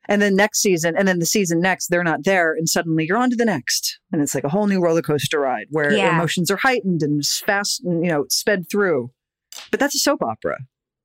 and 0.07 0.21
then 0.21 0.35
next 0.35 0.61
season, 0.61 0.95
and 0.97 1.07
then 1.07 1.19
the 1.19 1.25
season 1.25 1.59
next, 1.61 1.87
they're 1.87 2.03
not 2.03 2.23
there, 2.23 2.53
and 2.53 2.67
suddenly 2.69 3.05
you're 3.05 3.17
on 3.17 3.29
to 3.31 3.35
the 3.35 3.45
next, 3.45 3.99
and 4.11 4.21
it's 4.21 4.33
like 4.33 4.43
a 4.43 4.49
whole 4.49 4.67
new 4.67 4.79
roller 4.81 5.01
coaster 5.01 5.39
ride 5.39 5.67
where 5.69 5.91
Yeah. 5.93 6.15
emotions 6.15 6.49
are 6.49 6.57
heightened 6.57 7.03
and 7.03 7.25
fast, 7.25 7.83
and, 7.83 8.03
you 8.03 8.11
know, 8.11 8.25
sped 8.29 8.69
through. 8.69 9.11
But 9.69 9.79
that's 9.79 9.95
a 9.95 9.99
soap 9.99 10.21
opera. 10.23 10.57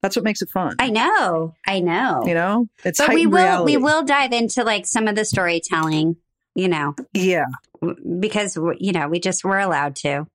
That's 0.07 0.15
what 0.15 0.25
makes 0.25 0.41
it 0.41 0.51
fun. 0.51 0.77
I 0.79 0.91
know, 0.91 1.57
I 1.67 1.81
know. 1.81 2.23
you 2.25 2.35
know, 2.35 2.69
it's 2.85 3.01
but 3.01 3.13
we 3.13 3.27
will 3.27 3.39
reality. 3.43 3.77
we 3.77 3.83
will 3.83 4.05
dive 4.05 4.33
into 4.33 4.63
like 4.63 4.87
some 4.87 5.09
of 5.09 5.17
the 5.17 5.25
storytelling, 5.25 6.15
you 6.55 6.69
know, 6.69 6.95
yeah, 7.13 7.47
because 8.21 8.57
you 8.79 8.93
know 8.93 9.09
we 9.09 9.19
just 9.19 9.45
we're 9.45 9.59
allowed 9.59 9.97
to. 9.97 10.29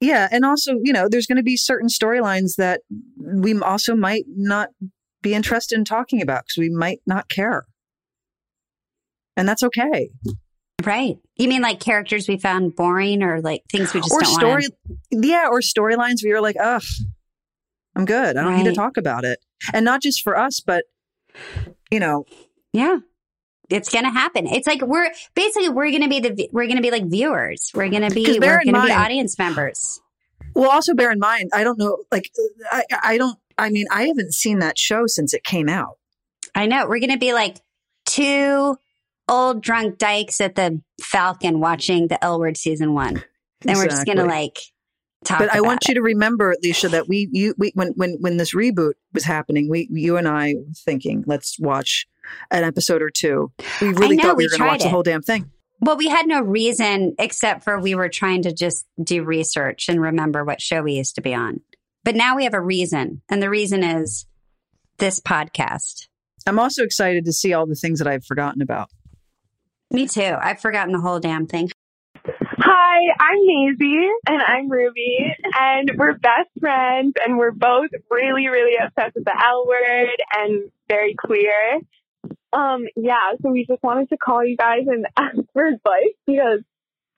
yeah, 0.00 0.26
and 0.32 0.46
also, 0.46 0.76
you 0.82 0.94
know, 0.94 1.06
there's 1.10 1.26
going 1.26 1.36
to 1.36 1.42
be 1.42 1.58
certain 1.58 1.88
storylines 1.88 2.56
that 2.56 2.80
we 3.18 3.60
also 3.60 3.94
might 3.94 4.24
not 4.26 4.70
be 5.20 5.34
interested 5.34 5.76
in 5.76 5.84
talking 5.84 6.22
about 6.22 6.44
because 6.44 6.56
we 6.56 6.70
might 6.70 7.00
not 7.06 7.28
care, 7.28 7.66
and 9.36 9.46
that's 9.46 9.62
okay. 9.62 10.08
Right? 10.82 11.18
You 11.36 11.46
mean 11.46 11.60
like 11.60 11.78
characters 11.78 12.26
we 12.26 12.38
found 12.38 12.74
boring 12.74 13.22
or 13.22 13.42
like 13.42 13.64
things 13.70 13.92
we 13.92 14.00
just 14.00 14.10
or 14.10 14.20
don't 14.20 14.32
story, 14.32 14.66
want? 14.88 15.24
yeah, 15.26 15.48
or 15.50 15.60
storylines 15.60 16.22
where 16.22 16.30
you're 16.30 16.40
like, 16.40 16.56
ugh, 16.58 16.82
I'm 18.00 18.06
good. 18.06 18.36
I 18.36 18.42
don't 18.42 18.56
need 18.56 18.64
to 18.64 18.74
talk 18.74 18.96
about 18.96 19.24
it. 19.24 19.38
And 19.74 19.84
not 19.84 20.00
just 20.02 20.22
for 20.22 20.36
us, 20.36 20.60
but 20.60 20.84
you 21.90 22.00
know, 22.00 22.24
Yeah. 22.72 22.98
It's 23.68 23.88
going 23.88 24.04
to 24.04 24.10
happen. 24.10 24.48
It's 24.48 24.66
like 24.66 24.82
we're 24.82 25.12
basically 25.36 25.68
we're 25.68 25.90
going 25.90 26.02
to 26.02 26.08
be 26.08 26.18
the 26.18 26.48
we're 26.50 26.66
going 26.66 26.76
to 26.78 26.82
be 26.82 26.90
like 26.90 27.06
viewers. 27.06 27.70
We're 27.72 27.88
going 27.88 28.02
to 28.08 28.12
be 28.12 28.24
we're 28.40 28.64
going 28.64 28.74
to 28.74 28.82
be 28.82 28.90
audience 28.90 29.38
members. 29.38 30.00
well, 30.54 30.70
also 30.70 30.92
bear 30.94 31.12
in 31.12 31.20
mind, 31.20 31.50
I 31.54 31.62
don't 31.62 31.78
know, 31.78 31.98
like, 32.10 32.30
I, 32.72 32.82
I 33.02 33.16
don't, 33.16 33.38
I 33.56 33.70
mean, 33.70 33.86
I 33.92 34.08
haven't 34.08 34.34
seen 34.34 34.58
that 34.58 34.76
show 34.76 35.06
since 35.06 35.32
it 35.34 35.44
came 35.44 35.68
out. 35.68 35.98
I 36.52 36.66
know. 36.66 36.88
We're 36.88 36.98
going 36.98 37.12
to 37.12 37.18
be 37.18 37.32
like 37.32 37.58
two 38.06 38.76
old 39.28 39.62
drunk 39.62 39.98
dykes 39.98 40.40
at 40.40 40.56
the 40.56 40.82
Falcon 41.00 41.60
watching 41.60 42.08
the 42.08 42.22
L 42.24 42.40
Word 42.40 42.56
season 42.56 42.94
1. 42.94 43.22
And 43.68 43.76
we're 43.76 43.86
just 43.86 44.04
going 44.06 44.18
to 44.18 44.24
like 44.24 44.58
But 45.28 45.54
I 45.54 45.60
want 45.60 45.82
it. 45.82 45.88
you 45.88 45.94
to 45.96 46.02
remember, 46.02 46.54
Leisha, 46.64 46.90
that 46.90 47.06
we, 47.08 47.28
you, 47.30 47.54
we, 47.58 47.72
when, 47.74 47.92
when, 47.96 48.16
when 48.20 48.38
this 48.38 48.54
reboot 48.54 48.94
was 49.12 49.24
happening, 49.24 49.68
we, 49.68 49.86
you 49.90 50.16
and 50.16 50.26
I 50.26 50.54
were 50.54 50.72
thinking, 50.74 51.24
let's 51.26 51.58
watch 51.58 52.06
an 52.50 52.64
episode 52.64 53.02
or 53.02 53.10
two. 53.10 53.52
We 53.80 53.88
really 53.88 54.16
know, 54.16 54.22
thought 54.22 54.36
we 54.36 54.44
we 54.44 54.46
were 54.46 54.58
going 54.58 54.60
to 54.62 54.66
watch 54.66 54.82
the 54.82 54.88
whole 54.88 55.02
damn 55.02 55.22
thing. 55.22 55.50
Well, 55.80 55.96
we 55.96 56.08
had 56.08 56.26
no 56.26 56.40
reason 56.40 57.14
except 57.18 57.64
for 57.64 57.78
we 57.78 57.94
were 57.94 58.08
trying 58.08 58.42
to 58.42 58.52
just 58.52 58.86
do 59.02 59.22
research 59.22 59.88
and 59.88 60.00
remember 60.00 60.44
what 60.44 60.60
show 60.60 60.82
we 60.82 60.94
used 60.94 61.14
to 61.16 61.22
be 61.22 61.34
on. 61.34 61.60
But 62.04 62.16
now 62.16 62.36
we 62.36 62.44
have 62.44 62.54
a 62.54 62.60
reason. 62.60 63.22
And 63.28 63.42
the 63.42 63.50
reason 63.50 63.82
is 63.82 64.26
this 64.98 65.20
podcast. 65.20 66.06
I'm 66.46 66.58
also 66.58 66.82
excited 66.82 67.24
to 67.26 67.32
see 67.32 67.52
all 67.52 67.66
the 67.66 67.74
things 67.74 67.98
that 67.98 68.08
I've 68.08 68.24
forgotten 68.24 68.62
about. 68.62 68.88
Me 69.90 70.06
too. 70.06 70.36
I've 70.40 70.60
forgotten 70.60 70.92
the 70.92 71.00
whole 71.00 71.20
damn 71.20 71.46
thing. 71.46 71.70
Hi, 73.00 73.14
I'm 73.18 73.38
Maisie 73.46 74.10
and 74.28 74.42
I'm 74.42 74.70
Ruby 74.70 75.34
and 75.58 75.90
we're 75.96 76.18
best 76.18 76.50
friends 76.58 77.14
and 77.24 77.38
we're 77.38 77.50
both 77.50 77.88
really, 78.10 78.48
really 78.48 78.74
obsessed 78.76 79.14
with 79.14 79.24
the 79.24 79.32
L 79.32 79.66
word 79.66 80.16
and 80.36 80.70
very 80.88 81.14
queer. 81.14 81.80
Um, 82.52 82.84
yeah, 82.96 83.32
so 83.40 83.50
we 83.50 83.64
just 83.64 83.82
wanted 83.82 84.10
to 84.10 84.18
call 84.18 84.44
you 84.44 84.56
guys 84.56 84.82
and 84.86 85.06
ask 85.16 85.38
for 85.54 85.64
advice 85.64 86.14
because 86.26 86.60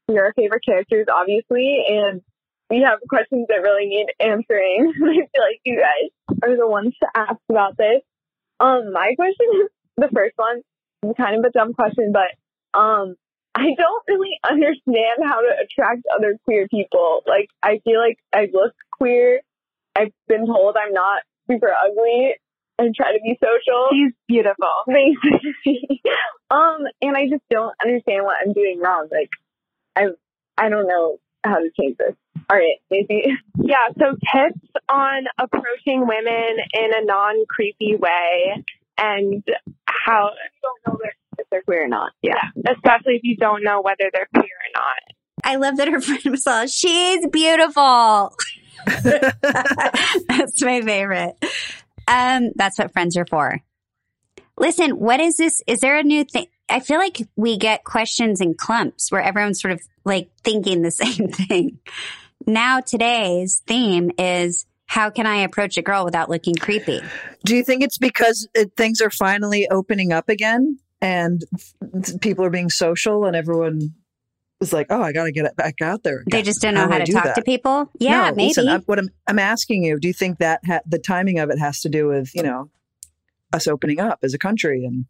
you're 0.09 0.26
our 0.26 0.33
favorite 0.35 0.64
characters, 0.64 1.07
obviously, 1.12 1.85
and 1.89 2.22
we 2.70 2.85
have 2.87 3.01
questions 3.09 3.47
that 3.49 3.62
really 3.62 3.87
need 3.87 4.07
answering. 4.20 4.93
I 4.97 5.14
feel 5.14 5.43
like 5.43 5.61
you 5.64 5.80
guys 5.80 6.37
are 6.45 6.57
the 6.57 6.68
ones 6.68 6.95
to 7.01 7.09
ask 7.12 7.41
about 7.49 7.76
this. 7.76 8.03
Um, 8.61 8.93
my 8.93 9.14
question 9.16 9.47
is 9.62 9.68
the 9.97 10.09
first 10.14 10.35
one. 10.37 10.62
Kind 11.16 11.39
of 11.39 11.45
a 11.45 11.51
dumb 11.51 11.72
question, 11.72 12.12
but 12.12 12.78
um, 12.78 13.16
I 13.55 13.66
don't 13.76 14.05
really 14.09 14.38
understand 14.48 15.24
how 15.24 15.40
to 15.40 15.50
attract 15.62 16.03
other 16.16 16.38
queer 16.44 16.68
people. 16.68 17.22
Like, 17.26 17.48
I 17.62 17.80
feel 17.84 18.00
like 18.00 18.18
I 18.32 18.48
look 18.53 18.72
queer. 18.92 19.40
I've 19.94 20.12
been 20.26 20.46
told 20.46 20.76
I'm 20.76 20.94
not 20.94 21.22
super 21.50 21.70
ugly 21.70 22.34
and 22.78 22.94
try 22.94 23.12
to 23.12 23.20
be 23.22 23.38
social. 23.42 23.88
She's 23.92 24.12
beautiful. 24.26 24.72
Basically. 24.86 26.03
um, 26.50 26.78
and 27.03 27.16
I 27.16 27.28
just 27.28 27.42
don't 27.50 27.74
understand 27.82 28.24
what 28.24 28.36
I'm 28.44 28.53
doing 28.55 28.80
wrong. 28.80 29.09
Like, 29.12 29.30
I, 29.94 30.07
I 30.57 30.70
don't 30.70 30.86
know 30.86 31.18
how 31.44 31.57
to 31.57 31.70
change 31.78 31.98
this. 31.98 32.14
All 32.50 32.57
right, 32.57 32.80
Maisie. 32.90 33.36
Yeah, 33.57 33.88
so 33.98 34.16
tips 34.32 34.61
on 34.88 35.24
approaching 35.38 36.07
women 36.07 36.57
in 36.72 36.90
a 36.94 37.05
non 37.05 37.44
creepy 37.48 37.96
way 37.96 38.64
and 38.98 39.44
how, 39.86 40.30
don't 40.62 40.94
know 40.94 40.98
if 41.43 41.51
they're 41.51 41.62
queer 41.62 41.84
or 41.84 41.88
not. 41.88 42.12
yeah, 42.22 42.43
especially 42.66 43.16
if 43.16 43.24
you 43.24 43.36
don't 43.36 43.62
know 43.62 43.82
whether 43.82 44.11
they're 44.12 44.28
queer 44.32 44.45
or 44.45 44.72
not. 44.74 45.14
I 45.45 45.57
love 45.57 45.76
that 45.76 45.88
her 45.88 46.01
friend 46.01 46.22
was 46.26 46.47
all, 46.47 46.66
she's 46.66 47.26
beautiful. 47.28 48.34
that's 48.86 50.62
my 50.62 50.80
favorite. 50.80 51.34
Um, 52.09 52.51
that's 52.57 52.78
what 52.78 52.93
friends 52.93 53.16
are 53.16 53.26
for. 53.26 53.61
Listen, 54.59 54.99
what 54.99 55.20
is 55.20 55.36
this? 55.36 55.62
Is 55.66 55.80
there 55.80 55.99
a 55.99 56.03
new 56.03 56.24
thing? 56.24 56.47
I 56.68 56.80
feel 56.80 56.99
like 56.99 57.18
we 57.36 57.59
get 57.59 57.84
questions 57.84 58.40
in 58.40 58.55
clumps 58.55 59.11
where 59.11 59.20
everyone's 59.20 59.61
sort 59.61 59.72
of 59.72 59.80
like 60.05 60.30
thinking 60.43 60.82
the 60.82 60.90
same 60.90 61.28
thing. 61.28 61.78
Now 62.47 62.80
today's 62.80 63.62
theme 63.66 64.11
is 64.18 64.66
how 64.86 65.11
can 65.11 65.26
I 65.26 65.36
approach 65.38 65.78
a 65.78 65.82
girl 65.82 66.05
without 66.05 66.28
looking 66.28 66.55
creepy? 66.55 67.01
Do 67.45 67.57
you 67.57 67.64
think 67.64 67.82
it's 67.82 67.99
because 67.99 68.47
it, 68.55 68.76
things 68.76 69.01
are 69.01 69.11
finally 69.11 69.68
opening 69.70 70.12
up 70.12 70.28
again 70.28 70.78
and 71.03 71.44
people 72.20 72.44
are 72.44 72.50
being 72.50 72.70
social 72.70 73.26
and 73.26 73.34
everyone 73.34 73.92
is 74.61 74.72
like, 74.72 74.86
oh, 74.88 75.03
I 75.03 75.12
got 75.12 75.24
to 75.24 75.32
get 75.32 75.44
it 75.44 75.57
back 75.57 75.82
out 75.82 76.05
there. 76.05 76.22
They 76.30 76.42
just 76.42 76.62
don't 76.62 76.74
know 76.74 76.88
how 76.88 76.94
I 76.94 77.00
to 77.00 77.12
talk 77.12 77.24
that? 77.24 77.34
to 77.34 77.42
people. 77.42 77.90
Yeah, 77.98 78.30
no, 78.30 78.36
maybe. 78.36 78.48
Listen, 78.48 78.68
I'm, 78.68 78.82
what 78.82 79.00
I'm, 79.00 79.09
I'm 79.26 79.40
asking 79.40 79.82
you, 79.82 79.98
do 79.98 80.07
you 80.07 80.14
think 80.14 80.38
that 80.38 80.61
ha- 80.64 80.80
the 80.86 81.00
timing 81.00 81.40
of 81.40 81.50
it 81.50 81.59
has 81.59 81.80
to 81.80 81.88
do 81.88 82.07
with, 82.07 82.32
you 82.34 82.44
know, 82.44 82.70
us 83.53 83.66
opening 83.66 83.98
up 83.98 84.20
as 84.22 84.32
a 84.32 84.38
country 84.38 84.84
and 84.84 85.07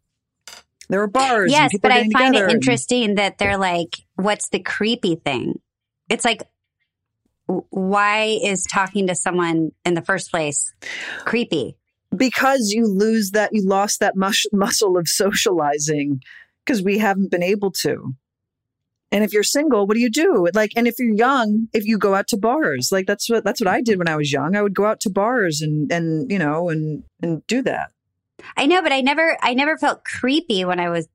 there 0.89 1.01
are 1.01 1.07
bars. 1.07 1.43
and 1.43 1.51
yes, 1.51 1.71
but 1.81 1.91
I 1.91 2.09
find 2.09 2.35
it 2.35 2.41
and- 2.41 2.51
interesting 2.51 3.15
that 3.15 3.37
they're 3.37 3.57
like, 3.57 3.99
what's 4.15 4.49
the 4.49 4.59
creepy 4.59 5.15
thing? 5.15 5.59
It's 6.09 6.25
like, 6.25 6.43
why 7.45 8.39
is 8.43 8.63
talking 8.63 9.07
to 9.07 9.15
someone 9.15 9.71
in 9.85 9.93
the 9.93 10.01
first 10.01 10.31
place 10.31 10.73
creepy? 11.25 11.77
Because 12.15 12.71
you 12.71 12.85
lose 12.87 13.31
that, 13.31 13.49
you 13.53 13.65
lost 13.65 13.99
that 13.99 14.15
mus- 14.15 14.45
muscle 14.51 14.97
of 14.97 15.07
socializing 15.07 16.21
because 16.65 16.81
we 16.81 16.97
haven't 16.97 17.31
been 17.31 17.43
able 17.43 17.71
to. 17.71 18.13
And 19.11 19.23
if 19.23 19.31
you're 19.31 19.43
single, 19.43 19.85
what 19.85 19.93
do 19.93 19.99
you 19.99 20.09
do? 20.09 20.47
Like, 20.55 20.71
and 20.75 20.87
if 20.87 20.95
you're 20.97 21.13
young, 21.13 21.67
if 21.71 21.85
you 21.85 21.99
go 21.99 22.15
out 22.15 22.27
to 22.29 22.37
bars, 22.37 22.89
like 22.91 23.05
that's 23.05 23.29
what 23.29 23.43
that's 23.43 23.61
what 23.61 23.67
I 23.67 23.81
did 23.81 23.99
when 23.99 24.07
I 24.07 24.15
was 24.15 24.31
young. 24.31 24.55
I 24.55 24.63
would 24.63 24.73
go 24.73 24.85
out 24.85 24.99
to 25.01 25.09
bars 25.11 25.61
and 25.61 25.91
and 25.91 26.31
you 26.31 26.39
know 26.39 26.69
and 26.69 27.03
and 27.21 27.45
do 27.45 27.61
that. 27.61 27.91
I 28.57 28.65
know, 28.65 28.81
but 28.81 28.91
I 28.91 29.01
never, 29.01 29.37
I 29.41 29.53
never 29.53 29.77
felt 29.77 30.03
creepy 30.03 30.65
when 30.65 30.79
I 30.79 30.89
was 30.89 31.07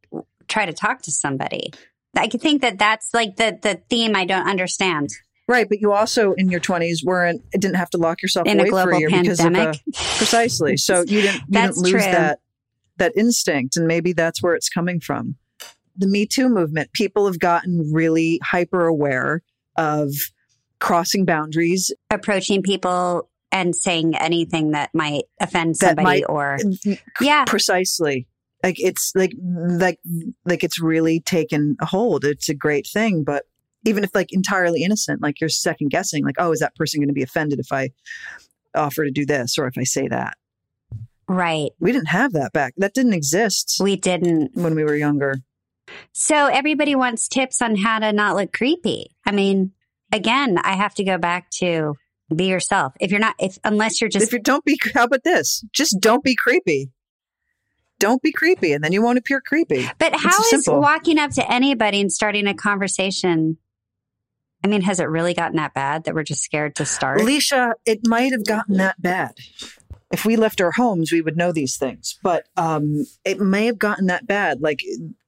try 0.46 0.64
to 0.64 0.72
talk 0.72 1.02
to 1.02 1.10
somebody. 1.10 1.72
I 2.16 2.28
think 2.28 2.62
that 2.62 2.78
that's 2.78 3.12
like 3.12 3.36
the 3.36 3.58
the 3.60 3.82
theme 3.90 4.14
I 4.14 4.24
don't 4.24 4.48
understand 4.48 5.10
Right, 5.48 5.66
but 5.66 5.80
you 5.80 5.92
also 5.92 6.34
in 6.34 6.50
your 6.50 6.60
20s 6.60 7.02
weren't 7.02 7.42
didn't 7.52 7.76
have 7.76 7.88
to 7.90 7.98
lock 7.98 8.22
yourself 8.22 8.46
in 8.46 8.60
away 8.60 8.68
a 8.68 8.70
for 8.70 8.80
a 8.80 8.84
global 8.84 9.00
year 9.00 9.08
because 9.10 9.40
of 9.40 9.46
pandemic. 9.46 9.76
a, 9.76 9.92
precisely. 9.92 10.76
So 10.76 11.00
you 11.00 11.22
didn't 11.22 11.36
you 11.36 11.42
That's 11.48 11.76
didn't 11.76 11.92
lose 11.92 12.02
true. 12.04 12.12
that 12.12 12.40
that 12.98 13.12
instinct 13.16 13.76
and 13.76 13.86
maybe 13.86 14.12
that's 14.12 14.42
where 14.42 14.54
it's 14.54 14.68
coming 14.68 15.00
from. 15.00 15.36
The 15.96 16.06
Me 16.06 16.26
Too 16.26 16.48
movement, 16.48 16.92
people 16.92 17.26
have 17.26 17.38
gotten 17.38 17.90
really 17.92 18.40
hyper 18.44 18.86
aware 18.86 19.42
of 19.76 20.12
crossing 20.80 21.24
boundaries 21.24 21.92
Approaching 22.10 22.62
people 22.62 23.28
and 23.50 23.74
saying 23.74 24.16
anything 24.16 24.72
that 24.72 24.90
might 24.94 25.24
offend 25.40 25.76
somebody 25.76 26.04
might- 26.04 26.24
or 26.28 26.58
yeah, 27.20 27.44
precisely. 27.46 28.28
Like 28.62 28.76
it's 28.78 29.12
like 29.14 29.32
like 29.42 29.98
like 30.44 30.62
it's 30.62 30.80
really 30.80 31.20
taken 31.20 31.76
a 31.80 31.86
hold. 31.86 32.24
It's 32.24 32.48
a 32.48 32.54
great 32.54 32.86
thing, 32.92 33.24
but 33.24 33.44
even 33.88 34.04
if 34.04 34.14
like 34.14 34.32
entirely 34.32 34.82
innocent, 34.82 35.22
like 35.22 35.40
you're 35.40 35.48
second 35.48 35.90
guessing, 35.90 36.24
like, 36.24 36.36
oh, 36.38 36.52
is 36.52 36.60
that 36.60 36.76
person 36.76 37.00
going 37.00 37.08
to 37.08 37.14
be 37.14 37.22
offended 37.22 37.58
if 37.58 37.72
I 37.72 37.90
offer 38.74 39.04
to 39.04 39.10
do 39.10 39.26
this 39.26 39.58
or 39.58 39.66
if 39.66 39.78
I 39.78 39.84
say 39.84 40.08
that? 40.08 40.34
right. 41.28 41.70
We 41.78 41.92
didn't 41.92 42.08
have 42.08 42.32
that 42.32 42.52
back. 42.52 42.72
That 42.78 42.94
didn't 42.94 43.12
exist 43.12 43.76
We 43.80 43.96
didn't. 43.96 44.52
when 44.54 44.74
we 44.74 44.82
were 44.82 44.96
younger. 44.96 45.34
So 46.12 46.46
everybody 46.46 46.94
wants 46.94 47.28
tips 47.28 47.60
on 47.60 47.76
how 47.76 47.98
to 47.98 48.12
not 48.12 48.34
look 48.36 48.52
creepy. 48.52 49.10
I 49.26 49.32
mean, 49.32 49.72
again, 50.12 50.58
I 50.62 50.74
have 50.74 50.94
to 50.94 51.04
go 51.04 51.18
back 51.18 51.50
to 51.58 51.96
be 52.34 52.46
yourself. 52.46 52.94
If 53.00 53.10
you're 53.10 53.20
not, 53.20 53.34
if 53.38 53.58
unless 53.64 54.00
you're 54.00 54.10
just 54.10 54.26
if 54.26 54.32
you 54.32 54.38
don't 54.38 54.64
be, 54.64 54.78
how 54.94 55.04
about 55.04 55.24
this? 55.24 55.64
Just 55.72 55.96
don't 56.00 56.24
be 56.24 56.34
creepy. 56.34 56.90
Don't 57.98 58.22
be 58.22 58.30
creepy, 58.30 58.72
and 58.72 58.84
then 58.84 58.92
you 58.92 59.02
won't 59.02 59.18
appear 59.18 59.40
creepy. 59.40 59.88
But 59.98 60.14
how 60.14 60.38
is 60.52 60.68
walking 60.68 61.18
up 61.18 61.32
to 61.32 61.52
anybody 61.52 62.00
and 62.00 62.12
starting 62.12 62.46
a 62.46 62.54
conversation? 62.54 63.58
I 64.64 64.68
mean, 64.68 64.82
has 64.82 65.00
it 65.00 65.04
really 65.04 65.34
gotten 65.34 65.56
that 65.56 65.74
bad 65.74 66.04
that 66.04 66.14
we're 66.14 66.24
just 66.24 66.42
scared 66.42 66.76
to 66.76 66.84
start? 66.84 67.20
Leisha, 67.20 67.74
it 67.86 68.00
might 68.06 68.32
have 68.32 68.44
gotten 68.44 68.76
that 68.78 69.00
bad. 69.00 69.34
If 70.10 70.24
we 70.24 70.36
left 70.36 70.60
our 70.60 70.72
homes, 70.72 71.12
we 71.12 71.20
would 71.20 71.36
know 71.36 71.52
these 71.52 71.76
things. 71.76 72.18
But 72.22 72.48
um, 72.56 73.06
it 73.24 73.40
may 73.40 73.66
have 73.66 73.78
gotten 73.78 74.06
that 74.06 74.26
bad. 74.26 74.60
Like, 74.60 74.80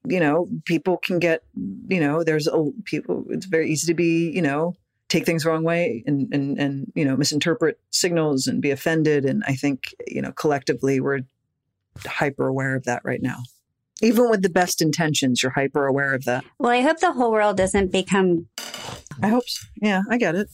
you 0.04 0.20
know, 0.20 0.48
people 0.64 0.96
can 0.96 1.18
get, 1.18 1.44
you 1.88 2.00
know, 2.00 2.24
there's 2.24 2.48
a, 2.48 2.70
people. 2.84 3.24
It's 3.28 3.46
very 3.46 3.70
easy 3.70 3.86
to 3.88 3.94
be, 3.94 4.30
you 4.30 4.42
know, 4.42 4.74
take 5.10 5.26
things 5.26 5.42
the 5.42 5.50
wrong 5.50 5.64
way 5.64 6.02
and 6.06 6.32
and 6.32 6.58
and 6.58 6.92
you 6.94 7.04
know 7.04 7.16
misinterpret 7.16 7.78
signals 7.90 8.46
and 8.46 8.62
be 8.62 8.70
offended. 8.70 9.26
And 9.26 9.42
I 9.46 9.54
think 9.54 9.94
you 10.06 10.22
know 10.22 10.32
collectively 10.32 11.00
we're 11.00 11.20
hyper 12.06 12.46
aware 12.46 12.74
of 12.76 12.84
that 12.84 13.02
right 13.04 13.20
now. 13.20 13.38
Even 14.02 14.30
with 14.30 14.40
the 14.40 14.48
best 14.48 14.80
intentions, 14.80 15.42
you're 15.42 15.52
hyper 15.52 15.86
aware 15.86 16.14
of 16.14 16.24
that. 16.24 16.44
Well, 16.58 16.72
I 16.72 16.80
hope 16.80 17.00
the 17.00 17.12
whole 17.12 17.30
world 17.30 17.58
doesn't 17.58 17.92
become. 17.92 18.46
I 19.22 19.28
hope. 19.28 19.48
So. 19.48 19.66
Yeah, 19.80 20.02
I 20.10 20.16
get 20.18 20.34
it. 20.34 20.48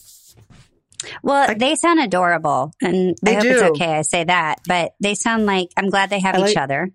Well, 1.22 1.50
I- 1.50 1.54
they 1.54 1.74
sound 1.76 2.00
adorable, 2.00 2.72
and 2.82 3.16
I 3.26 3.34
hope 3.34 3.44
it's 3.44 3.62
okay. 3.62 3.94
I 3.98 4.02
say 4.02 4.24
that, 4.24 4.60
but 4.66 4.92
they 5.00 5.14
sound 5.14 5.46
like 5.46 5.68
I'm 5.76 5.90
glad 5.90 6.10
they 6.10 6.20
have 6.20 6.36
each 6.48 6.56
other 6.56 6.90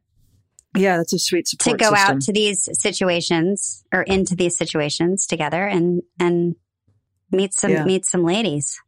Yeah, 0.75 0.97
that's 0.97 1.13
a 1.13 1.19
sweet 1.19 1.47
support 1.47 1.77
to 1.79 1.83
go 1.85 1.93
system. 1.93 2.15
out 2.17 2.21
to 2.23 2.33
these 2.33 2.67
situations 2.79 3.83
or 3.93 4.01
into 4.03 4.35
these 4.35 4.57
situations 4.57 5.27
together 5.27 5.65
and 5.65 6.01
and 6.19 6.55
meet 7.31 7.53
some 7.53 7.71
Yeah. 7.71 7.85
meet 7.85 8.05
some 8.05 8.23
ladies. 8.23 8.79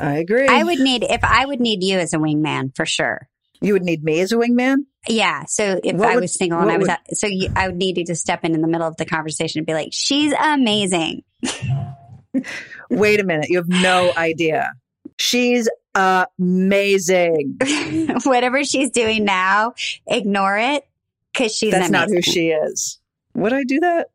I 0.00 0.16
agree. 0.16 0.48
I 0.48 0.64
would 0.64 0.80
need 0.80 1.04
if 1.04 1.22
I 1.22 1.46
would 1.46 1.60
need 1.60 1.84
you 1.84 1.98
as 1.98 2.12
a 2.12 2.18
wingman 2.18 2.74
for 2.74 2.84
sure. 2.84 3.28
You 3.60 3.72
would 3.74 3.82
need 3.84 4.02
me 4.04 4.20
as 4.20 4.32
a 4.32 4.36
wingman. 4.36 4.78
Yeah. 5.08 5.44
So 5.46 5.80
if 5.82 5.96
What 5.96 6.08
I 6.10 6.14
would- 6.14 6.22
was 6.22 6.34
single 6.36 6.58
and 6.60 6.70
I 6.70 6.76
was, 6.78 6.88
would- 6.88 6.90
at, 6.90 7.16
so 7.16 7.26
you, 7.28 7.48
I 7.56 7.68
would 7.68 7.76
need 7.76 7.96
you 7.98 8.04
to 8.06 8.14
step 8.16 8.44
in 8.44 8.54
in 8.54 8.60
the 8.60 8.68
middle 8.68 8.86
of 8.88 8.96
the 8.96 9.04
conversation 9.04 9.60
and 9.60 9.66
be 9.66 9.72
like, 9.74 9.90
"She's 9.92 10.32
amazing." 10.32 11.22
Wait 12.90 13.20
a 13.20 13.24
minute. 13.24 13.48
You 13.48 13.58
have 13.58 13.68
no 13.68 14.12
idea. 14.16 14.72
She's 15.18 15.68
amazing. 15.94 17.58
Whatever 18.24 18.64
she's 18.64 18.90
doing 18.90 19.24
now, 19.24 19.74
ignore 20.06 20.58
it 20.58 20.86
because 21.32 21.54
she's 21.54 21.72
That's 21.72 21.90
not 21.90 22.08
who 22.08 22.22
she 22.22 22.50
is. 22.50 23.00
Would 23.34 23.52
I 23.52 23.64
do 23.64 23.80
that? 23.80 24.10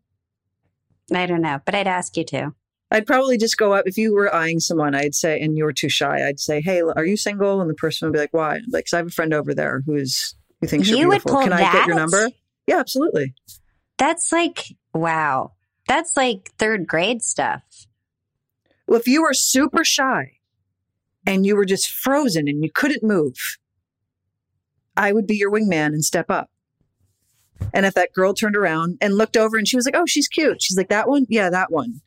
I 1.14 1.26
don't 1.26 1.42
know, 1.42 1.60
but 1.66 1.76
I'd 1.76 1.88
ask 1.88 2.16
you 2.18 2.24
to. 2.26 2.54
I'd 2.92 3.08
probably 3.08 3.38
just 3.38 3.58
go 3.58 3.74
up 3.74 3.88
if 3.88 3.98
you 3.98 4.14
were 4.14 4.34
eyeing 4.34 4.60
someone. 4.60 4.94
I'd 4.94 5.16
say, 5.16 5.40
and 5.42 5.58
you 5.58 5.64
were 5.64 5.74
too 5.74 5.90
shy. 5.90 6.28
I'd 6.28 6.40
say, 6.40 6.62
"Hey, 6.62 6.82
are 6.82 7.06
you 7.06 7.18
single?" 7.18 7.60
And 7.60 7.70
the 7.70 7.74
person 7.74 8.08
would 8.08 8.14
be 8.14 8.20
like, 8.20 8.34
"Why?" 8.34 8.60
Like, 8.70 8.86
cause 8.86 8.94
I 8.94 8.98
have 8.98 9.08
a 9.08 9.12
friend 9.12 9.34
over 9.34 9.54
there 9.54 9.82
who's 9.86 10.36
who 10.62 10.68
thinks 10.68 10.88
you're 10.90 11.08
would 11.08 11.24
beautiful. 11.24 11.32
pull 11.32 11.44
Can 11.44 11.54
I 11.54 11.72
get 11.72 11.88
your 11.88 11.96
number? 11.96 12.30
Yeah, 12.68 12.80
absolutely. 12.80 13.34
That's 13.98 14.32
like 14.32 14.76
wow. 14.94 15.54
That's 15.88 16.16
like 16.16 16.52
third 16.58 16.88
grade 16.88 17.24
stuff. 17.24 17.64
Well, 18.94 19.00
if 19.00 19.08
you 19.08 19.24
were 19.24 19.34
super 19.34 19.84
shy 19.84 20.34
and 21.26 21.48
you 21.48 21.56
were 21.56 21.66
just 21.66 21.90
frozen 21.90 22.48
and 22.48 22.64
you 22.64 22.70
couldn't 22.72 23.02
move, 23.02 23.34
I 24.96 25.12
would 25.12 25.26
be 25.26 25.36
your 25.36 25.50
wingman 25.52 25.88
and 25.88 26.06
step 26.06 26.28
up. 26.30 26.52
And 27.74 27.88
if 27.88 27.96
that 27.96 28.14
girl 28.14 28.36
turned 28.36 28.56
around 28.56 29.00
and 29.02 29.16
looked 29.18 29.36
over 29.36 29.58
and 29.58 29.68
she 29.68 29.76
was 29.76 29.86
like, 29.86 29.96
"Oh, 29.98 30.06
she's 30.06 30.28
cute," 30.28 30.62
she's 30.62 30.78
like, 30.78 30.90
"That 30.90 31.10
one, 31.10 31.26
yeah, 31.28 31.50
that 31.50 31.72
one." 31.72 32.02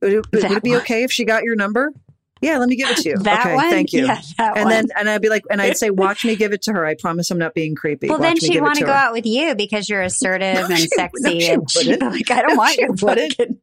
Would 0.00 0.12
it, 0.14 0.26
would 0.32 0.44
it 0.44 0.62
be 0.62 0.70
one. 0.70 0.80
okay 0.80 1.02
if 1.02 1.12
she 1.12 1.26
got 1.26 1.42
your 1.42 1.56
number? 1.56 1.92
Yeah, 2.40 2.56
let 2.56 2.70
me 2.70 2.76
give 2.76 2.88
it 2.88 2.96
to 3.02 3.08
you. 3.10 3.16
That 3.22 3.40
okay, 3.44 3.54
one, 3.56 3.68
thank 3.70 3.92
you. 3.92 4.06
Yeah, 4.06 4.22
and 4.38 4.64
one. 4.64 4.68
then 4.70 4.86
and 4.96 5.10
I'd 5.10 5.20
be 5.20 5.28
like, 5.28 5.42
and 5.50 5.60
I'd 5.60 5.76
say, 5.76 5.90
"Watch 6.04 6.24
me 6.24 6.36
give 6.36 6.54
it 6.54 6.62
to 6.62 6.72
her. 6.72 6.86
I 6.86 6.94
promise 6.94 7.30
I'm 7.30 7.36
not 7.36 7.52
being 7.52 7.74
creepy." 7.74 8.08
well, 8.08 8.18
Watch 8.18 8.40
then 8.40 8.50
she'd 8.50 8.62
want 8.62 8.78
to 8.78 8.84
go 8.86 8.92
her." 8.92 8.96
out 8.96 9.12
with 9.12 9.26
you 9.26 9.54
because 9.54 9.90
you're 9.90 10.00
assertive 10.10 10.54
No, 10.54 10.64
and 10.64 10.78
she- 10.78 10.88
no, 10.96 11.02
sexy. 11.02 11.40
she 11.40 11.48
and 11.50 11.70
she'd 11.70 11.98
be 12.00 12.06
like, 12.06 12.30
I 12.30 12.40
don't 12.40 12.52
No, 12.52 12.56
want 12.56 12.76
your 12.78 12.92
wouldn't. 12.92 13.34
fucking 13.36 13.58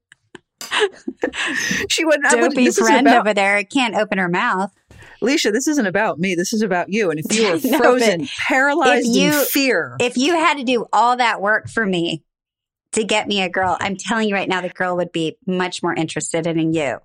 She 1.90 2.06
wouldn't. 2.06 2.26
I 2.26 2.36
would, 2.42 2.76
friend 2.76 3.08
about, 3.08 3.20
over 3.22 3.34
there. 3.34 3.64
Can't 3.64 3.96
open 3.96 4.18
her 4.18 4.30
mouth. 4.30 4.72
Leisha, 5.22 5.52
this 5.52 5.68
isn't 5.68 5.88
about 5.88 6.20
me. 6.20 6.36
This 6.36 6.54
is 6.54 6.62
about 6.62 6.90
you. 6.90 7.10
And 7.10 7.20
if 7.20 7.34
you 7.36 7.44
were 7.52 7.60
No, 7.72 7.78
frozen, 7.80 8.28
paralyzed 8.48 9.08
you- 9.08 9.28
in 9.40 9.46
fear, 9.46 9.96
If 10.00 10.18
you 10.18 10.34
had 10.36 10.58
to 10.58 10.64
do 10.64 10.86
all 10.94 11.18
that 11.18 11.42
work 11.42 11.70
for 11.70 11.86
me 11.86 12.24
to 12.94 13.04
get 13.04 13.28
me 13.28 13.42
a 13.42 13.50
girl, 13.50 13.78
I'm 13.80 13.96
telling 13.98 14.30
you 14.30 14.36
right 14.36 14.48
now, 14.48 14.62
the 14.62 14.70
girl 14.70 14.96
would 14.98 15.12
be 15.12 15.38
much 15.46 15.82
more 15.84 15.94
interested 15.96 16.46
in 16.48 16.74
you. 16.74 17.00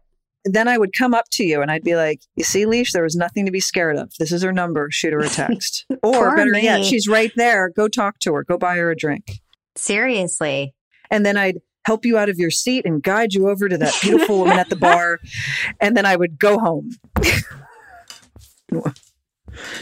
then 0.44 0.68
I 0.68 0.76
would 0.76 0.92
come 0.96 1.14
up 1.14 1.24
to 1.32 1.44
you 1.44 1.62
and 1.62 1.70
I'd 1.70 1.84
be 1.84 1.94
like, 1.96 2.20
"You 2.36 2.44
see, 2.44 2.66
Leash, 2.66 2.92
there 2.92 3.04
was 3.04 3.14
nothing 3.16 3.46
to 3.46 3.52
be 3.52 3.60
scared 3.60 3.96
of. 3.96 4.12
This 4.18 4.32
is 4.32 4.42
her 4.42 4.52
number. 4.52 4.88
Shoot 4.90 5.12
her 5.12 5.20
a 5.20 5.28
text, 5.28 5.86
or 6.02 6.34
better 6.36 6.58
yet, 6.58 6.84
she's 6.84 7.06
right 7.08 7.30
there. 7.36 7.70
Go 7.70 7.86
talk 7.88 8.18
to 8.20 8.34
her. 8.34 8.42
Go 8.44 8.58
buy 8.58 8.76
her 8.76 8.90
a 8.90 8.96
drink." 8.96 9.40
Seriously. 9.76 10.74
And 11.10 11.24
then 11.24 11.36
I'd 11.36 11.60
help 11.84 12.04
you 12.04 12.16
out 12.18 12.28
of 12.28 12.38
your 12.38 12.50
seat 12.50 12.84
and 12.86 13.02
guide 13.02 13.34
you 13.34 13.48
over 13.48 13.68
to 13.68 13.76
that 13.78 13.94
beautiful 14.02 14.38
woman 14.40 14.58
at 14.58 14.68
the 14.68 14.76
bar, 14.76 15.18
and 15.80 15.96
then 15.96 16.06
I 16.06 16.16
would 16.16 16.38
go 16.38 16.58
home. 16.58 16.90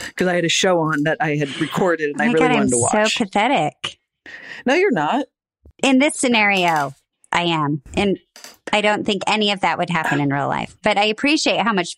Because 0.08 0.26
I 0.26 0.34
had 0.34 0.44
a 0.44 0.48
show 0.48 0.80
on 0.80 1.04
that 1.04 1.16
I 1.20 1.36
had 1.36 1.60
recorded 1.60 2.10
and 2.10 2.20
Oh 2.20 2.24
I 2.24 2.26
really 2.28 2.38
God, 2.40 2.50
I'm 2.50 2.56
wanted 2.56 2.70
to 2.70 2.78
watch. 2.78 3.14
so 3.14 3.24
pathetic. 3.24 3.98
no, 4.66 4.74
you're 4.74 4.90
not. 4.90 5.26
In 5.82 6.00
this 6.00 6.16
scenario, 6.18 6.92
I 7.30 7.42
am. 7.44 7.80
And 7.94 8.18
I 8.72 8.80
don't 8.80 9.06
think 9.06 9.22
any 9.28 9.52
of 9.52 9.60
that 9.60 9.78
would 9.78 9.88
happen 9.90 10.20
in 10.20 10.28
real 10.30 10.48
life. 10.48 10.76
But 10.82 10.98
I 10.98 11.04
appreciate 11.04 11.60
how 11.60 11.72
much 11.72 11.96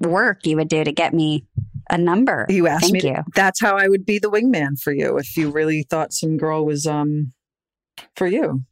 work 0.00 0.46
you 0.46 0.56
would 0.56 0.68
do 0.68 0.84
to 0.84 0.92
get 0.92 1.14
me 1.14 1.46
a 1.90 1.96
number. 1.96 2.44
You 2.50 2.66
asked 2.66 2.82
Thank 2.82 2.92
me. 2.92 3.00
to- 3.00 3.08
you. 3.08 3.16
that's 3.34 3.58
how 3.60 3.76
I 3.78 3.88
would 3.88 4.04
be 4.04 4.18
the 4.18 4.30
wingman 4.30 4.78
for 4.78 4.92
you 4.92 5.16
if 5.16 5.34
you 5.34 5.50
really 5.50 5.84
thought 5.84 6.12
some 6.12 6.36
girl 6.36 6.66
was 6.66 6.86
um 6.86 7.32
for 8.16 8.26
you. 8.26 8.64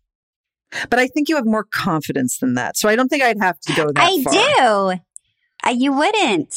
But 0.88 0.98
I 0.98 1.08
think 1.08 1.28
you 1.28 1.36
have 1.36 1.46
more 1.46 1.64
confidence 1.64 2.38
than 2.38 2.54
that, 2.54 2.76
so 2.76 2.88
I 2.88 2.96
don't 2.96 3.08
think 3.08 3.22
I'd 3.22 3.40
have 3.40 3.58
to 3.60 3.72
go 3.74 3.86
that 3.86 3.96
I 3.98 4.22
far. 4.22 4.94
do. 4.94 5.00
Uh, 5.66 5.74
you 5.76 5.92
wouldn't. 5.92 6.54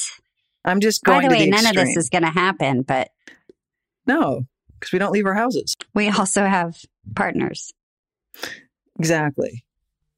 I'm 0.66 0.80
just 0.80 1.03
going. 1.03 1.24
By 1.24 1.28
the 1.28 1.34
way, 1.36 1.45
the 1.45 1.51
none 1.51 1.66
of 1.66 1.74
this 1.76 1.97
is 1.97 2.09
going 2.09 2.24
to 2.24 2.30
happen, 2.30 2.84
but 2.84 3.09
no, 4.05 4.45
because 4.80 4.91
we 4.91 4.99
don't 4.99 5.11
leave 5.11 5.26
our 5.26 5.34
houses. 5.34 5.76
we 5.93 6.09
also 6.09 6.45
have 6.45 6.78
partners. 7.16 7.74
Exactly. 8.99 9.64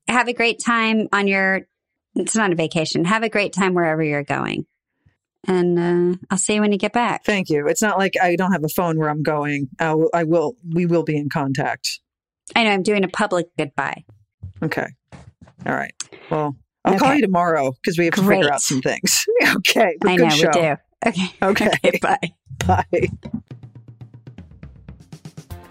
Have 0.08 0.28
a 0.28 0.34
great 0.34 0.60
time 0.60 1.08
on 1.12 1.28
your, 1.28 1.68
it's 2.16 2.36
not 2.36 2.52
a 2.52 2.56
vacation. 2.56 3.06
Have 3.06 3.24
a 3.24 3.30
great 3.30 3.54
time 3.54 3.74
wherever 3.74 4.04
you're 4.04 4.24
going. 4.24 4.66
And 5.48 5.80
uh, 5.80 6.18
I'll 6.30 6.38
see 6.38 6.56
you 6.56 6.62
when 6.62 6.72
you 6.72 6.78
get 6.78 6.93
back. 6.93 7.24
Thank 7.24 7.50
you. 7.50 7.68
It's 7.68 7.82
not 7.82 8.00
like 8.00 8.14
I 8.22 8.36
don't 8.36 8.52
have 8.52 8.64
a 8.64 8.70
phone 8.70 8.98
where 8.98 9.10
I'm 9.10 9.22
going. 9.22 9.70
I 9.80 9.93
will. 9.93 10.10
I 10.12 10.24
will 10.24 10.56
we 10.68 10.88
will 10.88 11.04
be 11.04 11.16
in 11.16 11.30
contact. 11.30 12.00
I 12.56 12.64
know 12.64 12.72
I'm 12.72 12.84
doing 12.84 13.04
a 13.04 13.08
public 13.08 13.48
goodbye. 13.58 14.04
Okay. 14.62 14.88
All 15.66 15.74
right. 15.74 15.93
Well, 16.30 16.56
I'll 16.84 17.00
call 17.00 17.16
you 17.16 17.22
tomorrow 17.22 17.72
because 17.82 17.98
we 17.98 18.06
have 18.06 18.14
to 18.16 18.28
figure 18.28 18.52
out 18.52 18.62
some 18.62 18.82
things. 18.82 19.26
okay. 19.56 19.96
But 20.00 20.12
I 20.12 20.16
good 20.18 20.24
know 20.24 20.30
show. 20.30 20.52
we 20.54 20.62
do. 20.62 20.76
Okay. 21.08 21.36
Okay. 21.43 21.70
Okay. 21.86 22.00
Bye. 22.02 22.34
Bye. 22.66 23.10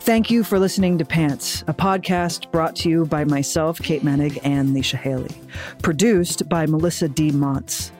Thank 0.00 0.30
you 0.30 0.44
for 0.44 0.58
listening 0.58 0.98
to 0.98 1.04
Pants, 1.04 1.62
a 1.66 1.72
podcast 1.72 2.52
brought 2.52 2.76
to 2.76 2.90
you 2.90 3.06
by 3.06 3.24
myself, 3.24 3.80
Kate 3.80 4.02
Moennig, 4.02 4.38
and 4.44 4.76
Leisha 4.76 4.96
Hailey. 4.96 5.34
Produced 5.82 6.46
by 6.48 6.66
Melisa 6.66 7.12
D. 7.12 7.30
Monts. 7.30 7.90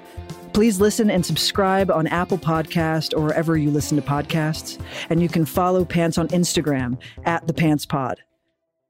Please 0.52 0.80
listen 0.80 1.10
and 1.10 1.24
subscribe 1.24 1.90
on 1.90 2.06
Apple 2.06 2.38
Podcast 2.38 3.16
or 3.16 3.22
wherever 3.22 3.56
you 3.56 3.70
listen 3.70 3.96
to 3.96 4.02
podcasts. 4.06 4.78
And 5.08 5.22
you 5.22 5.28
can 5.28 5.44
follow 5.46 5.84
Pants 5.84 6.18
on 6.18 6.28
Instagram 6.28 6.98
at 7.24 7.46
the 7.46 7.54
Pants 7.54 7.86
Pod. 7.86 8.22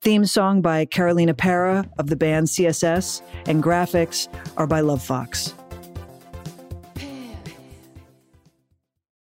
Theme 0.04 0.26
song 0.26 0.60
by 0.60 0.84
Carolina 0.84 1.32
Parra 1.32 1.88
of 1.96 2.08
the 2.08 2.16
band 2.16 2.48
CSS, 2.48 3.22
and 3.46 3.62
graphics 3.62 4.28
are 4.58 4.66
by 4.66 4.82
Lovefoxxx. 4.82 5.63